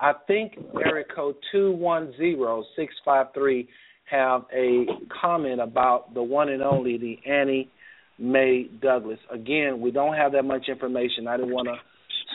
[0.00, 3.68] I think area code two one zero six five three
[4.04, 4.86] have a
[5.20, 7.70] comment about the one and only the Annie
[8.18, 9.18] Mae Douglas.
[9.30, 11.26] Again, we don't have that much information.
[11.26, 11.74] I didn't want to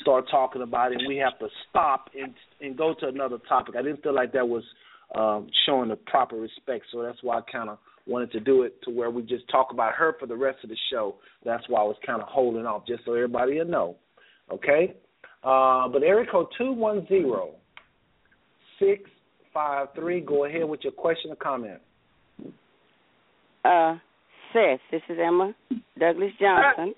[0.02, 1.02] start talking about it.
[1.08, 3.76] We have to stop and and go to another topic.
[3.78, 4.64] I didn't feel like that was
[5.16, 7.78] um, showing the proper respect, so that's why I kind of
[8.12, 10.70] wanted to do it to where we just talk about her for the rest of
[10.70, 11.16] the show.
[11.46, 13.96] That's why I was kind of holding off, just so everybody will know.
[14.52, 14.94] Okay,
[15.44, 17.52] uh, but area code two one zero
[18.80, 19.10] six
[19.54, 20.20] five three.
[20.22, 21.80] Go ahead with your question or comment.
[23.64, 23.96] Uh,
[24.54, 25.54] Seth, this is Emma
[25.98, 26.94] Douglas Johnson.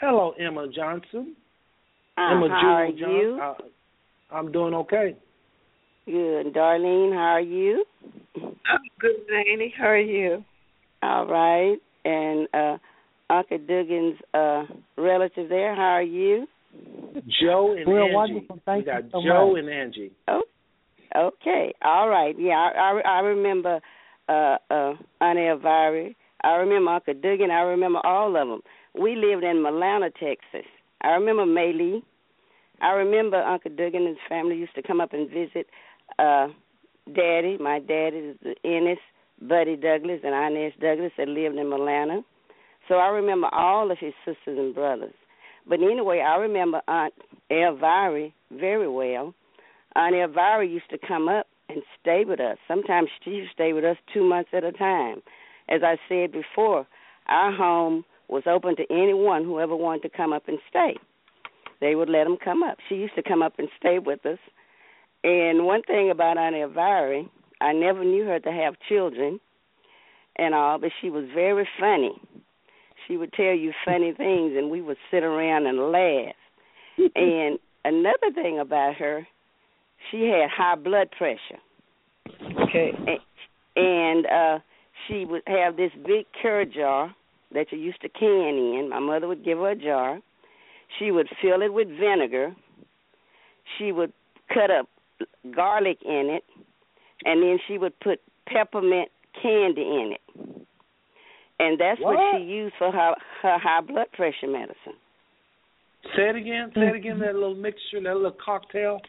[0.00, 1.34] Hello, Emma Johnson.
[2.18, 3.10] Uh, Emma how Jewel are Johnson.
[3.10, 3.40] you?
[3.42, 5.16] Uh, I'm doing okay.
[6.06, 6.52] Good.
[6.52, 7.84] Darlene, how are you?
[8.36, 9.72] I'm good, Annie.
[9.76, 10.44] How are you?
[11.02, 11.76] All right.
[12.04, 12.76] And uh
[13.30, 14.64] Uncle Dugan's uh
[14.98, 16.46] relative there, how are you?
[17.40, 18.14] Joe and We're Angie.
[18.14, 18.60] wonderful.
[18.66, 19.60] Thank we got you so Joe much.
[19.60, 20.12] and Angie.
[20.28, 20.42] Oh,
[21.16, 21.72] okay.
[21.82, 22.34] All right.
[22.38, 23.80] Yeah, I I, I remember
[24.28, 26.10] uh uh Aunt Elvira.
[26.42, 27.50] I remember Uncle Dugan.
[27.50, 28.60] I remember all of them.
[29.00, 30.68] We lived in Milano, Texas.
[31.00, 32.02] I remember Maylee.
[32.82, 35.68] I remember Uncle Dugan and his family used to come up and visit
[36.18, 36.48] uh
[37.12, 37.58] Daddy.
[37.58, 38.98] My daddy is Ennis,
[39.40, 42.24] Buddy Douglas, and Inez Douglas that lived in Milano.
[42.88, 45.14] So I remember all of his sisters and brothers.
[45.66, 47.14] But anyway, I remember Aunt
[47.50, 49.34] Elvira very well.
[49.96, 52.58] Aunt Elvira used to come up and stay with us.
[52.68, 55.22] Sometimes she used to stay with us two months at a time.
[55.68, 56.86] As I said before,
[57.26, 60.96] our home was open to anyone who ever wanted to come up and stay.
[61.80, 62.78] They would let them come up.
[62.88, 64.38] She used to come up and stay with us.
[65.24, 67.24] And one thing about Aunt Elvira,
[67.62, 69.40] I never knew her to have children
[70.36, 72.12] and all, but she was very funny.
[73.08, 76.34] She would tell you funny things, and we would sit around and laugh.
[77.16, 79.26] and another thing about her,
[80.10, 81.60] she had high blood pressure.
[82.60, 82.92] Okay.
[83.76, 84.58] And uh
[85.08, 87.14] she would have this big Kerr jar
[87.52, 88.88] that you used to can in.
[88.90, 90.20] My mother would give her a jar.
[90.98, 92.54] She would fill it with vinegar.
[93.78, 94.12] She would
[94.52, 94.88] cut up
[95.54, 96.44] garlic in it,
[97.24, 99.08] and then she would put peppermint
[99.40, 100.66] candy in it.
[101.58, 102.38] And that's what, What?
[102.38, 104.98] she used for her her high blood pressure medicine.
[106.16, 106.72] Say it again.
[106.74, 107.18] Say it again.
[107.20, 109.00] That little mixture, that little cocktail.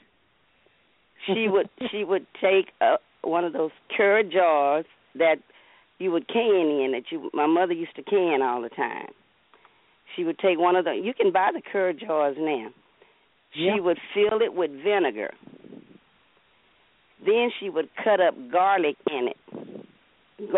[1.25, 5.37] She would she would take uh, one of those Kerr jars that
[5.97, 6.43] you would can
[6.83, 9.07] in that you my mother used to can all the time.
[10.15, 12.67] She would take one of the you can buy the Kerr jars now.
[13.53, 13.79] She Yeah.
[13.79, 15.33] would fill it with vinegar.
[17.25, 19.83] Then she would cut up garlic in it.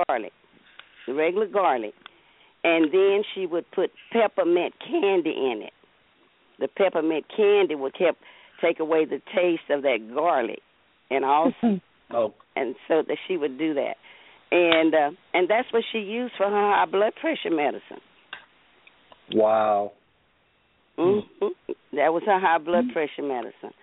[0.08, 0.34] Garlic.
[1.08, 1.94] The regular garlic.
[2.64, 5.74] And then she would put peppermint candy in it.
[6.60, 8.20] The peppermint candy would kept
[8.62, 10.60] take away the taste of that garlic
[11.10, 11.80] and also
[12.10, 13.96] Oh, and so that she would do that.
[14.52, 18.00] And uh and that's what she used for her high blood pressure medicine.
[19.34, 19.92] wow.
[20.98, 21.20] hmm
[21.94, 23.74] That was her high blood pressure medicine.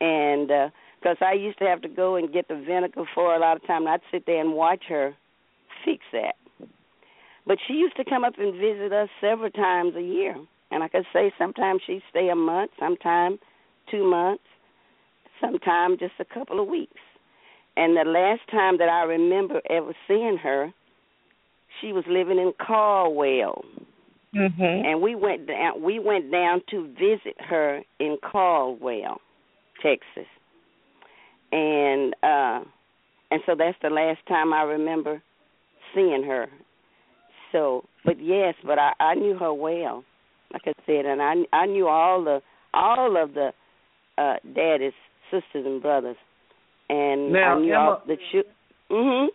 [0.00, 0.68] And uh
[1.02, 3.56] 'cause I used to have to go and get the vinegar for her a lot
[3.56, 5.14] of time, and I'd sit there and watch her
[5.84, 6.36] fix that.
[7.46, 10.36] But she used to come up and visit us several times a year.
[10.70, 13.38] And like I say, sometimes she'd stay a month, sometimes
[13.86, 14.44] two months,
[15.40, 17.00] sometimes just a couple of weeks.
[17.76, 20.72] And the last time that I remember ever seeing her,
[21.80, 23.64] she was living in Caldwell
[24.34, 24.62] Mm-hmm.
[24.62, 29.20] and we went down we went down to visit her in Caldwell,
[29.82, 30.26] Texas.
[31.52, 32.60] And uh
[33.30, 35.22] and so that's the last time I remember
[35.94, 36.46] seeing her.
[37.52, 40.04] So, but yes, but I I knew her well.
[40.52, 42.40] Like I said, and I I knew all the
[42.74, 43.52] all of the
[44.18, 44.92] uh daddy's
[45.30, 46.16] sisters and brothers.
[46.88, 48.46] And Now, I knew Emma- all the ch-
[48.90, 49.28] Mhm.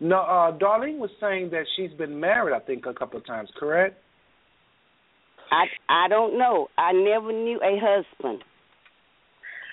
[0.00, 2.54] No, uh, Darlene was saying that she's been married.
[2.54, 3.50] I think a couple of times.
[3.56, 3.96] Correct?
[5.50, 6.68] I I don't know.
[6.76, 8.42] I never knew a husband.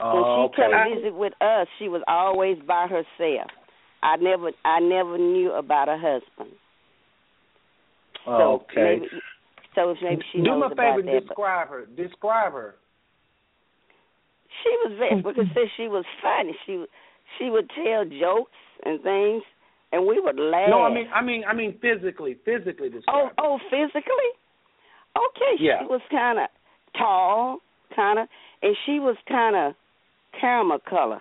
[0.02, 0.90] Oh, When she oh, okay.
[0.90, 3.50] came visit with us, she was always by herself.
[4.02, 6.56] I never I never knew about her husband.
[8.26, 9.00] So okay.
[9.00, 9.08] maybe
[9.76, 11.12] so maybe she Do knows me a about favor.
[11.12, 11.28] that.
[11.28, 11.86] Describe her.
[11.96, 12.76] Describe her.
[14.64, 16.56] she was very because say she was funny.
[16.66, 16.86] She
[17.40, 18.52] she would tell jokes
[18.86, 19.44] and things,
[19.92, 20.70] and we would laugh.
[20.70, 22.38] No, I mean, I mean, I mean physically.
[22.46, 23.26] Physically oh describe.
[23.26, 23.32] her.
[23.40, 24.32] oh, oh physically,
[25.18, 25.54] okay.
[25.60, 25.80] Yeah.
[25.82, 26.48] She was kind of
[26.98, 27.60] tall,
[27.96, 28.28] kind of,
[28.62, 29.74] and she was kind of
[30.40, 31.20] caramel color.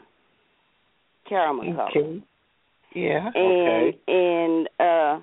[1.28, 1.88] Caramel color.
[1.88, 2.22] Okay.
[2.94, 3.30] Yeah.
[3.34, 5.20] and and uh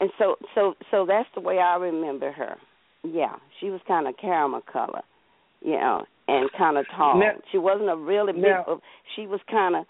[0.00, 2.56] and so so so that's the way I remember her.
[3.02, 5.02] Yeah, she was kind of caramel color,
[5.62, 7.18] you know, and kind of tall.
[7.18, 8.42] Now- she wasn't a really big.
[8.42, 8.80] now-
[9.14, 9.84] she was kind of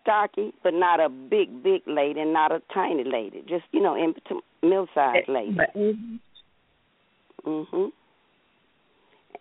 [0.00, 3.42] stocky, but not a big big lady, and not a tiny lady.
[3.48, 5.56] Just you know, in between middle sized lady.
[7.46, 7.92] Mhm.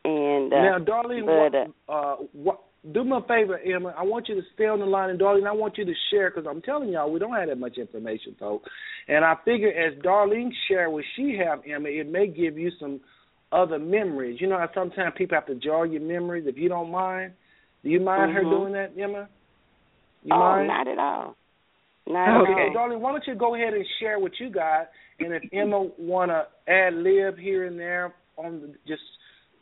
[0.03, 2.59] And uh, now, Darlene, but, what, uh, what,
[2.89, 3.93] do me a favor, Emma.
[3.95, 6.31] I want you to stay on the line, and Darlene, I want you to share
[6.31, 8.67] because I'm telling y'all we don't have that much information, folks.
[9.07, 12.99] And I figure as Darlene share what she have, Emma, it may give you some
[13.51, 14.39] other memories.
[14.41, 16.45] You know how sometimes people have to jar your memories.
[16.47, 17.33] If you don't mind,
[17.83, 18.49] do you mind her Mhm.
[18.49, 19.27] doing that, Emma?
[20.23, 20.67] You oh, mind?
[20.67, 21.35] not at all.
[22.07, 22.73] Not Okay, at all.
[22.73, 24.89] darling, why don't you go ahead and share what you got,
[25.19, 29.03] and if Emma wanna ad lib here and there on the, just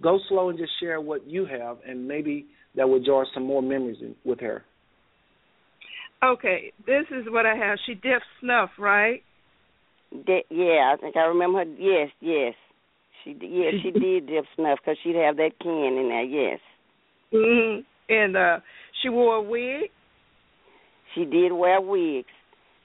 [0.02, 3.62] go slow and just share what you have, and maybe that would jar some more
[3.62, 4.64] memories in, with her.
[6.24, 7.78] Okay, this is what I have.
[7.86, 9.24] She dipped snuff, right?
[10.26, 11.66] Di- yeah, I think I remember her.
[11.78, 12.54] Yes, yes.
[13.24, 16.24] She d- yeah she did dip snuff because she'd have that can in there.
[16.24, 16.60] Yes,
[17.34, 17.86] Mhm.
[18.10, 18.60] And uh
[19.02, 19.92] she wore a wig.
[21.16, 22.28] she did wear wigs,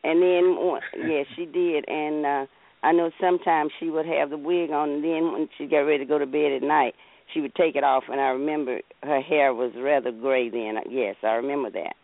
[0.05, 1.89] and then one- yes she did.
[1.89, 2.47] And uh
[2.83, 5.99] I know sometimes she would have the wig on, and then when she got ready
[5.99, 6.95] to go to bed at night,
[7.33, 8.05] she would take it off.
[8.11, 10.77] And I remember her hair was rather gray then.
[10.91, 11.95] Yes, I remember that.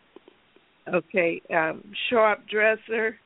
[0.93, 3.17] Okay, um sharp dresser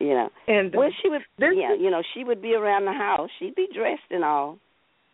[0.00, 3.30] You know, and well she would yeah you know she would be around the house.
[3.38, 4.58] She'd be dressed and all.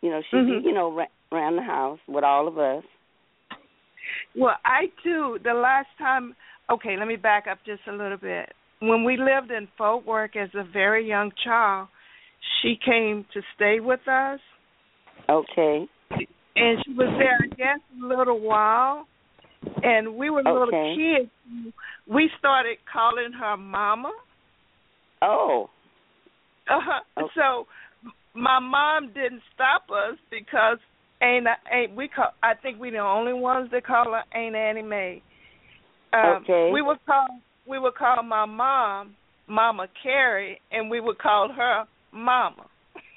[0.01, 0.61] You know she'd Mhm.
[0.63, 2.83] be you know ra- around the house with all of us.
[4.35, 5.39] Well, I too.
[5.43, 6.35] The last time,
[6.69, 8.53] okay, let me back up just a little bit.
[8.79, 11.87] When we lived in Fort Worth as a very young child,
[12.61, 14.39] she came to stay with us,
[15.29, 15.87] Okay.
[16.55, 19.07] and she was there, guess, a little while.
[19.81, 21.29] And we were little kids.
[22.07, 24.11] We started calling her Mama.
[25.21, 25.69] Oh.
[26.69, 27.23] Uh-huh.
[27.23, 27.31] Okay.
[27.35, 27.67] So
[28.35, 30.77] my mom didn't stop us because
[31.21, 34.81] ain't ain't we call I think we the only ones that call her Ain't Annie
[34.81, 35.21] Mae.
[36.13, 36.69] Um, Okay.
[36.71, 37.27] We would call
[37.67, 39.15] we would call my mom
[39.47, 42.65] Mama Carrie, and we would call her Mama.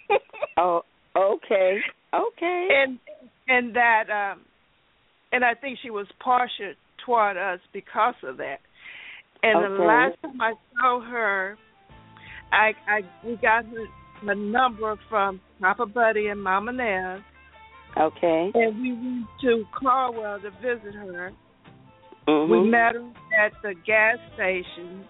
[0.57, 0.83] Oh.
[1.17, 1.79] Okay.
[2.15, 2.69] Okay.
[2.71, 2.99] and
[3.49, 4.41] and that um
[5.33, 6.73] and I think she was partial
[7.05, 8.59] toward us because of that.
[9.43, 11.57] And the last time I saw her,
[12.53, 13.87] I I we got her
[14.25, 17.21] her number from Papa Buddy and Mama Naz,
[17.97, 18.51] Okay.
[18.55, 21.33] and we went to Caldwell to visit her.
[22.27, 22.49] Mhm.
[22.49, 23.09] We met her
[23.39, 25.07] at the gas station,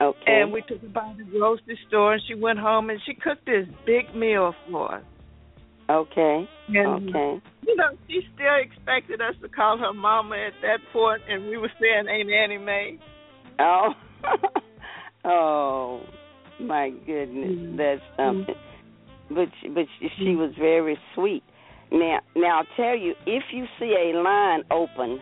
[0.00, 0.42] Okay.
[0.42, 3.46] and we took her by the grocery store, and she went home and she cooked
[3.46, 5.02] this big meal for us.
[5.90, 6.48] Okay.
[6.68, 7.40] And Okay.
[7.66, 11.56] you know, she still expected us to call her mama at that point, and we
[11.56, 12.98] were saying, "Ain't Annie Mae?"
[13.58, 13.94] Oh.
[15.24, 16.00] oh.
[16.60, 17.76] My goodness, Mhm.
[17.76, 18.54] that's something.
[19.30, 21.44] But she, but she, she was very sweet.
[21.92, 25.20] Now now I'll tell you, if you see a line open,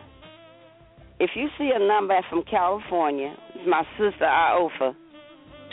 [1.21, 4.95] if you see a number from California, it's my sister Iofa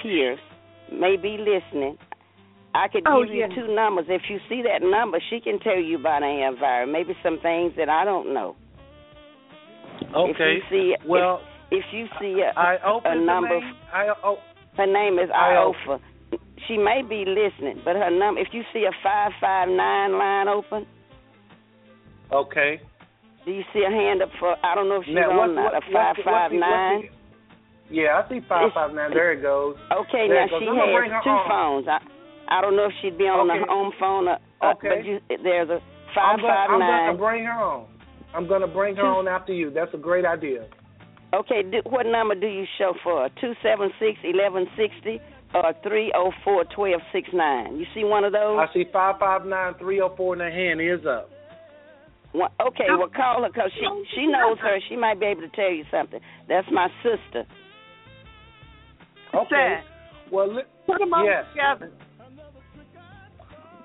[0.01, 0.39] Pierce
[0.91, 1.97] may be listening.
[2.75, 3.47] I could Oh, give yeah.
[3.49, 4.05] you two numbers.
[4.09, 6.87] If you see that number, she can tell you about Aunt Elvira.
[6.87, 8.55] Maybe some things that I don't know.
[10.01, 10.53] If Okay.
[10.55, 11.41] you see, Well,
[11.71, 13.75] if, if you see a, I open a number name.
[13.93, 14.37] I oh,
[14.77, 15.73] her name is Iofa.
[15.87, 15.99] Iofa.
[16.67, 18.41] She may be listening, but her number.
[18.41, 20.87] If you see a five five nine line open,
[22.31, 22.81] okay.
[23.45, 24.55] do you see a hand up for?
[24.65, 25.73] I don't know if she's Now, on what, that.
[25.73, 27.09] A what's five the- five what's nine.
[27.91, 29.11] Yeah, I see five It's- five nine.
[29.13, 29.75] There it goes.
[29.91, 30.61] Okay, There now goes.
[30.61, 31.49] she I'm gonna bring her has two on.
[31.49, 31.87] phones.
[31.87, 31.99] I
[32.47, 33.59] I don't know if she'd be on Okay.
[33.59, 34.89] the home phone, or, uh, Okay.
[34.89, 35.81] but you, there's a I'm
[36.13, 37.05] five gonna, five I'm nine.
[37.07, 37.85] gonna bring her on.
[38.35, 39.69] I'm gonna bring her Two- on after you.
[39.71, 40.65] That's a great idea.
[41.33, 43.29] Okay, do, what number do you show for?
[43.41, 45.19] Two seven six eleven sixty
[45.55, 47.77] or three oh four twelve six nine?
[47.77, 48.59] You see one of those?
[48.59, 51.29] I see five five nine three oh four, and her hand is up.
[52.33, 54.77] One, okay, well call her because she she knows her.
[54.89, 56.19] She might be able to tell you something.
[56.47, 57.45] That's my sister.
[59.33, 59.79] Okay.
[60.31, 61.45] Well, li- Put them all Yes.
[61.53, 61.91] together.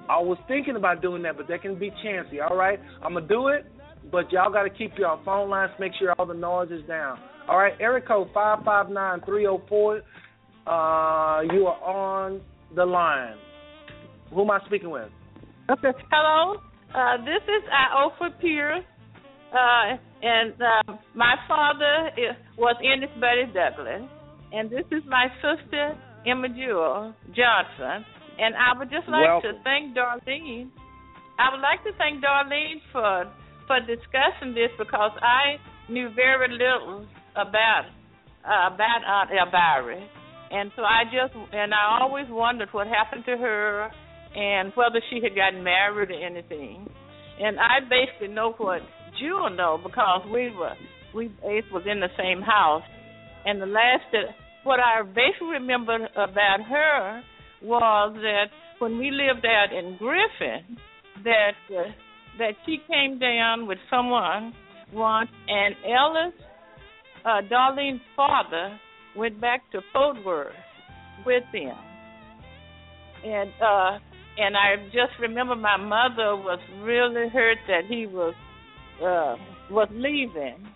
[0.09, 2.41] I was thinking about doing that, but that can be chancy.
[2.41, 3.67] All right, I'm gonna do it,
[4.11, 5.73] but y'all got to keep your phone lines.
[5.79, 7.19] Make sure all the noise is down.
[7.49, 9.97] All right, area code five five nine three zero four.
[10.67, 12.41] Uh, you are on
[12.75, 13.37] the line.
[14.35, 15.09] Who am I speaking with?
[15.71, 15.93] Okay.
[16.11, 16.61] Hello.
[16.95, 18.85] Uh, this is Iofa Pierce,
[19.53, 24.09] uh, and uh, my father is, was Ennis Buddy Douglas,
[24.53, 28.05] and this is my sister Emma Jewel Johnson.
[28.39, 29.59] And I would just like Welcome.
[29.59, 30.71] to thank Darlene.
[31.39, 33.27] I would like to thank Darlene for
[33.67, 35.59] for discussing this because I
[35.91, 37.91] knew very little about
[38.47, 40.01] uh, about Aunt Elvira,
[40.51, 43.91] and so I just and I always wondered what happened to her
[44.35, 46.89] and whether she had gotten married or anything.
[47.41, 48.83] And I basically know what
[49.19, 50.75] Jewel know because we were
[51.15, 52.83] we both was in the same house.
[53.45, 54.35] And the last that
[54.65, 57.23] what I basically remember about her
[57.63, 58.47] was that
[58.79, 60.77] when we lived out in Griffin,
[61.25, 61.91] that uh,
[62.39, 64.55] that she came down with someone
[64.93, 66.35] once, and Ellis,
[67.25, 68.79] uh, Darlene's father,
[69.17, 70.53] went back to Fort Worth
[71.27, 71.77] with them.
[73.25, 73.99] And uh
[74.39, 78.35] and I just remember my mother was really hurt that he was
[79.03, 79.35] uh
[79.71, 80.69] was leaving,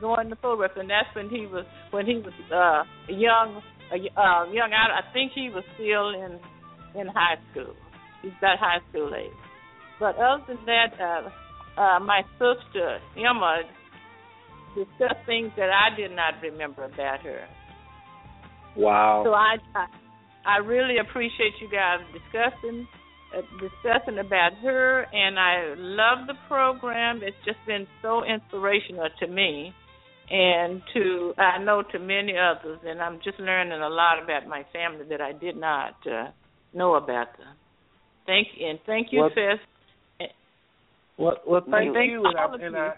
[0.00, 2.82] going to Fort Worth, and that's when he was when he was uh
[3.12, 4.72] young, uh young.
[4.72, 6.38] I, I think he was still in
[6.98, 7.74] in high school.
[8.22, 9.30] He's got high school age.
[10.00, 13.62] But other than that, uh, uh my sister Emma
[14.74, 17.46] discussed things that I did not remember about her.
[18.76, 19.22] Wow.
[19.24, 19.86] So I, I
[20.46, 22.86] I really appreciate you guys discussing
[23.36, 27.20] uh, discussing about her, and I love the program.
[27.22, 29.74] It's just been so inspirational to me,
[30.30, 32.80] and to I know to many others.
[32.84, 36.30] And I'm just learning a lot about my family that I did not uh,
[36.74, 37.54] know about them.
[38.26, 39.60] Thank you, and thank you, Well- sis.
[41.18, 42.22] Well, well, thank Thank you.
[42.26, 42.92] And I, and I,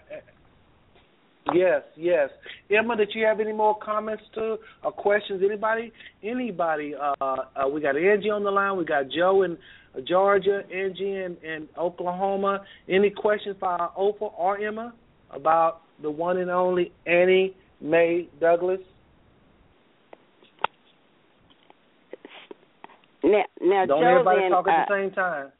[1.53, 2.29] yes, yes.
[2.69, 5.41] Emma, did you have any more comments to or questions?
[5.41, 5.93] Anybody?
[6.21, 6.95] Anybody?
[6.95, 8.75] Uh, uh, we got Angie on the line.
[8.75, 9.57] We got Joe in
[9.95, 12.65] uh, Georgia, Angie in, in Oklahoma.
[12.89, 14.93] Any questions for our Oprah or Emma?
[15.31, 18.79] about the one and only Annie Mae Douglas?
[23.23, 25.51] Now, now Don't Joe, everybody then, talk at uh, the same time.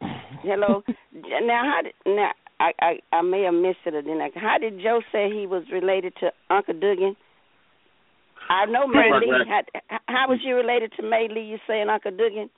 [0.42, 0.82] hello.
[1.12, 2.30] now, how did now?
[2.58, 4.20] I, I I may have missed it or didn't.
[4.20, 7.16] I, how did Joe say he was related to Uncle Dugan?
[8.50, 9.26] I know May my Lee.
[9.28, 11.42] grand- How, how was you related to May Lee?
[11.42, 12.50] You saying Uncle Dugan?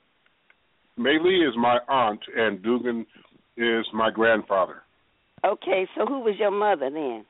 [0.99, 3.05] Maylee is my aunt, and Dugan
[3.57, 4.82] is my grandfather.
[5.45, 7.25] Okay, so who was your mother then?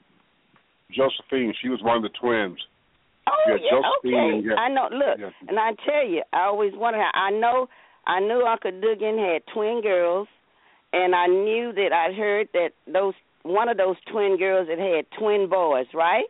[0.92, 2.60] Josephine, she was one of the twins.
[3.28, 4.60] Oh Yeah, Josephine, okay.
[4.60, 4.90] I know.
[4.92, 5.30] Look, Yeah.
[5.48, 7.02] and I tell you, I always wondered.
[7.02, 7.68] How, I know,
[8.06, 10.28] I knew Uncle Dugan had twin girls,
[10.92, 13.14] and I knew that I'd heard that those
[13.44, 16.26] one of those twin girls had had twin boys, right?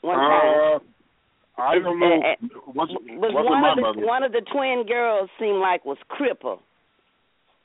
[0.00, 0.54] One time.
[0.74, 0.78] Uh,
[1.62, 2.20] I don't know.
[2.20, 4.06] Uh, Was, one of the mother?
[4.06, 6.60] one of the twin girls seemed like was crippled.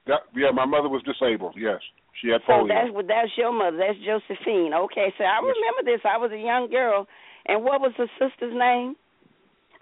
[0.05, 1.55] That, yeah, my mother was disabled.
[1.57, 1.79] Yes,
[2.22, 2.68] she had So polio.
[2.69, 3.77] that's what that's your mother.
[3.77, 4.73] That's Josephine.
[4.73, 5.56] Okay, so I Yes.
[5.56, 6.02] remember this.
[6.06, 7.07] I was a young girl,
[7.45, 8.95] and what was her sister's name?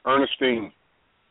[0.06, 0.72] Ernestine.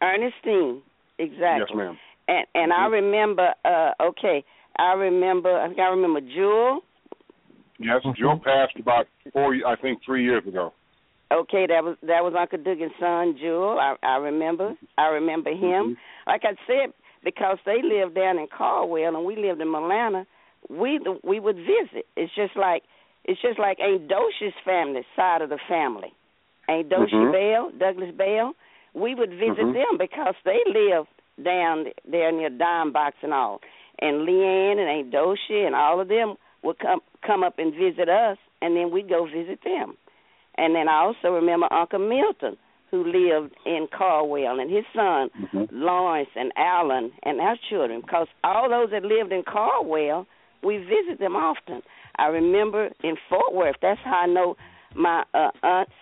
[0.03, 0.83] Ernestine.
[1.19, 1.61] Exactly.
[1.69, 1.99] Yes, ma'am.
[2.29, 2.93] And and I Mhm.
[2.93, 3.55] remember.
[3.65, 4.45] uh Okay,
[4.79, 5.61] I remember.
[5.61, 6.81] I think I remember Jewel.
[7.79, 8.43] Yes, Mm-hmm.
[8.43, 10.73] Passed about four, I think, three years ago.
[11.33, 13.79] Okay, that was that was Uncle Dugan's son, Jewel.
[13.81, 14.75] I I remember.
[14.99, 15.97] I remember him.
[16.27, 16.93] Like I said,
[17.25, 20.25] because they lived down in Caldwell and we lived in Milano,
[20.69, 22.07] we we would visit.
[22.17, 22.83] It's just like
[23.25, 26.13] it's just like Aunt Dosha's family side of the family.
[26.69, 27.33] Aunt Dosha Mhm.
[27.33, 28.55] Bell, Douglas Bell.
[28.95, 29.75] We would visit Mhm.
[29.75, 31.09] them because they lived
[31.43, 33.61] down there near Dime Box and all.
[33.99, 38.09] And Leanne and Aunt Dosha and all of them would come come up and visit
[38.09, 39.97] us, and then we'd go visit them.
[40.57, 42.57] And then I also remember Uncle Milton,
[42.91, 45.69] who lived in Caldwell, and his son Mhm.
[45.73, 48.01] Lawrence and Alan and our children.
[48.01, 50.27] Because all those that lived in Caldwell,
[50.65, 51.83] we visit them often.
[52.17, 53.77] I remember in Fort Worth.
[53.83, 54.57] That's how I know
[54.95, 55.93] my uh, aunts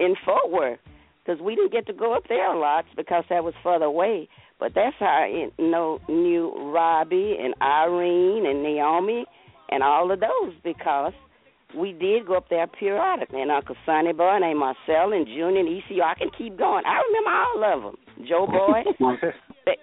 [0.00, 0.80] in Fort Worth,
[1.24, 4.28] because we didn't get to go up there a lot because that was further away.
[4.58, 9.24] But that's how I know knew Robbie and Irene and Naomi
[9.70, 11.12] and all of those because
[11.76, 13.42] we did go up there periodically.
[13.42, 16.02] And Uncle Sonny Boy and Marcel and Junior and ECU.
[16.02, 16.84] I can keep going.
[16.86, 18.26] I remember all of them.
[18.28, 18.82] Joe Boy,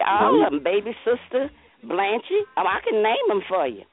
[0.07, 0.64] all of them.
[0.64, 1.49] Baby sister,
[1.85, 2.43] Blanchie.
[2.57, 3.84] Oh, I can name them for you.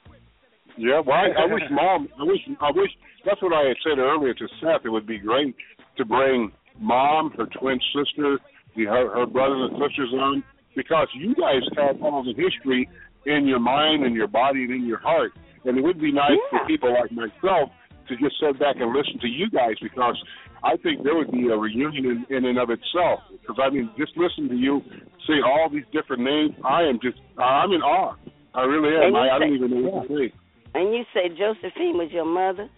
[0.78, 2.08] Yeah, well, I, I wish mom.
[2.18, 2.40] I wish.
[2.60, 2.90] I wish.
[3.26, 4.84] That's what I had said earlier to Seth.
[4.84, 5.54] It would be great
[5.96, 8.38] to bring mom, her twin sister,
[8.76, 10.44] the, her, her brothers and sisters on,
[10.76, 12.88] because you guys have all the history
[13.26, 15.32] in your mind and your body and in your heart,
[15.64, 16.60] and it would be nice Yeah.
[16.60, 17.70] for people like myself
[18.08, 20.16] to just sit back and listen to you guys because
[20.62, 23.20] I think there would be a reunion in, in and of itself.
[23.32, 24.80] Because I mean, just listen to you
[25.26, 26.54] say all these different names.
[26.64, 27.18] I am just.
[27.36, 28.14] I'm in awe.
[28.54, 29.14] I really am.
[29.14, 30.32] I, I don't even know what to say.
[30.74, 32.68] And you say Josephine was your mother?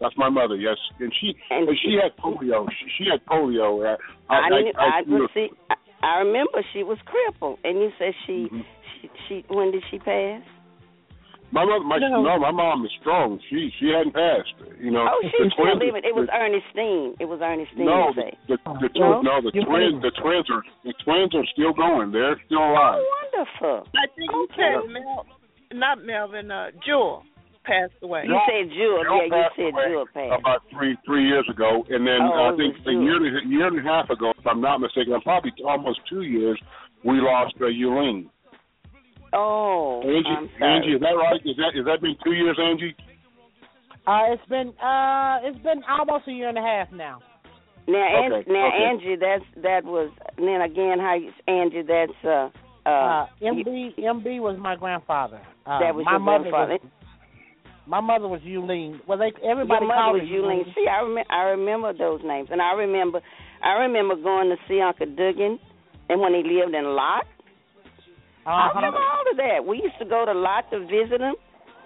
[0.00, 2.66] That's my mother, yes, and she And and she had polio.
[2.70, 3.84] She, she had polio.
[3.84, 3.96] Uh,
[4.30, 5.48] I, I, knew, I, I, well, see.
[5.68, 8.64] I, I remember she was crippled, and you said she, Mhm.
[9.02, 9.44] she, she.
[9.52, 10.40] When did she pass?
[11.52, 12.22] my mother, my No.
[12.22, 12.38] no.
[12.38, 13.40] my mom is strong.
[13.50, 14.54] She she hadn't passed.
[14.80, 15.04] You know.
[15.04, 16.04] Oh, the she's still twins- living.
[16.08, 17.16] It was the- Ernestine.
[17.20, 17.84] It was Ernestine.
[17.84, 19.20] No, the the, the twins.
[19.26, 19.92] No, the You twins.
[19.94, 22.12] mean- The twins are the twins are still going.
[22.12, 23.02] They're still Oh, alive.
[23.36, 23.84] wonderful.
[23.92, 24.72] I think you Okay.
[24.80, 25.26] said Mel,
[25.72, 27.22] not Melvin, uh, Jewel
[27.64, 28.24] passed away.
[28.26, 29.04] You said Jewel.
[29.04, 30.40] Joe Yeah, you said away Jewel passed.
[30.40, 33.66] About three three years ago, and then Oh, I think a year and a, year
[33.68, 36.58] and a half ago, if I'm not mistaken, probably almost two years,
[37.04, 38.26] we lost uh, Yulene.
[39.32, 40.76] Oh, Angie, I'm sorry.
[40.76, 41.40] Angie, is that right?
[41.44, 42.96] Is that is that been two years, Angie?
[44.06, 47.20] Uh, it's been uh, it's been almost a year and a half now.
[47.86, 48.84] Now, An- Okay, now okay.
[48.90, 50.10] Angie, that's that was.
[50.36, 51.82] And then again, how you, Angie?
[51.82, 52.48] That's uh,
[52.86, 55.40] uh, Uh, you- MB MB was my grandfather.
[55.66, 56.72] Uh, That was my your mother grandfather.
[56.82, 56.90] Was,
[57.86, 59.00] my mother was Eugene.
[59.06, 60.72] Well, they Your everybody mother called was her Eugene.
[60.74, 61.30] See, I remember.
[61.32, 63.20] I remember those names, and I remember.
[63.62, 65.58] I remember going to see Uncle Dugan,
[66.08, 67.26] and when he lived in Lott.
[68.46, 68.72] I Uh-huh.
[68.76, 69.66] remember all of that.
[69.66, 71.34] We used to go to Lott to visit him,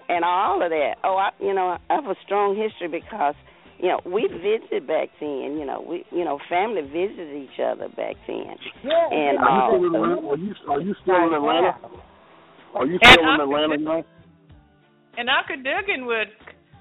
[0.07, 0.95] and all of that.
[1.03, 3.35] Oh, I, you know, I have a strong history because,
[3.79, 5.57] you know, we visited back then.
[5.59, 8.55] You know, we, you know, family visited each other back then.
[8.83, 10.27] Yeah, And, Are uh, you still in Atlanta?
[10.27, 11.73] Are you are you still in Atlanta?
[12.75, 14.03] Are you And still in Uncle Atlanta now?
[15.17, 16.31] And Uncle Dugan would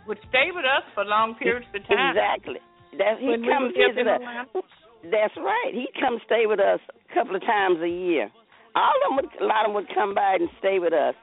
[0.06, 2.16] would stay with us for long periods of time.
[2.16, 2.60] Exactly.
[2.98, 4.20] That he When we come lived in visit us.
[4.20, 4.62] Atlanta.
[5.10, 5.72] That's right.
[5.72, 8.30] He'd come stay with us a couple of times a year.
[8.74, 11.14] All of them would, a lot of them would come by and stay with us,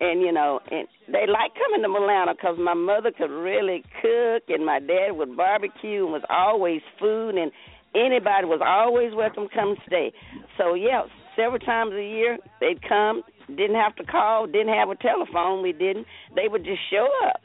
[0.00, 4.42] and you know, and they like coming to Milano because my mother could really cook,
[4.48, 7.52] and my dad would barbecue, and was always food, and
[7.94, 10.12] anybody was always welcome to come stay.
[10.58, 11.02] So yeah,
[11.36, 13.22] several times a year they'd come.
[13.48, 14.46] Didn't have to call.
[14.46, 15.62] Didn't have a telephone.
[15.62, 16.06] We didn't.
[16.34, 17.40] They would just show up.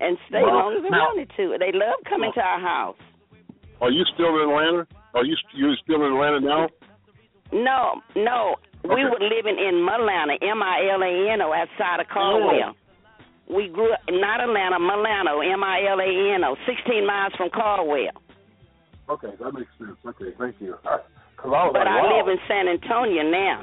[0.00, 1.56] and stay as long as they Now- wanted to.
[1.58, 2.96] They love coming to our house.
[3.80, 4.86] Are you still in Atlanta?
[5.14, 6.68] Are you you still in Atlanta now?
[7.52, 8.54] No, no.
[8.84, 12.74] We were living in Milano, M I L A N O, outside of Caldwell.
[12.74, 13.54] Oh.
[13.54, 17.50] We grew up not Atlanta, Milano, M I L A N O, 16 miles from
[17.50, 18.16] Caldwell.
[19.08, 19.96] Okay, that makes sense.
[20.06, 20.74] Okay, thank you.
[21.38, 22.18] Because I was But like, I wow.
[22.18, 23.62] live in San Antonio now.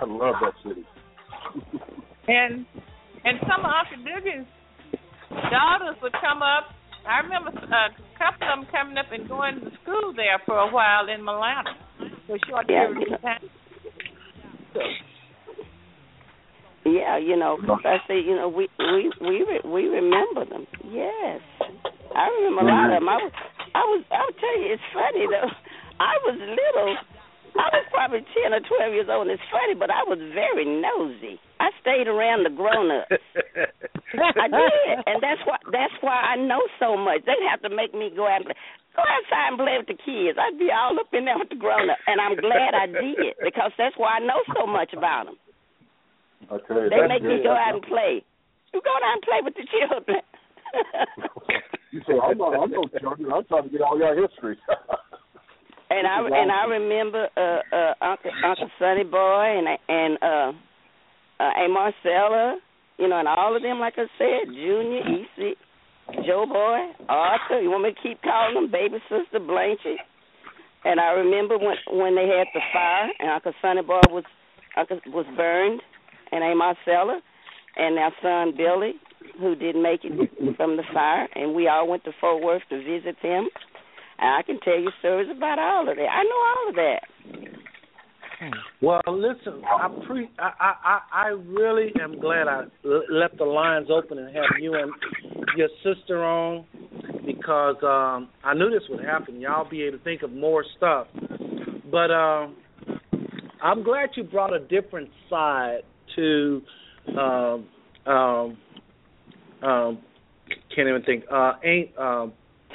[0.00, 0.84] I love that city.
[2.28, 2.64] And
[3.24, 4.46] and some of Uncle Dugan's
[5.52, 6.72] daughters would come up.
[7.06, 10.56] I remember uh, a couple of them coming up and going to school there for
[10.58, 11.76] a while in Milano
[12.26, 13.44] for a short Yeah, period of time.
[16.84, 20.66] Yeah, you know, 'cause I say, you know, we we we re- we remember them.
[20.88, 21.40] Yes,
[22.16, 23.08] I remember a lot of them.
[23.08, 23.32] I was,
[23.74, 25.50] I was, I'll tell you, it's funny though.
[26.00, 26.96] I was little.
[27.60, 29.28] I was probably ten or twelve years old.
[29.28, 31.38] and It's funny, but I was very nosy.
[31.60, 33.12] I stayed around the grown ups.
[34.40, 37.20] I did, and that's why that's why I know so much.
[37.26, 38.56] They'd have to make me go out and play.
[39.00, 40.36] Go outside and play with the kids.
[40.36, 43.32] I'd be all up in there with the grown ups, and I'm glad I did
[43.40, 45.36] because that's why I know so much about them.
[46.52, 47.48] Okay, They make me good.
[47.48, 48.20] go out and play.
[48.76, 50.20] You go out and play with the children.
[51.90, 52.54] You say I'm not.
[52.54, 53.32] I'm no children.
[53.34, 54.56] I'm trying to get all your history.
[55.90, 60.52] and I and I remember uh uh Uncle Uncle Sonny Boy and and uh
[61.42, 62.58] uh Aunt Marcella,
[62.98, 65.58] you know, and all of them like I said, Junior, EC,
[66.26, 69.98] Joe Boy, Arthur, you want me to keep calling them baby sister Blanche?
[70.84, 74.24] And I remember when when they had the fire and Uncle Sonny Boy was
[74.76, 75.82] Uncle was burned
[76.32, 77.20] and Aunt Marcella
[77.76, 78.94] and our son Billy,
[79.38, 82.78] who didn't make it from the fire, and we all went to Fort Worth to
[82.78, 83.48] visit them.
[84.18, 86.02] And I can tell you stories about all of that.
[86.02, 87.59] I know all of that.
[88.80, 93.44] Well, listen, I pre I I I I really am glad I l- left the
[93.44, 94.90] lines open and have you and
[95.56, 96.64] your sister on
[97.26, 99.40] because um I knew this would happen.
[99.40, 101.06] Y'all be able to think of more stuff.
[101.90, 102.56] But um
[103.62, 105.80] I'm glad you brought a different side
[106.16, 106.62] to
[107.08, 107.66] um
[108.06, 108.58] um
[109.62, 109.98] um
[110.74, 112.32] can't even think uh ain't um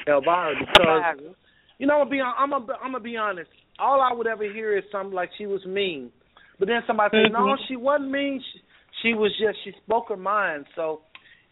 [0.08, 1.36] Elvira because
[1.78, 3.50] you know, I'm gonna be I'm gonna, I'm gonna be honest.
[3.80, 6.12] All I would ever hear is something like she was mean,
[6.60, 7.68] but then somebody said, "No, Mhm.
[7.68, 8.42] she wasn't mean.
[8.42, 8.62] She,
[9.02, 11.02] she was just she spoke her mind." So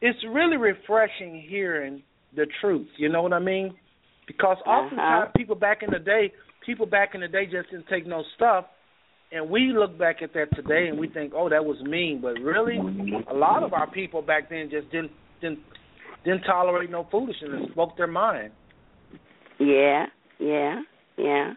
[0.01, 2.01] it's really refreshing hearing
[2.35, 2.87] the truth.
[2.97, 3.75] You know what I mean?
[4.25, 6.31] Because oftentimes people back in the day,
[6.65, 8.65] people back in the day just didn't take no stuff,
[9.33, 12.39] and we look back at that today and we think, "Oh, that was mean," but
[12.39, 12.77] really,
[13.27, 15.59] a lot of our people back then just didn't didn't
[16.23, 18.51] didn't tolerate no foolishness and spoke their mind.
[19.59, 20.05] Yeah,
[20.39, 20.81] yeah,
[21.17, 21.53] yeah.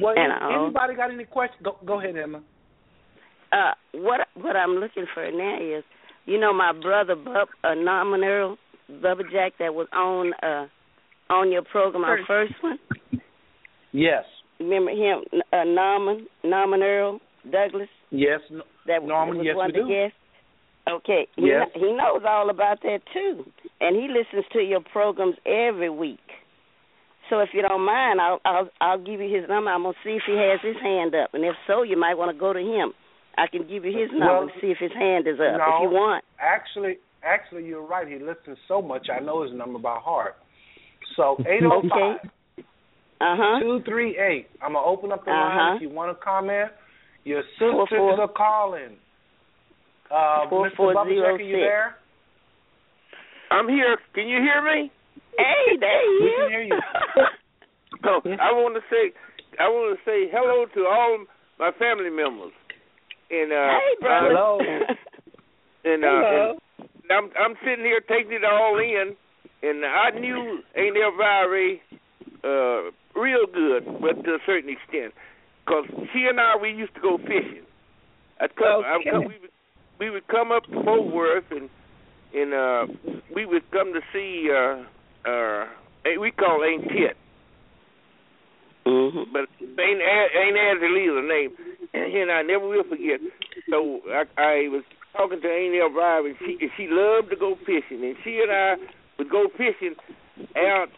[0.00, 1.62] Well, And, any- uh, anybody got any questions?
[1.62, 2.42] Go, go ahead, Emma.
[3.52, 5.84] Uh, what what I'm looking for now is,
[6.26, 8.58] you know, my brother Bub, uh, Norman Earl,
[8.90, 10.66] Bubba Jack, that was on uh
[11.30, 12.78] on your program, our first one.
[13.92, 14.24] Yes.
[14.60, 17.20] Remember him, uh, Norman Norman Earl
[17.50, 17.88] Douglas.
[18.10, 18.40] Yes.
[18.50, 20.18] No, That Norman, was yes, one we of the guests.
[20.88, 21.26] Okay.
[21.36, 21.68] He, Yes.
[21.72, 23.44] kn- he knows all about that too,
[23.80, 26.20] and he listens to your programs every week.
[27.30, 29.70] So if you don't mind, I'll I'll I'll give you his number.
[29.70, 32.30] I'm gonna see if he has his hand up, and if so, you might want
[32.34, 32.92] to go to him.
[33.38, 35.64] I can give you his number Well, and see if his hand is up no.
[35.66, 36.24] if you want.
[36.40, 38.06] Actually, actually, you're right.
[38.08, 39.08] He listens so much.
[39.14, 40.36] I know his number by heart.
[41.16, 42.18] So eight zero five
[43.20, 43.60] Uh huh.
[43.60, 44.46] two three eight.
[44.62, 45.58] I'm gonna open up the Uh-huh.
[45.58, 46.70] line if you want to comment.
[47.24, 48.20] Your sisters Four, four.
[48.20, 48.96] are calling.
[50.08, 50.76] Uh, Four, Mr.
[50.76, 51.62] four, Bubba zero, Jack, are you six.
[51.66, 51.96] there?
[53.50, 53.96] I'm here.
[54.14, 54.92] Can you hear me?
[55.38, 56.36] Hey, there he We is.
[56.38, 56.78] can hear you.
[58.02, 59.10] So I want to say,
[59.58, 61.24] I want to say hello to all
[61.58, 62.52] my family members.
[63.30, 64.28] And uh, hey, brother.
[64.30, 64.58] Hello.
[65.84, 66.58] and uh, Hello.
[66.78, 69.16] and I'm I'm sitting here taking it all in,
[69.62, 71.78] and I knew Aunt Elvira
[72.44, 75.14] uh, real good, but to a certain extent,
[75.64, 77.64] because she and I we used to go fishing.
[78.40, 79.50] I'd come, I'd come, we would
[79.98, 81.70] we would come up to Fort Worth and
[82.34, 82.86] and uh,
[83.34, 84.84] we would come to see uh,
[85.26, 85.66] uh,
[86.20, 87.16] we call Aunt Tit,
[88.86, 89.32] Mhm.
[89.32, 91.50] but Aunt A- Aunt Azalea the name,
[91.94, 93.20] and I never will forget.
[93.68, 94.84] So I, I was
[95.16, 98.52] talking to Aunt Elvira, and she and she loved to go fishing, and she and
[98.52, 98.76] I
[99.18, 99.96] would go fishing
[100.56, 100.88] out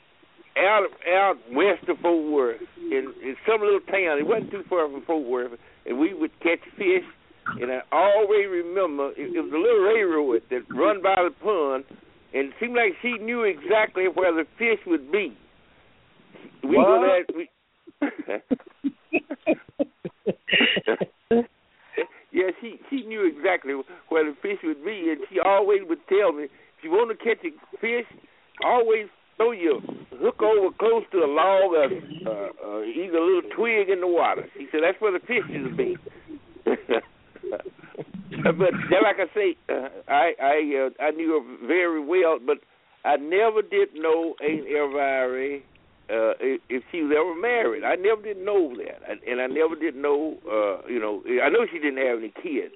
[0.59, 4.19] out out west of Fort Worth in, in some little town.
[4.19, 7.05] It wasn't too far from Fort Worth, and we would catch fish.
[7.63, 11.85] And I always remember it, it was a little railroad that run by the pond,
[12.35, 15.35] and it seemed like she knew exactly where the fish would be.
[16.63, 17.01] We go What?
[17.01, 17.25] there.
[17.35, 17.49] We,
[22.33, 23.75] yeah, she she knew exactly
[24.09, 27.17] where the fish would be, and she always would tell me if you want to
[27.25, 28.07] catch a fish,
[28.65, 29.07] always
[29.37, 29.81] throw your
[30.21, 31.89] hook over close to a log or uh,
[32.65, 34.47] uh, either a little twig in the water.
[34.57, 35.97] She said that's where the fish will be.
[38.31, 42.59] but like I say, uh, I I uh, I knew her very well, but
[43.05, 45.61] I never did know Aunt Elvira
[46.11, 46.33] uh,
[46.69, 47.85] if she was ever married.
[47.85, 50.39] I never did know that, and and I never did know.
[50.47, 52.75] uh You know, I know she didn't have any kids.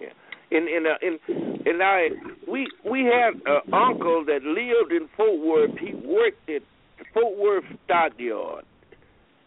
[0.00, 0.12] Yeah,
[0.50, 2.08] and and uh, and and I
[2.50, 5.78] we we had an uncle that lived in Fort Worth.
[5.78, 6.62] He worked at
[7.12, 8.64] Fort Worth Stockyard,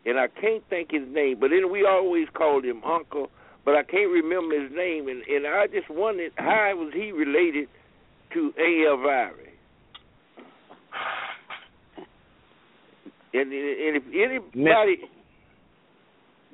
[0.06, 3.30] and I can't think his name, but then we always called him Uncle.
[3.64, 7.68] But I can't remember his name, and and I just wondered how was he related
[8.34, 8.92] to A.
[8.92, 9.34] Elvira.
[13.34, 15.10] And, and if anybody,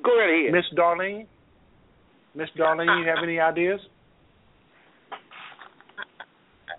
[0.03, 0.53] go right ahead.
[0.53, 1.27] Miss Darlene,
[2.33, 3.79] Miss Darlene, you have any ideas?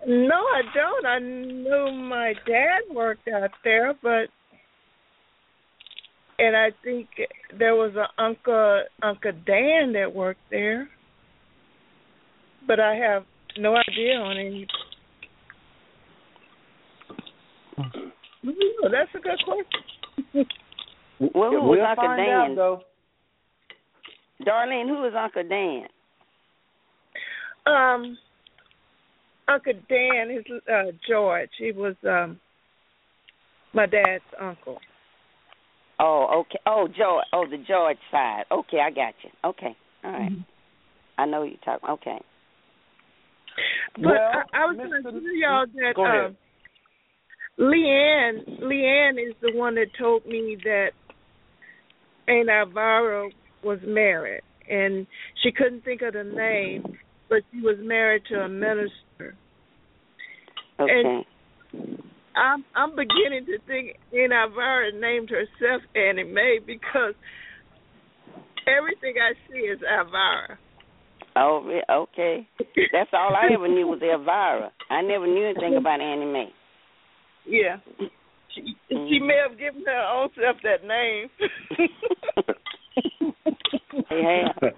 [0.06, 1.06] No, I don't.
[1.06, 4.26] I knew my dad worked out there, but
[6.42, 7.08] and I think
[7.56, 10.88] there was an uncle Uncle Dan that worked there,
[12.66, 13.24] but I have
[13.56, 14.66] no idea on any.
[18.44, 20.46] Ooh, that's a good question.
[21.34, 22.28] Well, who we'll was Uncle Dan?
[22.28, 22.82] out though.
[24.44, 25.86] Darlene, who is Uncle Dan?
[27.64, 28.18] Um,
[29.46, 31.50] Uncle Dan is uh, George.
[31.56, 32.40] He was um
[33.72, 34.80] my dad's uncle.
[36.02, 36.58] Oh, okay.
[36.66, 37.24] Oh, George.
[37.32, 38.44] Oh, the George side.
[38.50, 39.30] Okay, I got you.
[39.44, 40.32] Okay, all right.
[40.32, 40.40] Mm-hmm.
[41.18, 41.88] I know you're talking.
[41.88, 42.18] Okay.
[43.94, 46.36] But Well, I, I was going to tell y'all that Go um,
[47.60, 50.90] Leanne, Leanne is the one that told me that
[52.26, 53.28] Aunt Elvira
[53.62, 55.06] was married, and
[55.42, 56.98] she couldn't think of the name,
[57.28, 59.36] but she was married to a minister.
[60.80, 61.26] Okay.
[62.36, 67.14] I'm I'm beginning to think Aunt Elvira named herself Annie Mae because
[68.66, 70.58] everything I see is Elvira.
[71.34, 72.46] Oh, okay.
[72.92, 74.70] That's all I ever knew was Elvira.
[74.90, 76.52] I never knew anything about Annie Mae.
[77.46, 77.76] Yeah.
[78.54, 79.26] She, she mm-hmm.
[79.26, 81.30] may have given her own self that name.
[84.10, 84.70] Yeah.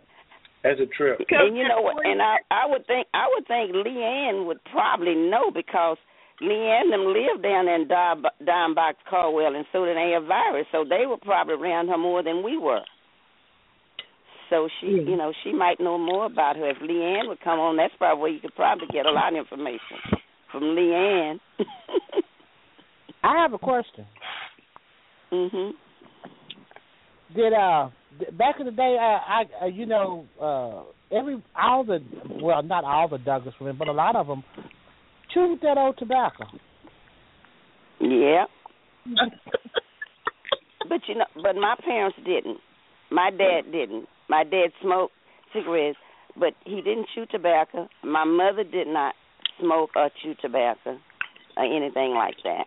[0.62, 1.20] That's a trip.
[1.28, 2.04] And you know what?
[2.06, 5.98] And I I would think I would think Leanne would probably know because
[6.42, 11.06] Leanne them lived down in Don Don Box Caldwell and so did Elvira, so they
[11.06, 12.82] were probably around her more than we were.
[14.50, 16.68] So she, you know, she might know more about her.
[16.70, 19.38] If Leanne would come on, that's probably where you could probably get a lot of
[19.38, 19.98] information
[20.52, 21.38] from Leanne.
[23.22, 24.04] I have a question.
[25.32, 25.70] mhm.
[27.34, 27.88] Did uh
[28.32, 32.00] back in the day, uh, I uh, you know uh every all the
[32.42, 34.44] well not all the Douglas women, but a lot of them
[35.34, 36.44] chewed that old tobacco.
[38.00, 38.44] Yeah.
[40.88, 42.58] but you know, but my parents didn't.
[43.10, 44.06] My dad didn't.
[44.28, 45.12] My dad smoked
[45.52, 45.98] cigarettes,
[46.38, 47.88] but he didn't chew tobacco.
[48.02, 49.14] My mother did not
[49.60, 50.98] smoke or chew tobacco
[51.56, 52.64] or anything like that.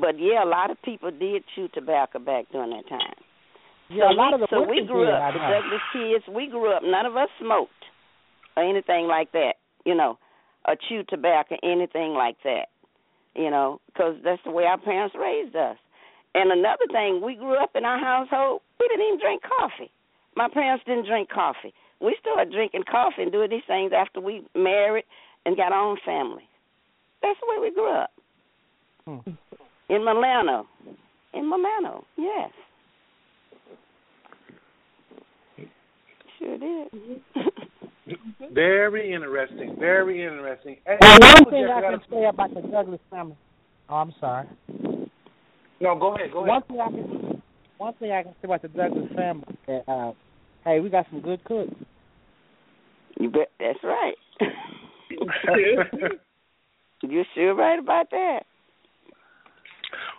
[0.00, 3.14] But yeah, a lot of people did chew tobacco back during that time.
[3.90, 5.22] Yeah, so a lot we, of the so we grew did, up.
[5.22, 5.38] I The.
[5.38, 6.82] Douglas kids, we grew up.
[6.82, 7.70] None of us smoked
[8.56, 9.54] or anything like that.
[9.84, 10.18] You know,
[10.66, 12.66] or chew tobacco, anything like that.
[13.34, 15.76] You know, because that's the way our parents raised us.
[16.34, 18.60] And another thing, we grew up in our household.
[18.78, 19.90] We didn't even drink coffee.
[20.36, 21.72] My parents didn't drink coffee.
[22.00, 25.04] We started drinking coffee and doing these things after we married
[25.46, 26.48] and got our own family.
[27.22, 28.10] That's the way we grew up.
[29.04, 29.30] Hmm.
[29.88, 30.66] In Milano.
[31.32, 32.50] In Milano, yes.
[36.38, 36.88] Sure did.
[38.52, 39.76] Very interesting.
[39.78, 40.76] Very interesting.
[40.86, 43.36] Hey, Well, one thing I can a- say about the Douglas family.
[43.88, 44.46] Oh, I'm sorry.
[45.80, 46.30] No, go ahead.
[46.32, 46.48] Go ahead.
[46.48, 47.42] One thing I can
[47.78, 50.12] one thing I can say about the Douglas family that uh
[50.64, 51.72] hey, we got some good cooks.
[53.18, 54.14] You bet that's right.
[57.02, 58.40] You're sure right about that.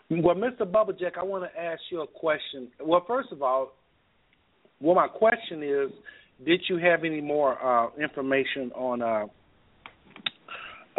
[0.10, 0.62] Well, Mr.
[0.62, 2.70] Bubba Jack, I want to ask you a question.
[2.80, 3.74] Well, first of all,
[4.80, 5.90] well, my question is,
[6.44, 9.02] did you have any more uh, information on?
[9.02, 9.26] Uh,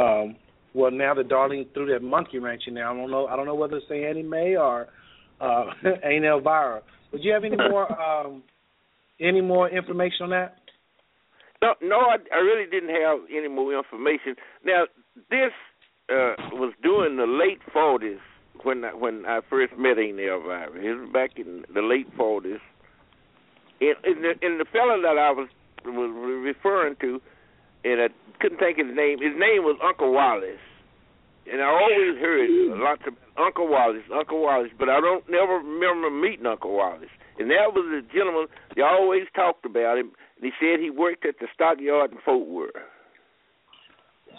[0.01, 0.37] um,
[0.75, 3.27] well, now that Darlene threw that monkey wrench in there, I don't know.
[3.27, 4.89] I don't know whether to say Annie Mae or
[5.41, 5.65] uh,
[6.05, 6.83] Aunt Elvira.
[7.13, 7.91] Would you have any more
[8.27, 8.43] um,
[9.21, 10.57] any more information on that?
[11.63, 14.37] No, no, I, I really didn't have any more information.
[14.65, 14.85] Now,
[15.31, 15.53] this
[16.11, 18.19] uh, was during the late forties
[18.63, 20.69] when I, when I first met Aunt Elvira.
[20.75, 22.61] It was back in the late forties.
[23.81, 25.49] And, and, the, and the fellow that I was
[25.85, 26.11] was
[26.43, 27.21] referring to,
[27.85, 28.09] and I
[28.41, 29.19] couldn't think of his name.
[29.23, 30.59] His name was Uncle Wallace,
[31.51, 32.51] and I always heard
[32.81, 37.13] lots of Uncle Wallace, Uncle Wallace, but I don't never remember meeting Uncle Wallace.
[37.39, 40.11] And that was the gentleman they always talked about him.
[40.41, 42.73] And he said he worked at the stockyard in Fort Worth.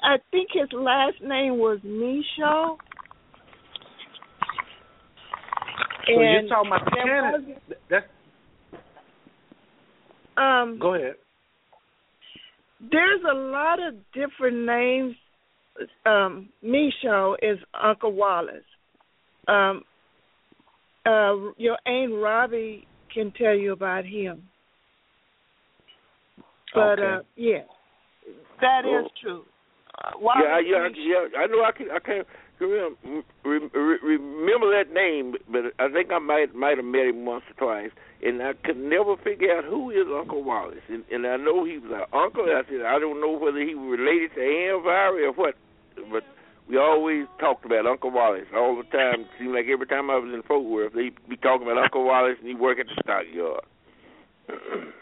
[0.03, 2.77] I think his last name was Michaud.
[6.07, 7.59] So you're talking about there Canada.
[7.89, 8.05] That's
[10.38, 11.15] Um, go ahead.
[12.91, 15.15] there's a lot of different names.
[16.05, 18.64] Um, Michaud is Uncle Wallace.
[19.47, 19.84] Um,
[21.05, 24.43] uh, your aunt Robbie can tell you about him.
[26.73, 27.03] But Okay.
[27.03, 27.64] uh, yeah,
[28.61, 29.11] that is Cool.
[29.22, 29.45] true.
[30.03, 31.39] Uh, yeah, yeah, yeah.
[31.39, 31.64] I know.
[31.64, 31.89] I can.
[31.89, 32.27] I can't
[32.59, 33.80] remember, re- remember that
[35.07, 37.91] name, but I think I might might have met him once or twice,
[38.23, 40.84] and I could never figure out who is Uncle Wallace.
[40.89, 42.43] And, and I know he was an uncle.
[42.43, 45.55] I said I don't know whether he was related to Aunt Valerie or what,
[46.11, 46.23] but
[46.69, 49.21] we always talked about Uncle Wallace all the time.
[49.21, 52.05] It seemed like every time I was in Fort Worth, they'd be talking about Uncle
[52.05, 53.63] Wallace, and he work at the stockyard.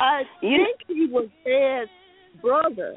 [0.00, 1.90] I think he was Dad's
[2.40, 2.96] brother.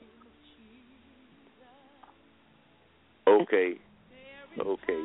[3.27, 3.73] okay,
[4.59, 5.03] okay.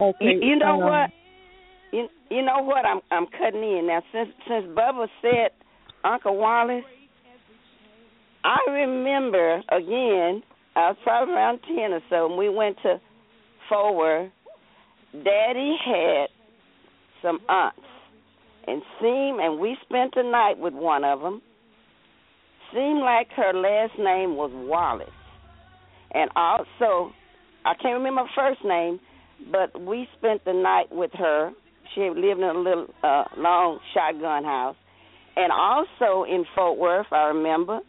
[0.00, 0.24] Okay.
[0.24, 1.10] You, you know um, what?
[1.92, 2.84] You you know what?
[2.84, 4.02] I'm I'm cutting in now.
[4.12, 5.50] Since since Bubba said
[6.04, 6.84] Uncle Wallace,
[8.44, 10.42] I remember again.
[10.76, 13.00] I was probably around ten or so, and we went to
[13.68, 14.30] Fort Worth.
[15.12, 16.26] Daddy had
[17.20, 17.80] some aunts,
[18.66, 21.42] and seemed and we spent the night with one of them.
[22.72, 25.08] Seemed like her last name was Wallace,
[26.12, 27.12] and also
[27.64, 29.00] I can't remember her first name,
[29.50, 31.50] but we spent the night with her.
[31.94, 34.76] She lived in a little uh, long shotgun house,
[35.36, 37.80] and also in Fort Worth, I remember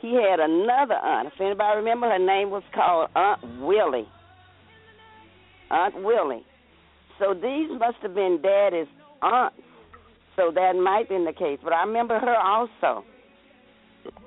[0.00, 1.28] he had another aunt.
[1.28, 4.06] If anybody remember, her name was called Aunt Willie.
[5.70, 6.44] Aunt Willie.
[7.18, 8.86] So these must have been Daddy's
[9.22, 9.56] aunts.
[10.36, 11.58] So that might be the case.
[11.64, 13.04] But I remember her also.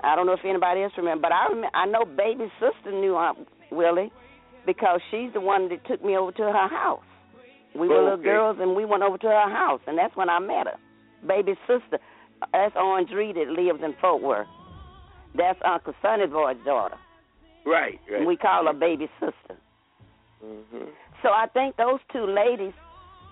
[0.04, 3.16] I don't know if anybody else remember, but I rem- I know baby sister knew
[3.16, 4.12] Aunt Willie
[4.66, 7.02] because she's the one that took me over to her house.
[7.74, 8.24] We were little Okay.
[8.24, 10.78] girls and we went over to her house, and that's when I met her.
[11.26, 11.98] Baby sister.
[12.52, 14.48] That's Orange Reed that lives in Fort Worth.
[15.34, 16.96] That's Uncle Sonny Boy's daughter.
[17.64, 18.18] Right, right.
[18.18, 19.56] And we call her baby sister.
[20.42, 20.84] hmm
[21.22, 22.74] So I think those two ladies,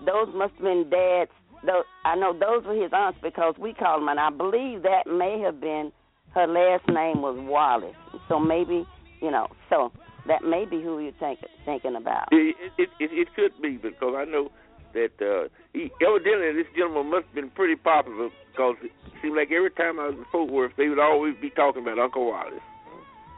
[0.05, 1.31] those must have been dad's.
[1.63, 5.05] Those, I know those were his aunts because we called them, and I believe that
[5.05, 5.91] may have been
[6.33, 7.93] her last name was Wallace.
[8.29, 8.85] So maybe
[9.21, 9.91] you know, so
[10.27, 12.27] that may be who you're thinking thinking about.
[12.31, 14.51] It, it it it could be because I know
[14.93, 18.91] that uh, he evidently this gentleman must have been pretty popular because it
[19.21, 21.99] seemed like every time I was in Fort Worth, they would always be talking about
[21.99, 22.59] Uncle Wallace.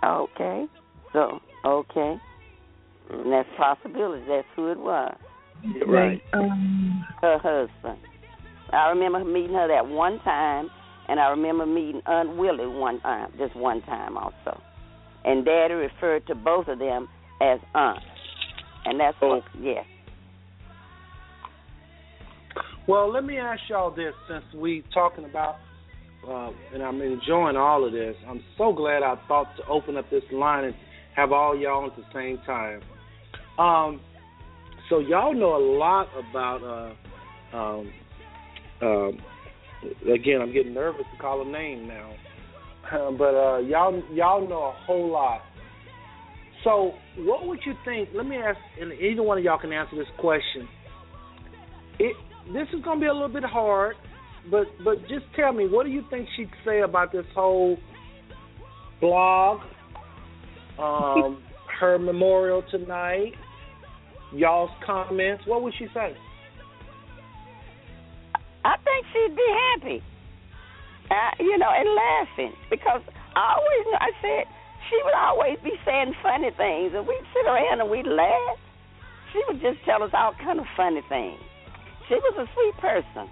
[0.03, 0.65] Okay,
[1.14, 2.18] so okay,
[3.11, 4.26] and that's possibility.
[4.27, 5.15] That's who it was.
[5.64, 6.22] Yeah, right.
[6.34, 7.99] Um, Her husband.
[8.73, 10.69] I remember meeting her that one time,
[11.07, 14.60] and I remember meeting Aunt Willie one time, just one time also.
[15.26, 17.08] And Daddy referred to both of them
[17.41, 18.06] as aunts,
[18.86, 19.44] and that's what.
[19.60, 19.84] Yeah.
[22.88, 25.56] Well, let me ask y'all this since we talking about
[26.28, 28.16] uh, and I'm enjoying all of this.
[28.28, 30.76] I'm so glad I thought to open up this line and
[31.16, 32.82] have all y'all at the same time.
[33.60, 34.02] Um,
[34.90, 36.64] so y'all know a lot about.
[36.64, 37.94] Uh, um,
[38.82, 39.20] um,
[40.12, 42.14] again, I'm getting nervous to call a name now,
[43.18, 45.41] but uh, y'all y'all know a whole lot.
[46.64, 48.10] So, what would you think?
[48.14, 50.68] Let me ask, and either one of y'all can answer this question.
[51.99, 52.15] It
[52.47, 53.95] this is going to be a little bit hard,
[54.49, 57.77] but but just tell me, what do you think she'd say about this whole
[59.01, 59.60] blog,
[60.80, 61.43] um,
[61.80, 63.34] her memorial tonight,
[64.34, 65.43] y'all's comments?
[65.45, 66.15] What would she say?
[68.65, 70.03] I think she'd be happy,
[71.12, 73.02] uh, you know, and laughing because
[73.36, 74.44] I always, I said,
[74.90, 78.58] she would always be saying funny things, and we'd sit around and we'd laugh.
[79.32, 81.40] She would just tell us all kind of funny things.
[82.08, 83.26] She was a sweet person.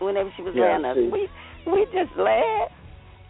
[0.00, 1.28] Whenever she was Yeah, around us, we
[1.68, 2.72] we just laugh,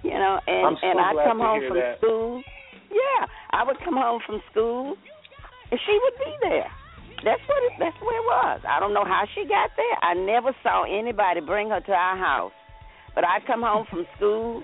[0.07, 0.39] you know.
[0.47, 1.99] And so and I'd glad come home from that.
[1.99, 2.43] school.
[2.91, 4.95] Yeah, I would come home from school,
[5.73, 6.71] and she would be there.
[7.27, 8.61] That's what it, that's where it was.
[8.69, 9.97] I don't know how she got there.
[10.03, 12.55] I never saw anybody bring her to our house,
[13.15, 14.63] but I'd come home from school,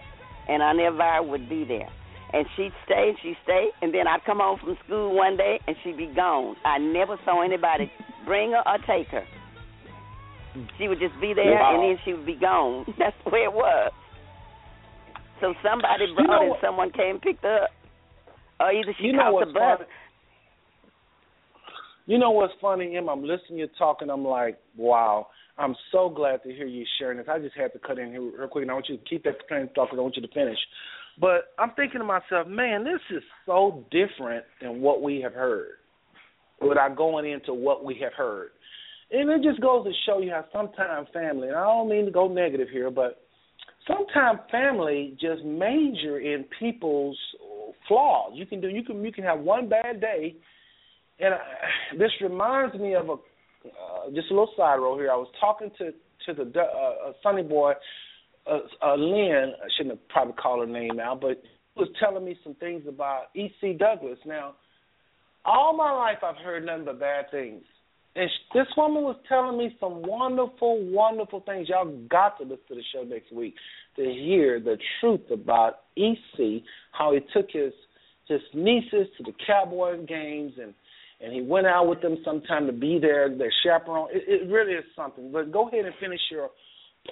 [0.49, 1.89] and I never would be there.
[2.33, 5.61] And she'd stay and she'd stay, and then I'd come home from school one day
[5.67, 6.57] and she'd be gone.
[6.65, 7.91] I never saw anybody
[8.25, 9.25] bring her or take her.
[10.77, 11.75] She would just be there Wow.
[11.75, 12.85] and then she would be gone.
[12.99, 13.93] That's the way it was.
[15.41, 17.71] So somebody You brought know it, what- someone came and picked her up,
[18.59, 19.79] or either she you know caught the bus.
[19.79, 19.91] funny?
[22.07, 23.09] You know what's funny, Em?
[23.09, 24.11] I'm listening to you talking.
[24.11, 25.29] I'm like, wow.
[25.59, 27.27] I'm so glad to hear you sharing this.
[27.31, 29.25] I just had to cut in here real quick, and I want you to keep
[29.25, 30.59] that train of thought because I want you to finish.
[31.19, 35.77] But I'm thinking to myself, man, this is so different than what we have heard
[36.61, 38.51] without going into what we have heard.
[39.11, 42.11] And it just goes to show you how sometimes family, and I don't mean to
[42.11, 43.23] go negative here, but
[43.87, 47.19] sometimes family just major in people's
[47.87, 48.33] flaws.
[48.35, 50.35] You can do you can you can have one bad day,
[51.21, 51.39] and I,
[51.99, 53.17] this reminds me of a
[53.71, 55.11] uh, just a little side road here.
[55.11, 55.93] I was talking to
[56.27, 57.73] to the uh, uh, Sonny Boy,
[58.51, 59.53] uh, uh, Lynn.
[59.63, 61.43] I shouldn't have probably called her name out, but
[61.77, 63.75] was telling me some things about E.C.
[63.75, 64.19] Douglas.
[64.25, 64.55] Now,
[65.45, 67.63] all my life I've heard nothing but bad things.
[68.17, 71.69] And sh- this woman was telling me some wonderful, wonderful things.
[71.69, 73.55] Y'all got to listen to the show next week
[73.97, 76.63] to hear the truth about EC,
[76.93, 77.73] how he took his
[78.27, 80.75] his nieces to the Cowboy games and
[81.21, 84.09] and he went out with them sometime to be there, their chaperone.
[84.13, 85.33] It, it really is something.
[85.33, 86.51] But go ahead and finish your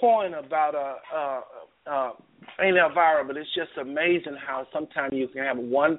[0.00, 1.40] point about uh uh
[1.90, 2.10] uh
[2.60, 5.98] Elvira, but it's just amazing how sometimes you can have one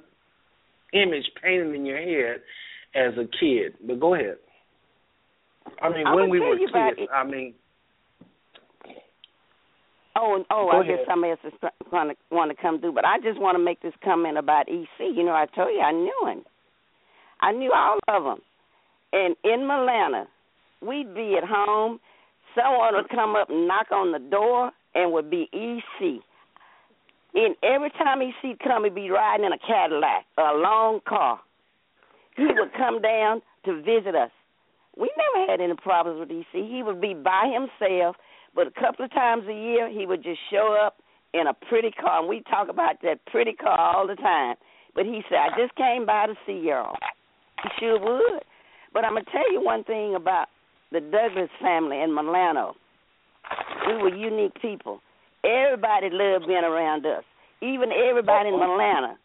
[0.94, 2.42] image painted in your head
[2.94, 3.74] as a kid.
[3.86, 4.38] But go ahead.
[5.82, 7.56] I mean, I'ma when we were kids, I mean,
[10.18, 11.54] Oh, oh, Go I guess somebody else is
[11.92, 14.70] going to want to come through, but I just want to make this comment about
[14.70, 14.88] EC.
[15.00, 16.46] You know, I told you I knew him.
[17.42, 18.42] I knew all of them.
[19.14, 20.28] And in Milano,
[20.82, 22.00] we'd be at home.
[22.56, 26.22] Someone would come up and knock on the door, and would be EC.
[27.34, 31.40] And every time EC come, he'd be riding in a Cadillac, a long car.
[32.38, 34.32] He would come down to visit us.
[34.98, 36.64] We never had any problems with EC.
[36.66, 38.16] He would be by himself,
[38.54, 40.96] but a couple of times a year he would just show up
[41.34, 44.56] in a pretty car, and we talk about that pretty car all the time.
[44.94, 46.96] But he said, "I just came by to see y'all."
[47.80, 48.44] Sure would.
[48.94, 50.48] But I'm gonna tell you one thing about
[50.92, 52.76] the Douglas family in Milano.
[53.88, 55.02] We were unique people.
[55.44, 57.24] Everybody loved being around us.
[57.62, 59.16] Even everybody in Milano.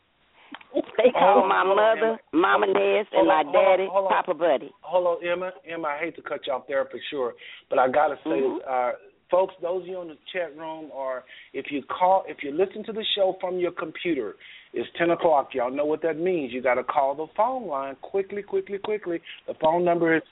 [0.96, 2.18] They called my mother Emma.
[2.32, 4.10] Mama Ness Hold and my on, hold on, daddy hold on.
[4.12, 4.70] Papa Buddy.
[4.82, 5.50] hold on, Emma.
[5.68, 7.34] Emma, I hate to cut you off there for sure,
[7.68, 8.60] but I gotta say Mhm.
[8.66, 8.92] Uh,
[9.30, 12.84] folks, those of you in the chat room, or if you call, if you listen
[12.84, 14.36] to the show from your computer,
[14.72, 15.50] it's ten o'clock.
[15.52, 16.52] Y'all know what that means.
[16.52, 19.20] You got to call the phone line quickly, quickly, quickly.
[19.46, 20.22] The phone number is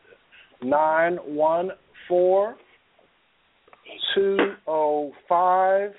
[0.63, 1.71] nine one
[2.09, 2.57] four
[4.15, 5.91] two zero five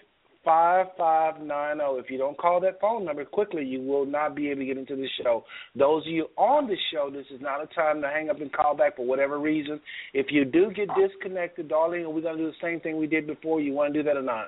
[0.46, 1.98] five five nine zero.
[1.98, 4.78] If you don't call that phone number quickly, you will not be able to get
[4.78, 5.44] into the show.
[5.76, 8.52] Those of you on the show, this is not a time to hang up and
[8.52, 9.82] call back for whatever reason.
[10.14, 13.60] If you do get disconnected, darling, we're gonna do the same thing we did before,
[13.60, 14.48] you want to do that or not?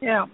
[0.00, 0.24] Yeah.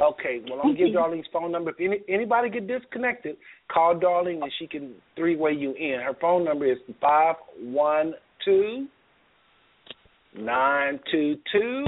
[0.00, 1.70] Okay, well I'll give Darlene's phone number.
[1.70, 3.36] If any, anybody get disconnected,
[3.70, 6.00] call Darlene and she can three way you in.
[6.00, 8.14] Her phone number is five one
[8.44, 8.86] two
[10.34, 11.84] nine two two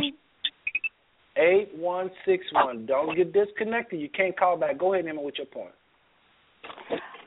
[1.39, 2.85] eight one six one.
[2.85, 4.01] Don't get disconnected.
[4.01, 4.79] You can't call back.
[4.79, 5.75] Go ahead, Emma, with your point.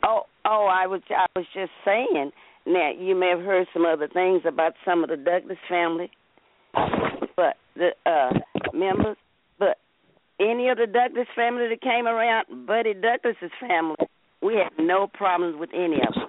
[0.03, 2.31] Oh, oh, I was I was just saying.
[2.67, 6.11] Now you may have heard some other things about some of the Douglas family,
[7.35, 8.31] but the uh
[8.73, 9.17] members,
[10.39, 13.95] any of the Douglas family that came around, Buddy Douglas's family,
[14.41, 16.27] we had no problems with any of them.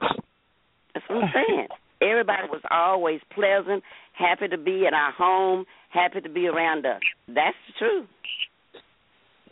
[0.95, 1.69] That's what I'm saying.
[2.01, 7.01] Everybody was always pleasant, happy to be at our home, happy to be around us.
[7.27, 8.09] That's the truth.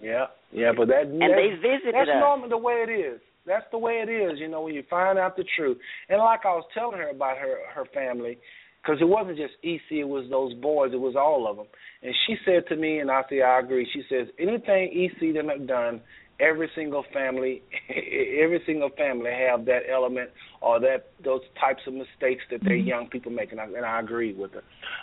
[0.00, 2.20] Yeah, yeah, but that And that's, they visited that's us.
[2.20, 3.20] normally the way it is.
[3.46, 5.78] That's the way it is, you know, when you find out the truth.
[6.08, 8.38] And like I was telling her about her her family,
[8.84, 11.66] because it wasn't just EC, it was those boys, it was all of them.
[12.02, 13.88] And she said to me, and I say I agree.
[13.92, 16.02] She says anything EC them have done,
[16.38, 20.30] every single family, every single family have that element
[20.60, 24.00] or that those types of mistakes that their young people make, and I, and I
[24.00, 24.62] agree with her.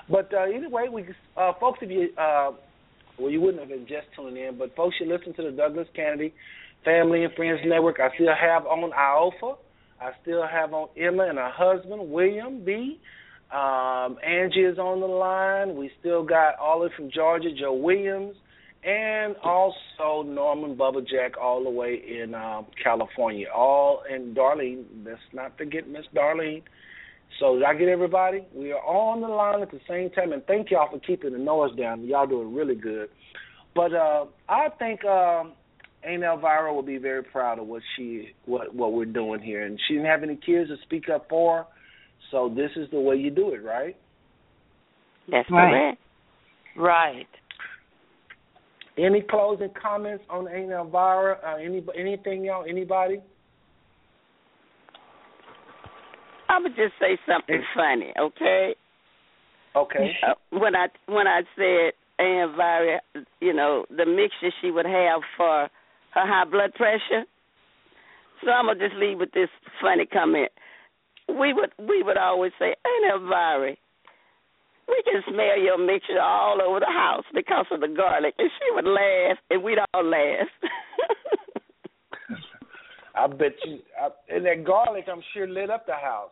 [0.10, 1.06] But uh, either way, we
[1.36, 2.52] uh, folks, if you uh,
[3.18, 5.88] well, you wouldn't have been just tuning in, but folks should listen to the Douglas
[5.96, 6.34] Canady
[6.86, 8.00] Family and Friends Network.
[8.00, 9.60] I still have on Alpha.
[10.00, 13.00] I still have on Emma and her husband, William B.
[13.52, 15.76] Um, Angie is on the line.
[15.76, 18.36] We still got Olive from Georgia, Joe Williams,
[18.84, 23.48] and also Norman Bubba Jack all the way in um, California.
[23.54, 24.86] All and Darlene.
[25.06, 26.64] Let's not forget Miss Darlene.
[27.40, 28.46] So did I get everybody?
[28.54, 31.34] We are all on the line at the same time, and thank y'all for keeping
[31.34, 32.06] the noise down.
[32.06, 33.10] Y'all doing really good.
[33.76, 35.54] But uh, I think um,
[36.04, 39.80] Aunt Elvira will be very proud of what she what what we're doing here, and
[39.88, 41.58] she didn't have any kids to speak up for.
[41.58, 41.66] her.
[42.32, 43.96] So this is the way you do it, right?
[45.28, 45.70] That's Right.
[45.70, 46.02] correct.
[46.76, 47.28] Right.
[48.98, 51.40] Any closing comments on Aunt Elvira?
[51.44, 52.66] Uh, any anything y'all?
[52.68, 53.22] Anybody?
[56.50, 58.76] I'm gonna just say something funny, okay?
[59.76, 60.18] Okay.
[60.24, 63.02] Uh, when I when I said Aunt Elvira,
[63.40, 65.70] you know, the mixture she would have for
[66.12, 67.24] her high blood pressure.
[68.44, 69.50] So I'm gonna just leave with this
[69.82, 70.52] funny comment.
[71.28, 73.76] We would we would always say, Aunt Elvira,
[74.88, 78.76] we can smell your mixture all over the house because of the garlic, and she
[78.76, 80.48] would laugh, and we'd all laugh.
[83.16, 86.32] I bet you, I, and that garlic, I'm sure lit up the house.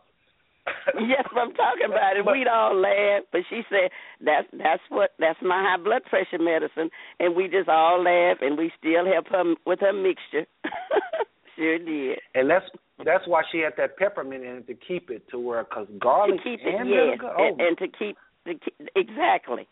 [0.98, 2.26] yes, I'm talking about it.
[2.30, 3.90] We'd all laugh, but she said
[4.24, 8.58] that's that's what that's my high blood pressure medicine, and we just all laugh, and
[8.58, 10.46] we still help her with her mixture.
[11.60, 12.18] sure did.
[12.34, 12.64] And that's
[13.04, 16.38] that's why she had that peppermint in it to keep it to where, because garlic
[16.38, 18.16] to keep it and yes, vinegar, oh, and, and to keep
[18.46, 19.68] to keep, exactly,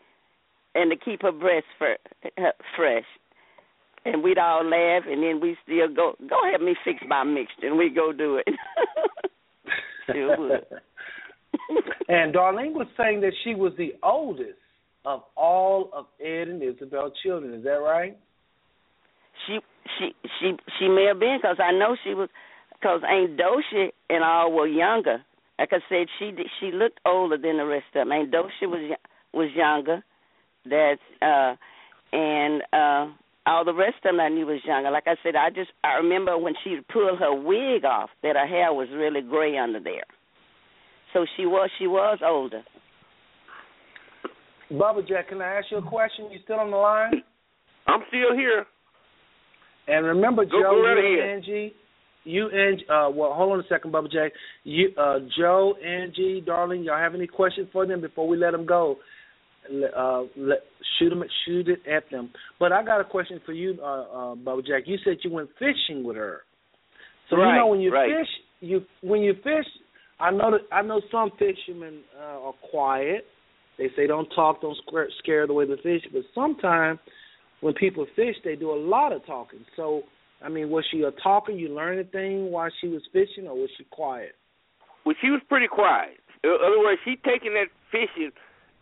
[0.75, 3.05] and to keep her breast fr- uh, fresh.
[4.05, 7.67] And we'd all laugh, and then we still go go help me fix my mixture,
[7.67, 8.47] and we go do it.
[10.11, 10.65] sure would.
[12.07, 14.57] and Darlene was saying that she was the oldest
[15.05, 17.53] of all of Ed and Isabel's children.
[17.53, 18.17] Is that right?
[19.97, 22.29] She she she she may have been because I know she was
[22.73, 25.23] because Aunt Docia and all were younger.
[25.57, 28.11] Like I said, she did- she looked older than the rest of them.
[28.11, 28.95] Aunt Docia was y-
[29.33, 30.03] was younger.
[30.65, 31.55] That's uh
[32.13, 33.07] and uh
[33.45, 34.91] all the rest of them I knew was younger.
[34.91, 38.47] Like I said, I just I remember when she pulled her wig off that her
[38.47, 40.03] hair was really gray under there.
[41.13, 42.63] So she was she was older.
[44.71, 46.29] Bubba Jack, can I ask you a question?
[46.31, 47.23] You still on the line?
[47.87, 48.65] I'm still here.
[49.89, 51.73] And remember, Go- Joe, go right you and Angie,
[52.23, 54.31] you and uh, well, hold on a second, Bubba Jack.
[54.63, 58.65] You, uh, Joe, Angie, darling, y'all have any questions for them before we let them
[58.65, 58.97] go?
[59.67, 60.59] Uh, let,
[60.97, 62.31] shoot them, shoot it at them.
[62.59, 64.83] But I got a question for you, uh, uh, Bubba Jack.
[64.85, 66.41] You said you went fishing with her.
[67.29, 68.09] So you know when you right.
[68.09, 68.27] fish,
[68.59, 69.65] you when you fish,
[70.19, 73.25] I know that I know some fishermen uh, are quiet.
[73.77, 76.01] They say don't talk, don't scare, scare away the fish.
[76.11, 76.99] But sometimes
[77.61, 79.65] when people fish, they do a lot of talking.
[79.75, 80.03] So,
[80.43, 81.51] I mean, was she a talker?
[81.51, 84.35] You learn thing while she was fishing, or was she quiet?
[85.05, 86.19] Well, she was pretty quiet.
[86.43, 88.31] In other words, she taking that fishing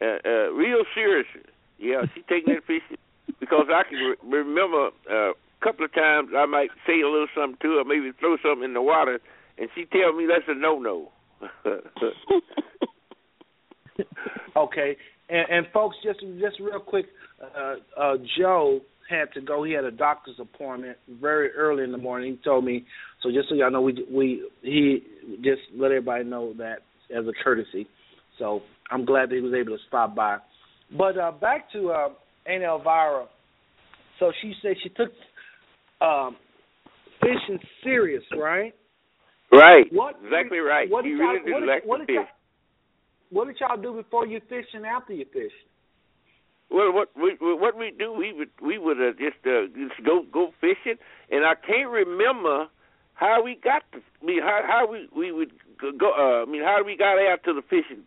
[0.02, 1.41] uh, uh, real seriously.
[1.80, 2.98] Yeah, she taking that fishing
[3.40, 7.28] because I can re- remember uh, a couple of times I might say a little
[7.36, 9.20] something to her, maybe throw something in the water,
[9.58, 11.12] and she tell me that's a no no.
[14.56, 14.98] Okay,
[15.30, 17.06] and, and folks, just just real quick,
[17.41, 19.64] uh, uh, Joe had to go.
[19.64, 22.38] He had a doctor's appointment very early in the morning.
[22.38, 22.86] He told me.
[23.22, 25.04] So just so y'all know, we we he
[25.44, 26.80] just let everybody know that
[27.16, 27.88] as a courtesy.
[28.40, 30.38] So I'm glad that he was able to stop by.
[30.95, 32.10] But uh, back to uh,
[32.45, 33.26] Aunt Elvira.
[34.20, 35.12] So she said she took
[36.02, 36.38] um,
[37.20, 38.74] fishing serious, right?
[39.52, 39.86] right.
[39.91, 40.90] What Exactly right.
[40.90, 42.30] What really did what did, like what to did fish.
[43.30, 45.52] What did y'all do before you fish and after you fish?
[46.70, 50.26] Well, what we what we do, we would we would uh, just uh, just go
[50.32, 50.98] go fishing,
[51.32, 52.68] and I can't remember
[53.14, 53.99] how we got to.
[54.22, 56.12] I mean, how how we we would go.
[56.12, 58.04] Uh, I mean, how we got out to the fishing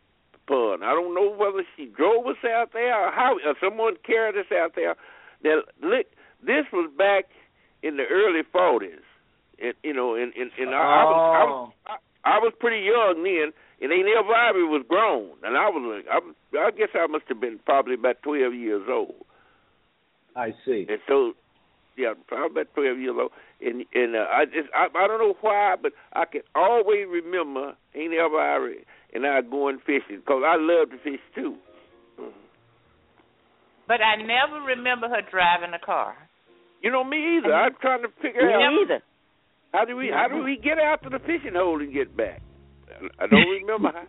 [0.47, 0.85] pond.
[0.85, 4.51] I don't know whether she drove us out there or how or someone carried us
[4.53, 4.95] out there.
[5.43, 6.07] Now, look,
[6.45, 7.31] this was back
[7.83, 9.07] in the early forties,
[9.63, 12.85] and you know, and and, and I, I was I was I, I was pretty
[12.85, 16.89] young then, and Aunt Elvira was grown, and I was like, I, was- I guess
[16.95, 19.15] I must have been probably about twelve years old.
[20.37, 20.87] I see.
[20.89, 21.33] And so,
[21.97, 23.33] yeah, probably about twelve years old.
[23.61, 27.75] And and uh, I just I, I don't know why, but I can always remember
[27.95, 28.75] Aunt Elvira
[29.13, 31.57] and I going fishing because I love to fish too.
[33.89, 36.15] But I never remember her driving a car.
[36.83, 37.53] You know me either.
[37.53, 39.03] I'm trying to figure Me out either.
[39.73, 42.41] how do we how do we get out to the fishing hole and get back.
[43.19, 44.07] I don't remember how.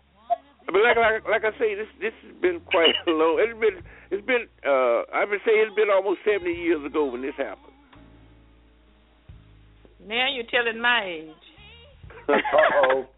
[0.65, 3.41] But like like like I say, this this has been quite a long.
[3.41, 7.21] It's been it's been uh I would say it's been almost seventy years ago when
[7.21, 7.73] this happened.
[10.07, 11.43] Now you're telling my age.
[12.29, 12.33] Uh
[12.85, 13.05] oh.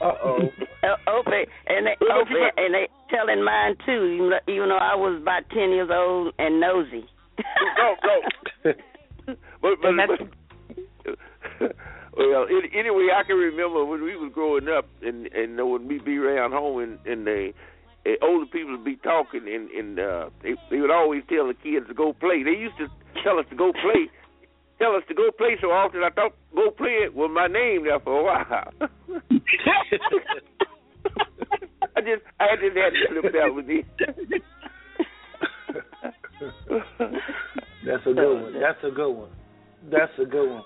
[0.00, 0.38] Uh oh.
[0.82, 4.30] Uh, Opie, and they, Opie, and they telling mine too.
[4.48, 7.04] Even though, I was about ten years old and nosy.
[7.76, 8.72] go go.
[9.60, 9.92] but but,
[11.58, 11.76] but
[12.28, 15.88] well, it, anyway, I can remember when we was growing up, and and uh, when
[15.88, 17.52] we be around home, and and the
[18.22, 21.88] older people would be talking, and and uh, they they would always tell the kids
[21.88, 22.42] to go play.
[22.42, 22.88] They used to
[23.24, 24.10] tell us to go play,
[24.78, 26.02] tell us to go play so often.
[26.02, 28.44] I thought go play it was my name there for a while.
[31.96, 33.86] I just I just had to slip out with it.
[37.86, 38.52] That's a good one.
[38.60, 39.30] That's a good one.
[39.90, 40.64] That's a good one.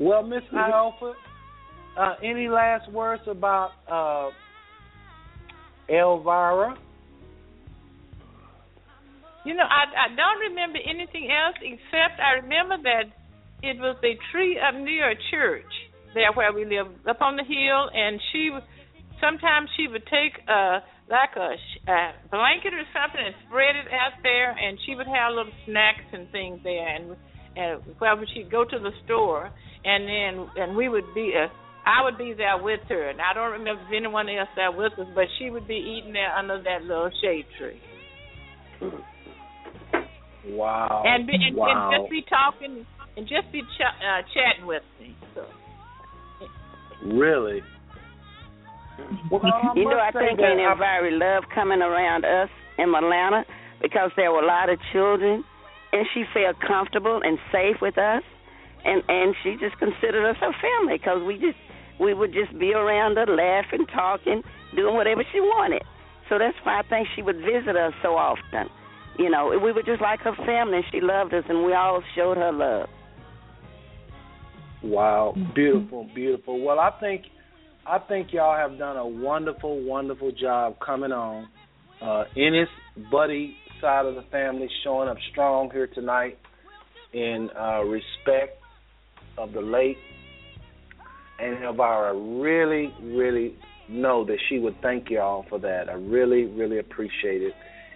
[0.00, 1.14] Well, Miss Alpha,
[1.98, 4.30] uh, any last words about uh,
[5.92, 6.76] Elvira?
[9.44, 13.04] You know, I I don't remember anything else except I remember that
[13.62, 15.72] it was a tree up near a church
[16.14, 18.62] there where we live up on the hill, and she would-
[19.20, 21.56] sometimes she would take uh like a,
[21.90, 26.04] a blanket or something and spread it out there, and she would have little snacks
[26.12, 27.16] and things there, and
[27.56, 29.50] and well she'd go to the store,
[29.88, 31.48] and then and we would be uh,
[31.88, 34.92] I would be there with her, and I don't remember if anyone else there with
[34.98, 37.80] us, but she would be eating there under that little shade tree.
[40.48, 41.02] Wow.
[41.04, 41.90] and, be, and, wow.
[41.92, 42.86] and just be talking
[43.16, 45.16] and just be ch- uh, chatting with me.
[45.34, 45.44] So
[47.04, 47.60] really?
[49.30, 49.40] Well,
[49.74, 52.48] You know, I think that Aunt I- Elvira loved coming around us
[52.78, 53.44] in Atlanta
[53.82, 55.44] because there were a lot of children,
[55.92, 58.22] and she felt comfortable and safe with us,
[58.84, 61.58] and and she just considered us her family because we just
[62.00, 64.42] we would just be around her, laughing, talking,
[64.76, 65.82] doing whatever she wanted.
[66.28, 68.68] So that's why I think she would visit us so often.
[69.18, 72.02] You know, we were just like her family, and she loved us, and we all
[72.14, 72.88] showed her love.
[74.82, 76.60] Wow, beautiful, beautiful.
[76.60, 77.22] Well, I think
[77.84, 81.48] I think y'all have done a wonderful, wonderful job coming on.
[82.00, 82.68] Uh Ennis
[83.10, 86.38] Buddy side of the family showing up strong here tonight
[87.12, 88.57] in uh respect
[89.38, 89.96] of the late
[91.38, 93.54] and Elvira really, really
[93.88, 95.88] know that she would thank y'all for that.
[95.88, 97.52] I really, really appreciate it.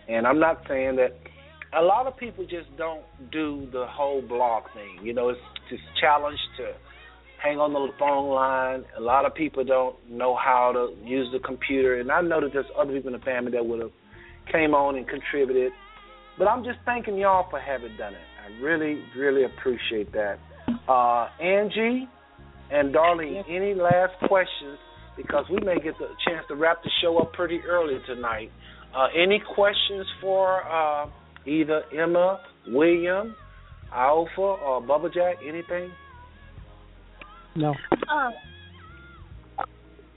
[0.09, 1.19] And I'm not saying that
[1.79, 5.05] a lot of people just don't do the whole blog thing.
[5.05, 6.73] You know, it's just challenged to
[7.43, 8.85] hang on the phone line.
[8.97, 12.53] A lot of people don't know how to use the computer, and I know that
[12.53, 13.93] there's other people in the family that would have
[14.51, 15.73] came on and contributed.
[16.39, 18.21] But I'm just thanking y'all for having done it.
[18.43, 20.39] I really, really appreciate that.
[20.89, 22.09] Uh, Angie
[22.71, 24.79] and Darlene, any last questions?
[25.17, 28.51] Because we may get the chance to wrap the show up pretty early tonight.
[28.97, 31.07] Uh, any questions for uh,
[31.47, 33.35] either Emma, William,
[33.93, 35.37] Alpha, or Bubba Jack?
[35.47, 35.91] Anything?
[37.57, 37.75] No.
[37.93, 38.31] Uh,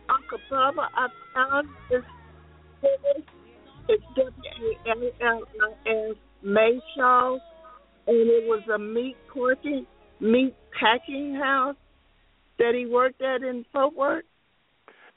[0.09, 2.03] Uncle Bubba, I found this
[3.87, 4.31] it's W
[4.85, 7.33] A L L I S May Shaw,
[8.07, 9.85] and it was a meat porking,
[10.19, 11.75] meat packing house
[12.59, 14.23] that he worked at in Fort Worth.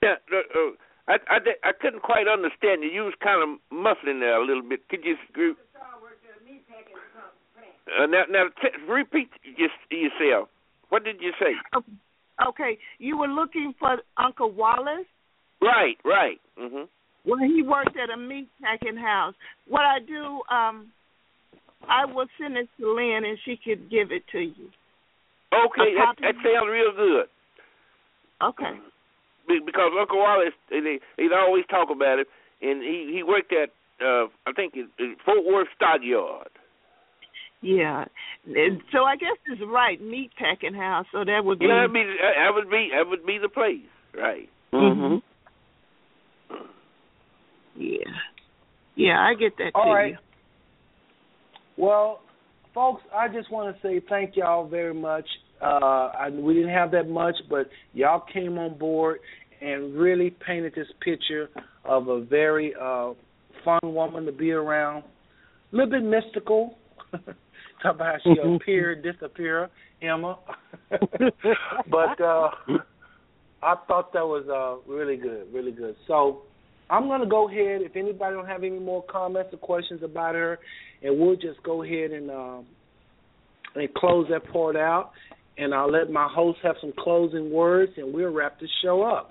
[0.03, 0.71] Yeah, uh, uh,
[1.09, 2.91] I, I I couldn't quite understand you.
[2.91, 4.89] You was kind of muffling there a little bit.
[4.89, 5.57] Could you screw?
[7.89, 10.49] Uh, now, now t- repeat just yourself.
[10.91, 11.55] What did you say?
[12.47, 15.07] Okay, you were looking for Uncle Wallace.
[15.61, 16.41] Right, right.
[16.59, 16.89] Mhm.
[17.25, 19.35] Well, he worked at a meat packing house.
[19.67, 20.93] What I do, um,
[21.89, 24.71] I will send it to Lynn, and she could give it to you.
[25.53, 27.27] Okay, A that, that sounds real good.
[28.43, 28.79] Okay.
[29.49, 32.27] Be- Because Uncle Wallace, they he'd always talk about it,
[32.61, 33.71] and he he worked at
[34.05, 36.49] uh I think it, it Fort Worth Stockyard.
[37.63, 38.05] Yeah.
[38.47, 41.07] And So I guess it's right, meat packing house.
[41.13, 41.67] So that would be.
[41.67, 44.49] Yeah, that'd be that would be that would be the place, right?
[44.73, 45.23] Mhm.
[47.77, 47.99] Yeah.
[48.97, 50.11] Yeah, I get that All to right.
[50.13, 50.19] you.
[51.77, 52.21] Well,
[52.75, 55.27] folks, I just want to say thank y'all very much.
[55.61, 59.19] Uh, I, we didn't have that much, but y'all came on board
[59.61, 61.51] and really painted this picture
[61.85, 63.13] of a very uh,
[63.65, 65.03] fun woman to be around.
[65.73, 66.79] A little bit mystical.
[67.83, 69.69] Talk about how she appeared, disappear,
[70.03, 70.39] Emma.
[70.91, 72.51] but uh,
[73.63, 75.97] I thought that was uh, really good, really good.
[76.07, 76.43] So
[76.91, 77.83] I'm going to go ahead.
[77.83, 80.59] If anybody don't have any more comments or questions about her,
[81.03, 82.67] and we'll just go ahead and um,
[83.75, 85.13] and close that part out.
[85.57, 89.31] And I'll let my host have some closing words, and we'll wrap this show up.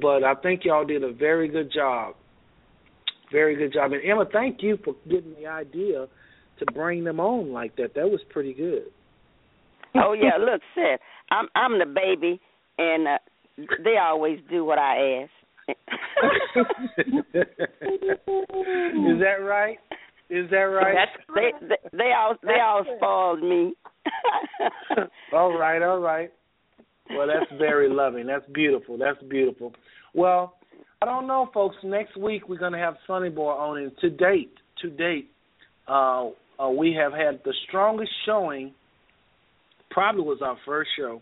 [0.00, 2.14] But I think y'all did a very good job.
[3.32, 3.92] Very good job.
[3.92, 6.06] And Emma, thank you for getting the idea
[6.58, 7.94] to bring them on like that.
[7.94, 8.86] That was pretty good.
[9.94, 11.00] Oh yeah, look, Seth,
[11.30, 12.40] I'm I'm the baby,
[12.78, 13.18] and uh,
[13.82, 15.30] they always do what I ask.
[15.68, 15.76] Is
[19.20, 19.78] that right?
[20.30, 21.08] Is that right?
[21.34, 23.74] they, they they all they all spoiled me.
[25.32, 26.30] all right, all right.
[27.10, 28.26] Well, that's very loving.
[28.26, 28.96] That's beautiful.
[28.96, 29.72] That's beautiful.
[30.14, 30.54] Well,
[31.02, 31.76] I don't know, folks.
[31.82, 35.30] Next week we're going to have Sonny Boy on, and to date, to date,
[35.88, 36.28] uh,
[36.60, 38.72] uh, we have had the strongest showing.
[39.90, 41.20] Probably was our first show,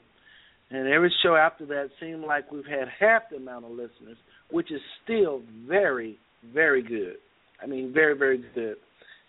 [0.70, 4.18] and every show after that seemed like we've had half the amount of listeners,
[4.50, 6.18] which is still very,
[6.52, 7.16] very good.
[7.62, 8.76] I mean, very, very good.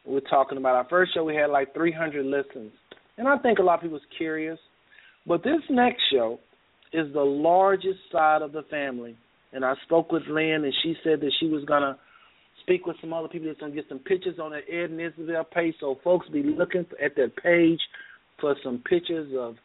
[0.06, 1.24] We're talking about our first show.
[1.24, 2.72] We had like 300 listens,
[3.18, 4.60] and I think a lot of people was curious.
[5.26, 6.40] But this next show
[6.94, 9.16] is the largest side of the family,
[9.54, 11.98] and I spoke with Lynn, and she said that she was gonna
[12.62, 15.44] speak with some other people that's gonna get some pictures on the Ed and Isabel
[15.44, 15.76] page.
[15.80, 17.80] So folks be looking at that page
[18.40, 19.56] for some pictures of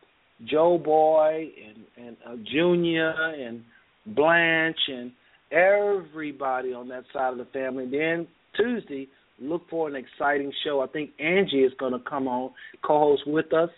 [0.45, 3.63] Joe Boy and and uh, Junior and
[4.07, 5.13] Blanche and
[5.51, 7.87] everybody on that side of the family.
[7.91, 9.09] Then Tuesday,
[9.41, 10.81] look for an exciting show.
[10.81, 12.51] I think Angie is going to come on
[12.85, 13.71] co-host with us.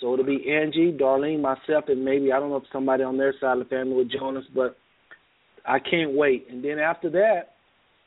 [0.00, 3.34] So it'll be Angie, Darlene, myself, and maybe I don't know if somebody on their
[3.40, 4.76] side of the family will join us, but
[5.64, 6.46] I can't wait.
[6.50, 7.50] And then after that,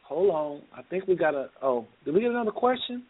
[0.03, 1.49] hold on, I think we got a.
[1.61, 3.03] Oh, did we get another question?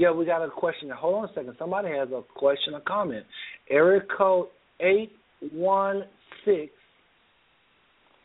[0.00, 0.88] Yeah, we got a question.
[0.88, 1.54] Hold on a second.
[1.58, 3.26] Somebody has a question or comment.
[3.68, 4.46] Area code
[4.80, 5.12] eight
[5.52, 6.04] one
[6.42, 6.72] six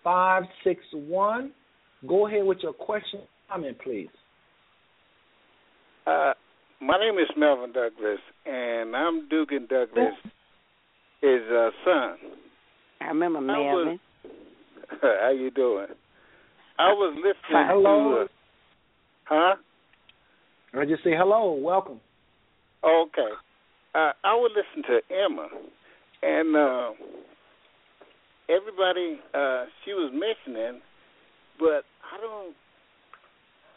[0.02, 1.52] five six one.
[2.07, 3.19] Go ahead with your question
[3.52, 4.07] comment, please.
[6.07, 6.31] Uh,
[6.80, 10.14] my name is Melvin Douglas, and I'm Dugan Douglas,
[11.19, 12.15] his uh, son.
[13.02, 13.99] I remember Melvin.
[15.02, 15.88] How you doing?
[16.80, 18.14] I was listening Hello.
[18.14, 18.22] to.
[18.22, 18.27] Uh,
[19.26, 19.56] huh?
[20.77, 22.02] I just say hello, welcome.
[22.84, 23.30] Okay.
[23.93, 25.47] Uh, I would listen to Emma,
[26.22, 26.91] and uh,
[28.49, 30.81] everybody uh, she was mentioning,
[31.57, 32.56] but I don't.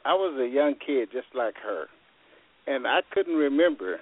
[0.04, 1.86] I was a young kid just like her,
[2.66, 3.98] and I couldn't remember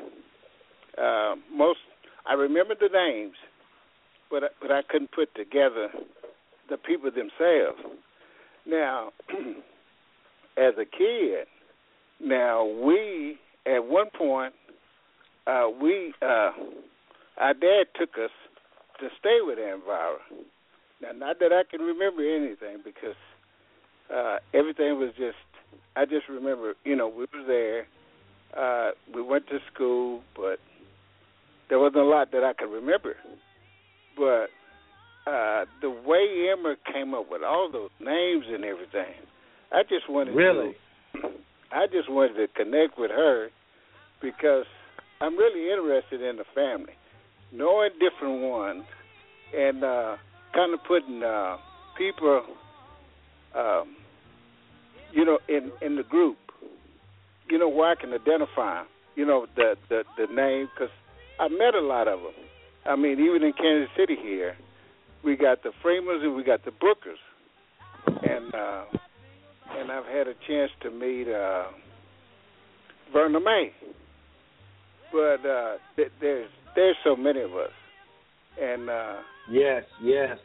[0.96, 1.80] uh, most.
[2.26, 3.36] I remember the names,
[4.30, 5.88] but but I couldn't put together
[6.70, 7.78] the people themselves.
[8.66, 9.10] Now,
[10.56, 11.46] as a kid,
[12.20, 14.54] now we at one point
[15.46, 16.50] uh we uh
[17.38, 18.30] our dad took us
[19.00, 20.16] to stay with Elvira.
[21.02, 23.16] Now not that I can remember anything because
[24.14, 25.36] uh everything was just
[25.96, 27.86] I just remember, you know, we was there,
[28.56, 30.58] uh we went to school but
[31.68, 33.16] there wasn't a lot that I could remember.
[34.16, 34.48] But
[35.30, 39.14] uh the way Emma came up with all those names and everything,
[39.72, 40.74] I just wanted Really?
[41.14, 41.28] to
[41.72, 43.48] I just wanted to connect with her
[44.20, 44.66] because
[45.20, 46.94] I'm really interested in the family,
[47.52, 48.84] knowing different ones,
[49.56, 50.16] and uh,
[50.54, 51.56] kind of putting uh,
[51.96, 52.42] people,
[53.54, 53.96] um,
[55.12, 56.36] you know, in in the group,
[57.48, 58.82] you know, where I can identify,
[59.14, 60.92] you know, the the the name because
[61.40, 62.32] I met a lot of them.
[62.84, 64.56] I mean, even in Kansas City here,
[65.24, 67.18] we got the framers and we got the Bookers,
[68.22, 68.84] and uh,
[69.78, 71.64] and I've had a chance to meet uh,
[73.12, 73.72] Verna May.
[75.12, 77.70] But uh, th- there's there's so many of us,
[78.60, 79.16] and uh,
[79.50, 80.36] Yes, yes.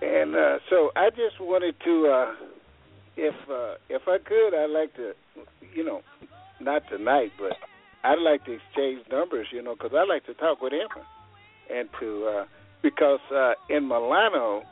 [0.00, 2.46] and uh, so I just wanted to, uh,
[3.16, 5.12] if uh, if I could, I'd like to,
[5.74, 6.00] you know,
[6.60, 7.52] not tonight, but
[8.04, 10.88] I'd like to exchange numbers, you know, because I like to talk with him,
[11.70, 12.44] and to uh,
[12.82, 14.62] because uh, in Milano,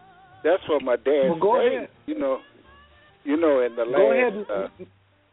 [0.44, 1.89] that's what my dad Well, go ahead.
[2.07, 2.39] You know,
[3.24, 3.97] you know, in the last.
[3.97, 4.51] Go last.
[4.51, 4.85] ahead, Uh,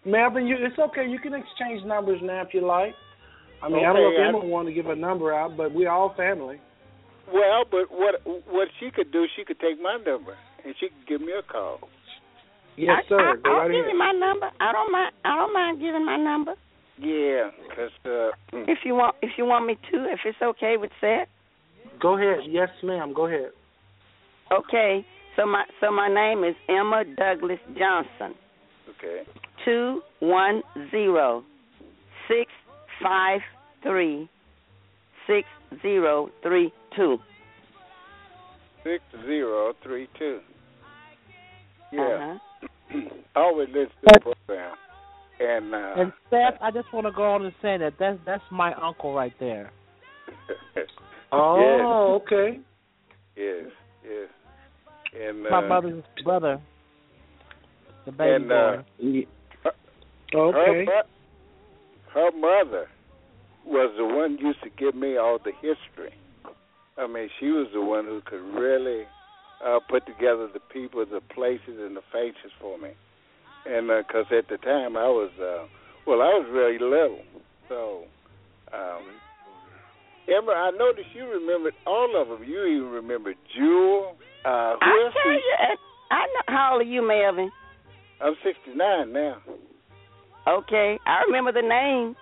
[0.05, 0.47] Melvin.
[0.47, 1.07] You, it's okay.
[1.07, 2.93] You can exchange numbers now if you like.
[3.61, 5.57] I mean, I don't know Okay, if I- Emma want to give a number out,
[5.57, 6.59] but we're all family.
[7.33, 10.35] Well, but what what she could do, she could take my number
[10.65, 11.79] and she could give me a call.
[12.75, 13.19] Yes, I, sir.
[13.19, 13.91] I, Go I'll right give ahead.
[13.91, 14.49] you my number.
[14.59, 15.13] I don't mind.
[15.25, 16.53] I don't mind giving my number
[16.97, 18.29] Yeah, cause uh,
[18.67, 19.15] if you want.
[19.21, 21.27] If you want me to, if it's okay with Seth.
[22.01, 22.39] Go ahead.
[22.49, 23.13] Yes, ma'am.
[23.13, 23.51] Go ahead.
[24.51, 25.05] Okay.
[25.39, 28.35] So my so my name is Emma Douglas Johnson.
[28.89, 29.21] okay,
[29.63, 30.61] Two one
[30.91, 31.45] zero
[32.27, 32.51] six
[33.01, 33.39] five
[33.81, 34.29] three
[35.27, 35.47] six
[35.81, 37.19] zero three two.
[38.83, 40.39] six zero three two.
[41.93, 42.37] Yeah,
[42.91, 42.99] Uh-huh.
[43.35, 44.75] I always listen to the program,
[45.39, 48.43] and uh, And Seth, I just want to go on and say that that's that's
[48.51, 49.71] my uncle right there.
[51.31, 52.59] Oh, okay.
[53.37, 53.65] yes,
[54.03, 54.27] yes,
[55.13, 56.59] and uh, My mother's brother,
[58.05, 58.83] the baby and uh, boy.
[58.99, 59.27] Ye-
[59.63, 59.71] her,
[60.37, 60.85] Okay.
[60.85, 61.09] mo-
[62.13, 62.87] her mother
[63.65, 66.13] was the one who used to give me all the history.
[66.97, 69.03] I mean, she was the one who could really
[69.65, 72.89] uh, put together the people, the places, and the faces for me.
[73.65, 75.65] And because at the time I was, uh,
[76.07, 77.23] well, I was really little,
[77.67, 78.03] so.
[78.73, 79.03] Um,
[80.29, 82.47] Emma, I noticed you remembered all of them.
[82.47, 84.15] You even remember Jewel.
[84.45, 85.13] Uh, who I else?
[85.23, 86.41] tell you, uh, I know.
[86.47, 87.51] How old are you, Melvin?
[88.21, 89.37] I'm 69 now.
[90.47, 92.15] Okay, I remember the name,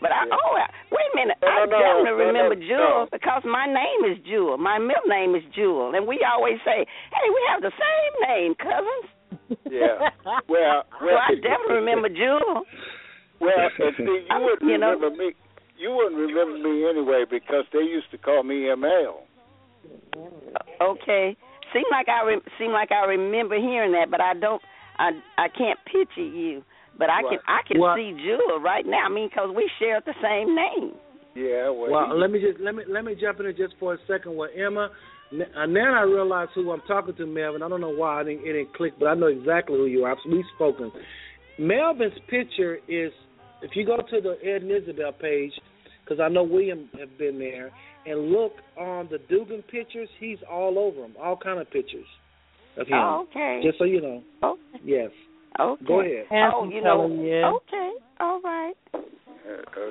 [0.00, 0.32] but I Yeah.
[0.32, 0.56] oh
[0.90, 2.54] wait a minute, No, I no, definitely no, remember.
[2.56, 4.56] Jewel because my name is Jewel.
[4.56, 8.54] My middle name is Jewel, and we always say, "Hey, we have the same name,
[8.54, 10.10] cousins." Yeah.
[10.48, 12.62] Well, So well, I definitely remember Jewel.
[13.40, 15.34] Well, and see, you wouldn't You know- remember me.
[15.76, 19.14] You wouldn't remember me anyway because they used to call me ML.
[20.80, 21.36] Okay.
[21.72, 24.62] Seem like I re- seem like I remember hearing that, but I don't.
[24.98, 26.62] I I can't picture you,
[26.98, 29.04] but I can I can Well- see Jewel right now.
[29.04, 30.94] I mean, 'cause we share the same name.
[31.34, 33.94] Yeah, well, Well, let me just let me let me jump in there just for
[33.94, 34.36] a second.
[34.36, 34.90] Well, Emma,
[35.32, 37.60] n- uh, now I realize who I'm talking to, Melvin.
[37.64, 40.04] I don't know why I didn't, it didn't click, but I know exactly who you
[40.04, 40.16] are.
[40.28, 40.92] We've spoken.
[41.58, 43.12] Melvin's picture is
[43.64, 45.52] if you go to the Ed and Isabel page,
[46.04, 47.70] because I know William have been there,
[48.06, 50.08] and look on the Dugan pictures.
[50.20, 52.06] He's all over them, all kind of pictures
[52.76, 52.98] of him.
[52.98, 53.60] Oh, okay.
[53.64, 54.22] Just so you know.
[54.42, 55.10] Oh, Yes.
[55.58, 55.84] okay.
[55.86, 56.26] Go ahead.
[56.30, 57.08] Oh, Handsome you know.
[57.08, 57.50] fella, yeah.
[57.56, 57.90] Okay.
[58.20, 58.74] All right.
[58.94, 58.98] uh,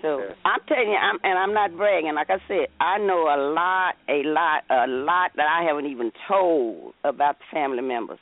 [0.03, 0.33] So okay.
[0.45, 2.13] I'm telling you, I'm, and I'm not bragging.
[2.13, 6.11] Like I said, I know a lot, a lot, a lot that I haven't even
[6.27, 8.19] told about the family members.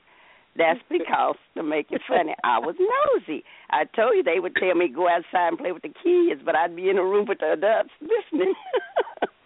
[0.58, 3.44] That's because to make it funny, I was nosy.
[3.72, 6.56] I told you they would tell me go outside and play with the kids, but
[6.56, 8.54] I'd be in the room with the adults listening.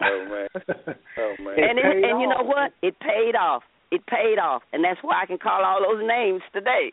[0.02, 0.50] oh man,
[1.18, 1.56] oh man.
[1.58, 2.72] and it, and you know what?
[2.82, 3.64] It paid off.
[3.92, 6.92] It paid off, and that's why I can call all those names today.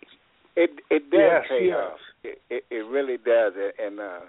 [0.56, 1.76] It it does Yes, pay yes.
[1.76, 1.98] off.
[2.22, 4.20] It, it it really does, and uh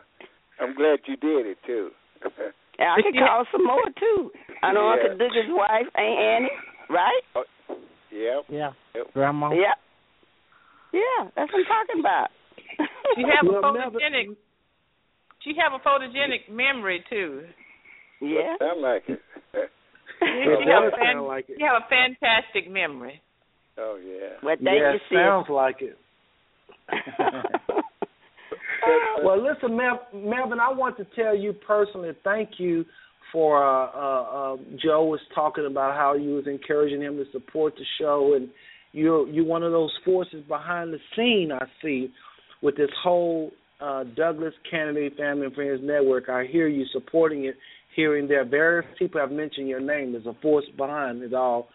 [0.62, 1.90] I'm glad you did it too.
[2.80, 4.32] And I could call some more too.
[4.64, 5.04] I know Yeah.
[5.14, 6.58] Uncle Doug's wife, Aunt Annie,
[6.90, 7.22] right?
[8.10, 8.46] yep.
[8.50, 8.72] Yeah.
[8.96, 9.14] Yep.
[9.14, 9.52] Grandma.
[9.52, 9.78] Yep.
[10.92, 12.28] Yeah, that's what I'm talking about.
[13.16, 14.36] She have a Well, Melvin- photogenic.
[15.44, 17.44] She have a photogenic memory too.
[18.22, 18.56] yeah.
[18.60, 19.20] Sound like it.
[19.54, 21.58] She It have a fan- like it.
[21.58, 23.22] She have a fantastic memory.
[23.78, 24.38] oh yeah.
[24.42, 25.18] Well, thank yeah, you, sis.
[25.18, 25.98] sounds like it.
[29.24, 32.86] well, listen, Melvin, I want to tell you personally, thank you
[33.32, 37.74] for uh, uh, uh, Joe was talking about how you was encouraging him to support
[37.76, 38.50] the show, and
[38.92, 41.52] you're you're one of those forces behind the scene.
[41.52, 42.12] I see
[42.64, 43.52] with this whole
[43.82, 46.30] uh, Douglas Canady Family and Friends Network.
[46.30, 47.56] I hear you supporting it
[47.96, 48.46] here and there.
[48.46, 50.16] Various people have mentioned your name.
[50.16, 51.68] as a force behind it all,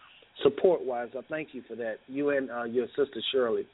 [0.43, 1.09] support wise.
[1.15, 1.97] I thank you for that.
[2.07, 3.67] You and uh, your sister Shirley.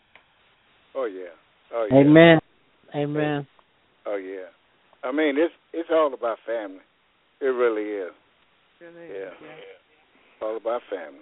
[0.94, 1.34] Oh yeah.
[1.74, 1.98] Oh yeah.
[1.98, 2.40] Amen.
[2.94, 3.48] Amen.
[4.06, 4.48] Oh yeah.
[5.03, 6.84] I mean, it's it's all about family.
[7.42, 8.11] It really is.
[8.82, 9.30] Really Yeah.
[10.42, 11.19] All about family.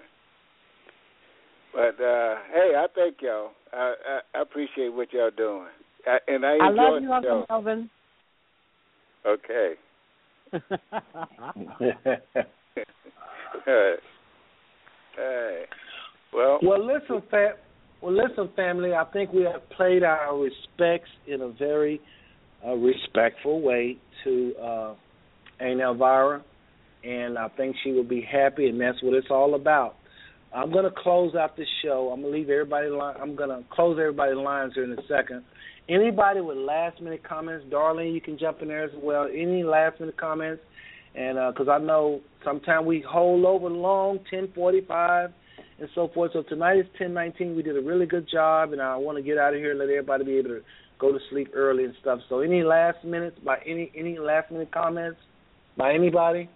[1.73, 3.51] But uh hey, I thank y'all.
[3.71, 5.67] I I, I appreciate what y'all doing.
[6.05, 7.53] I, and I I love you, the Uncle show.
[7.53, 7.89] Melvin.
[9.25, 9.73] Okay.
[13.65, 13.93] Hey.
[15.15, 15.63] Hey.
[16.33, 17.53] Well, Well, listen, fam.
[18.01, 18.93] Well, listen, family.
[18.93, 22.01] I think we have played our respects in a very
[22.65, 24.93] uh, respectful way to uh,
[25.59, 26.43] Aunt Elvira,
[27.03, 29.95] and I think she will be happy, and that's what it's all about.
[30.55, 32.11] I'm going to close out this show.
[32.13, 32.87] I'm going to leave everybody.
[32.87, 35.43] Li- I'm going to close everybody's lines here in a second.
[35.89, 39.25] Anybody with last minute comments, Darlene, you can jump in there as well.
[39.25, 40.61] Any last minute comments?
[41.15, 45.33] And uh, because I know sometimes we hold over long, 10:45
[45.79, 46.31] and so forth.
[46.33, 47.55] So tonight is 10:19.
[47.55, 49.79] We did a really good job, and I want to get out of here and
[49.79, 50.61] let everybody be able to
[50.99, 52.19] go to sleep early and stuff.
[52.29, 55.19] So any last minutes by any any last minute comments
[55.77, 56.49] by anybody?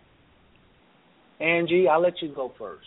[1.40, 2.86] Angie, I'll let you go first.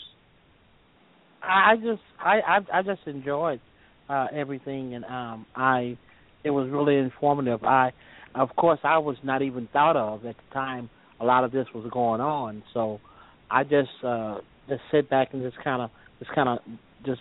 [1.42, 3.60] I just I I, I just enjoyed
[4.08, 5.96] uh everything and um I
[6.44, 7.64] it was really informative.
[7.64, 7.92] I
[8.34, 11.66] of course I was not even thought of at the time a lot of this
[11.74, 12.62] was going on.
[12.74, 13.00] So
[13.50, 14.38] I just uh
[14.68, 16.58] just sit back and just kind of just kind of
[17.04, 17.20] just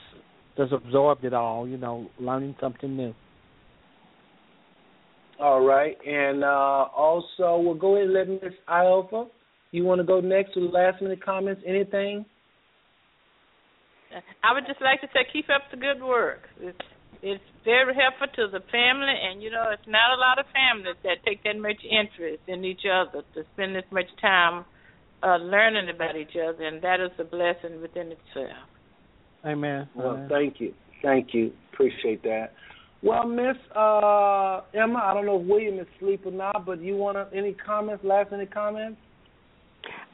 [0.58, 3.14] just absorbed it all, you know, learning something new.
[5.40, 6.48] All right, and uh,
[6.98, 9.28] also we'll go ahead and let Miss Iova.
[9.72, 11.62] You want to go next with last minute comments?
[11.66, 12.26] Anything?
[14.44, 16.42] I would just like to say keep up the good work.
[16.60, 16.88] It's
[17.22, 20.96] it's very helpful to the family, and you know it's not a lot of families
[21.04, 24.66] that take that much interest in each other to spend this much time
[25.22, 28.64] uh, learning about each other, and that is a blessing within itself.
[29.46, 29.90] Amen.
[29.96, 30.30] Well, Amen.
[30.30, 32.54] thank you, thank you, appreciate that.
[33.02, 36.96] Well, Miss uh, Emma, I don't know if William is asleep or not, but you
[36.98, 38.04] want to, any comments?
[38.04, 39.00] Last minute comments?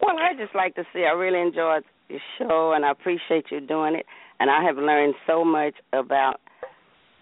[0.02, 3.60] Well, I just like to say I really enjoyed your show, and I appreciate you
[3.60, 4.06] doing it.
[4.40, 6.40] And I have learned so much about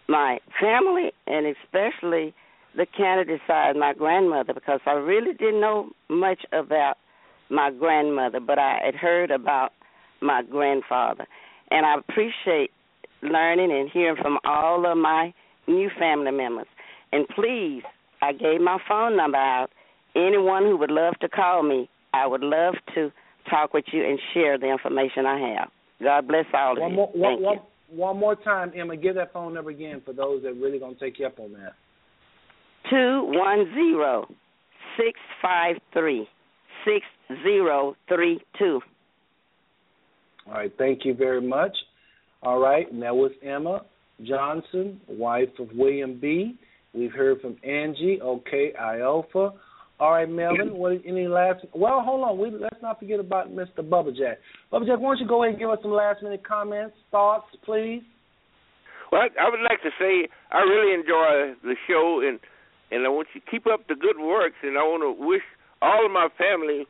[0.08, 2.34] my family, and especially
[2.76, 6.98] the Canady side, my grandmother, because I really didn't know much about
[7.50, 9.72] my grandmother, but I had heard about
[10.22, 11.26] my grandfather,
[11.70, 12.72] and I appreciate
[13.22, 15.34] learning and hearing from all of my
[15.68, 16.68] new family members.
[17.12, 17.84] And please,
[18.22, 19.70] I gave my phone number out.
[20.16, 23.12] Anyone who would love to call me, I would love to
[23.50, 25.70] talk with you and share the information I have.
[26.02, 26.96] God bless all of One you.
[26.98, 27.98] more, one, Thank one, you.
[27.98, 28.96] one more time, Emma.
[28.98, 31.74] Give that phone number again for those that really gonna take you up on that.
[32.90, 34.28] two one zero
[34.98, 36.28] six five three
[36.86, 37.06] six
[37.44, 38.82] zero three two.
[40.48, 41.76] All right, thank you very much.
[42.42, 43.84] All right, and that was Emma
[44.24, 46.58] Johnson, wife of William B.
[46.94, 49.54] We've heard from Angie, okay, Ialpha.
[50.04, 53.80] All right, Melvin, what any last well, hold on, we let's not forget about Mr.
[53.80, 54.40] Bubba Jack.
[54.70, 57.48] Bubba Jack, why don't you go ahead and give us some last minute comments, thoughts,
[57.64, 58.02] please?
[59.14, 62.38] Well, I, I would like to say I really enjoy the show, and
[62.92, 65.42] and I want you to keep up the good works, and I want to wish
[65.82, 66.86] all of my family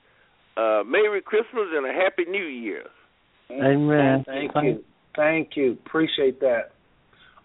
[0.57, 2.85] uh, Merry Christmas and a Happy New Year.
[3.51, 4.23] Amen.
[4.25, 4.83] Thank you.
[5.15, 5.77] Thank you.
[5.85, 6.71] Appreciate that.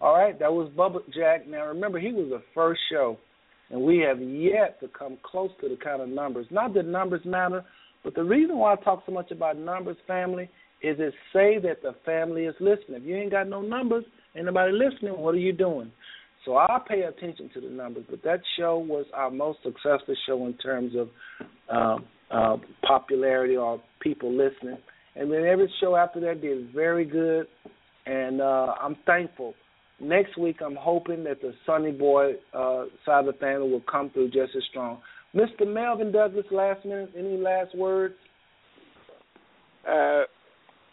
[0.00, 1.46] All right, that was Bubba Jack.
[1.46, 3.18] Now remember, he was the first show,
[3.70, 6.46] and we have yet to come close to the kind of numbers.
[6.50, 7.64] Not that numbers matter,
[8.04, 10.44] but the reason why I talk so much about numbers, family,
[10.82, 13.02] is it say that the family is listening.
[13.02, 14.04] If you ain't got no numbers,
[14.36, 15.18] ain't nobody listening.
[15.18, 15.90] What are you doing?
[16.44, 20.46] So I pay attention to the numbers, but that show was our most successful show
[20.46, 21.08] in terms of
[21.68, 22.56] um, uh,
[22.86, 24.78] popularity or people listening.
[25.16, 27.48] And then every show after that did very good,
[28.06, 29.54] and uh, I'm thankful.
[30.00, 34.10] Next week, I'm hoping that the Sonny Boy uh, side of the family will come
[34.10, 34.98] through just as strong.
[35.34, 35.66] Mr.
[35.66, 38.14] Melvin Douglas, last minute, any last words?
[39.86, 40.22] Uh,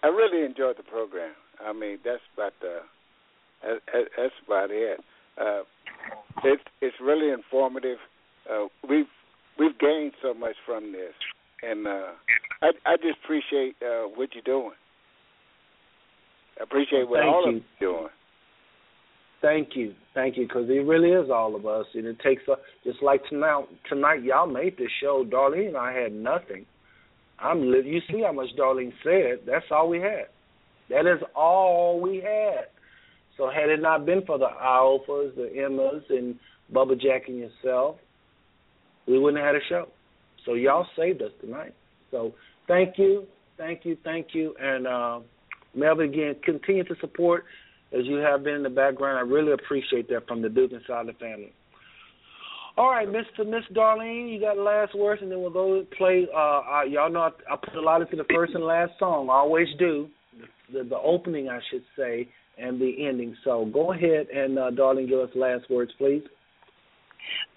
[0.04, 1.34] I really enjoyed the program.
[1.66, 2.80] I mean, that's about the
[3.64, 5.00] that- that's about it.
[5.38, 5.62] Uh,
[6.44, 7.98] it's it's really informative.
[8.50, 9.08] Uh, we've
[9.58, 11.14] we've gained so much from this,
[11.64, 12.12] and uh,
[12.62, 14.72] I I just appreciate uh, what you're doing.
[16.60, 17.50] I appreciate what Thank all you.
[17.50, 18.08] of you doing.
[19.46, 22.56] Thank you, thank you, because it really is all of us, and it takes a,
[22.84, 23.66] just like tonight.
[23.88, 25.24] Tonight, y'all made this show.
[25.24, 26.66] Darlene and I had nothing.
[27.38, 29.46] I'm you see how much Darlene said.
[29.46, 30.30] That's all we had.
[30.90, 32.70] That is all we had.
[33.38, 36.40] So had it not been for the Alphas, the Emmas, and
[36.74, 37.98] Bubba Jack and yourself,
[39.08, 39.90] we wouldn't have had a show.
[40.44, 41.76] So y'all saved us tonight.
[42.10, 42.34] So
[42.68, 43.28] thank you,
[43.60, 45.20] thank you, thank you, and uh,
[45.76, 47.44] Melvin again, continue to support
[47.94, 49.18] as you have been in the background.
[49.18, 51.54] I really appreciate that from the Dugan side of the family.
[52.78, 53.48] All right, Mr.
[53.48, 56.28] Miss Darlene, you got the last words, and then we'll go play.
[56.34, 59.30] Uh, uh, y'all know I, I put a lot into the first and last song.
[59.30, 60.10] I always do.
[60.72, 63.36] The, the, the opening, I should say, and the ending.
[63.46, 66.24] So go ahead and, uh, Darlene, give us last words, please.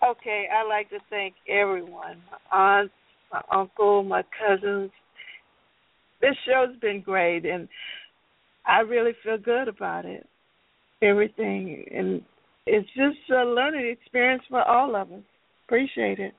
[0.09, 2.95] Okay, I'd like to thank everyone my aunts,
[3.33, 4.91] my uncle, my cousins.
[6.21, 7.69] This show's been great, and
[8.69, 10.27] I really feel good about it.
[11.01, 12.23] Everything, and
[12.67, 15.21] it's just a learning experience for all of us.
[15.67, 16.35] Appreciate it.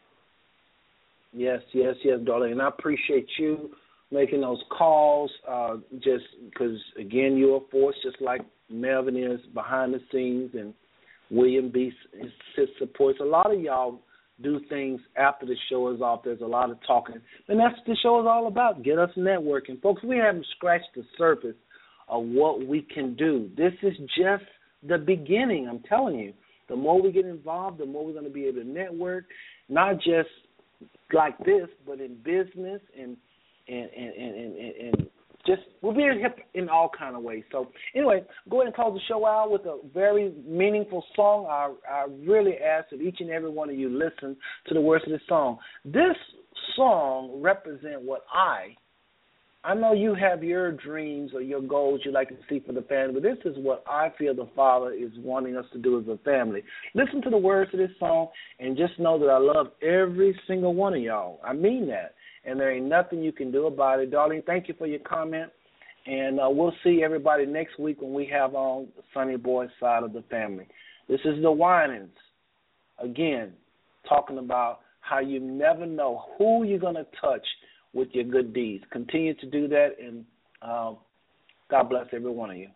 [1.34, 2.54] Yes, yes, yes, darling.
[2.54, 3.72] And I appreciate you
[4.12, 5.32] making those calls.
[5.48, 10.74] Uh, just because, again, you're a force, just like Melvin is behind the scenes, and
[11.32, 11.92] William B.
[12.78, 13.20] supports.
[13.22, 14.02] A lot of y'all
[14.42, 16.22] do things after the show is off.
[16.24, 17.16] There's a lot of talking,
[17.48, 18.84] and that's what the show is all about.
[18.84, 20.04] Get us networking, folks.
[20.04, 21.56] We haven't scratched the surface
[22.10, 23.50] of what we can do.
[23.56, 24.44] This is just
[24.88, 25.68] the beginning.
[25.70, 26.34] I'm telling you.
[26.70, 29.26] The more we get involved, the more we're going to be able to network,
[29.70, 30.30] not just
[31.12, 33.18] like this, but in business and
[33.68, 35.10] and and and, and, and
[35.48, 37.44] just we'll be hip in all kind of ways.
[37.52, 41.48] So anyway, go ahead and close the show out with a very meaningful song.
[41.50, 45.06] I I really ask that each and every one of you listen to the words
[45.06, 45.58] of this song.
[45.84, 46.16] This
[46.76, 48.76] song represent what I
[49.64, 52.82] I know you have your dreams or your goals you like to see for the
[52.84, 56.08] family, but this is what I feel the Father is wanting us to do as
[56.08, 56.64] a family.
[56.94, 58.30] Listen to the words of this song
[58.60, 61.42] and just know that I love every single one of y'all.
[61.44, 62.16] I mean that.
[62.46, 64.12] And there ain't nothing you can do about it.
[64.12, 65.52] Darling, thank you for your comment.
[66.06, 70.14] And uh, we'll see everybody next week when we have on Sonny Boy side of
[70.14, 70.68] the family.
[71.10, 72.16] This is the Winans.
[73.04, 73.52] Again,
[74.08, 77.46] talking about how you never know who you're going to touch
[77.94, 78.84] with your good deeds.
[78.92, 80.26] Continue to do that, and
[80.62, 80.98] um,
[81.70, 82.70] God bless every one of you.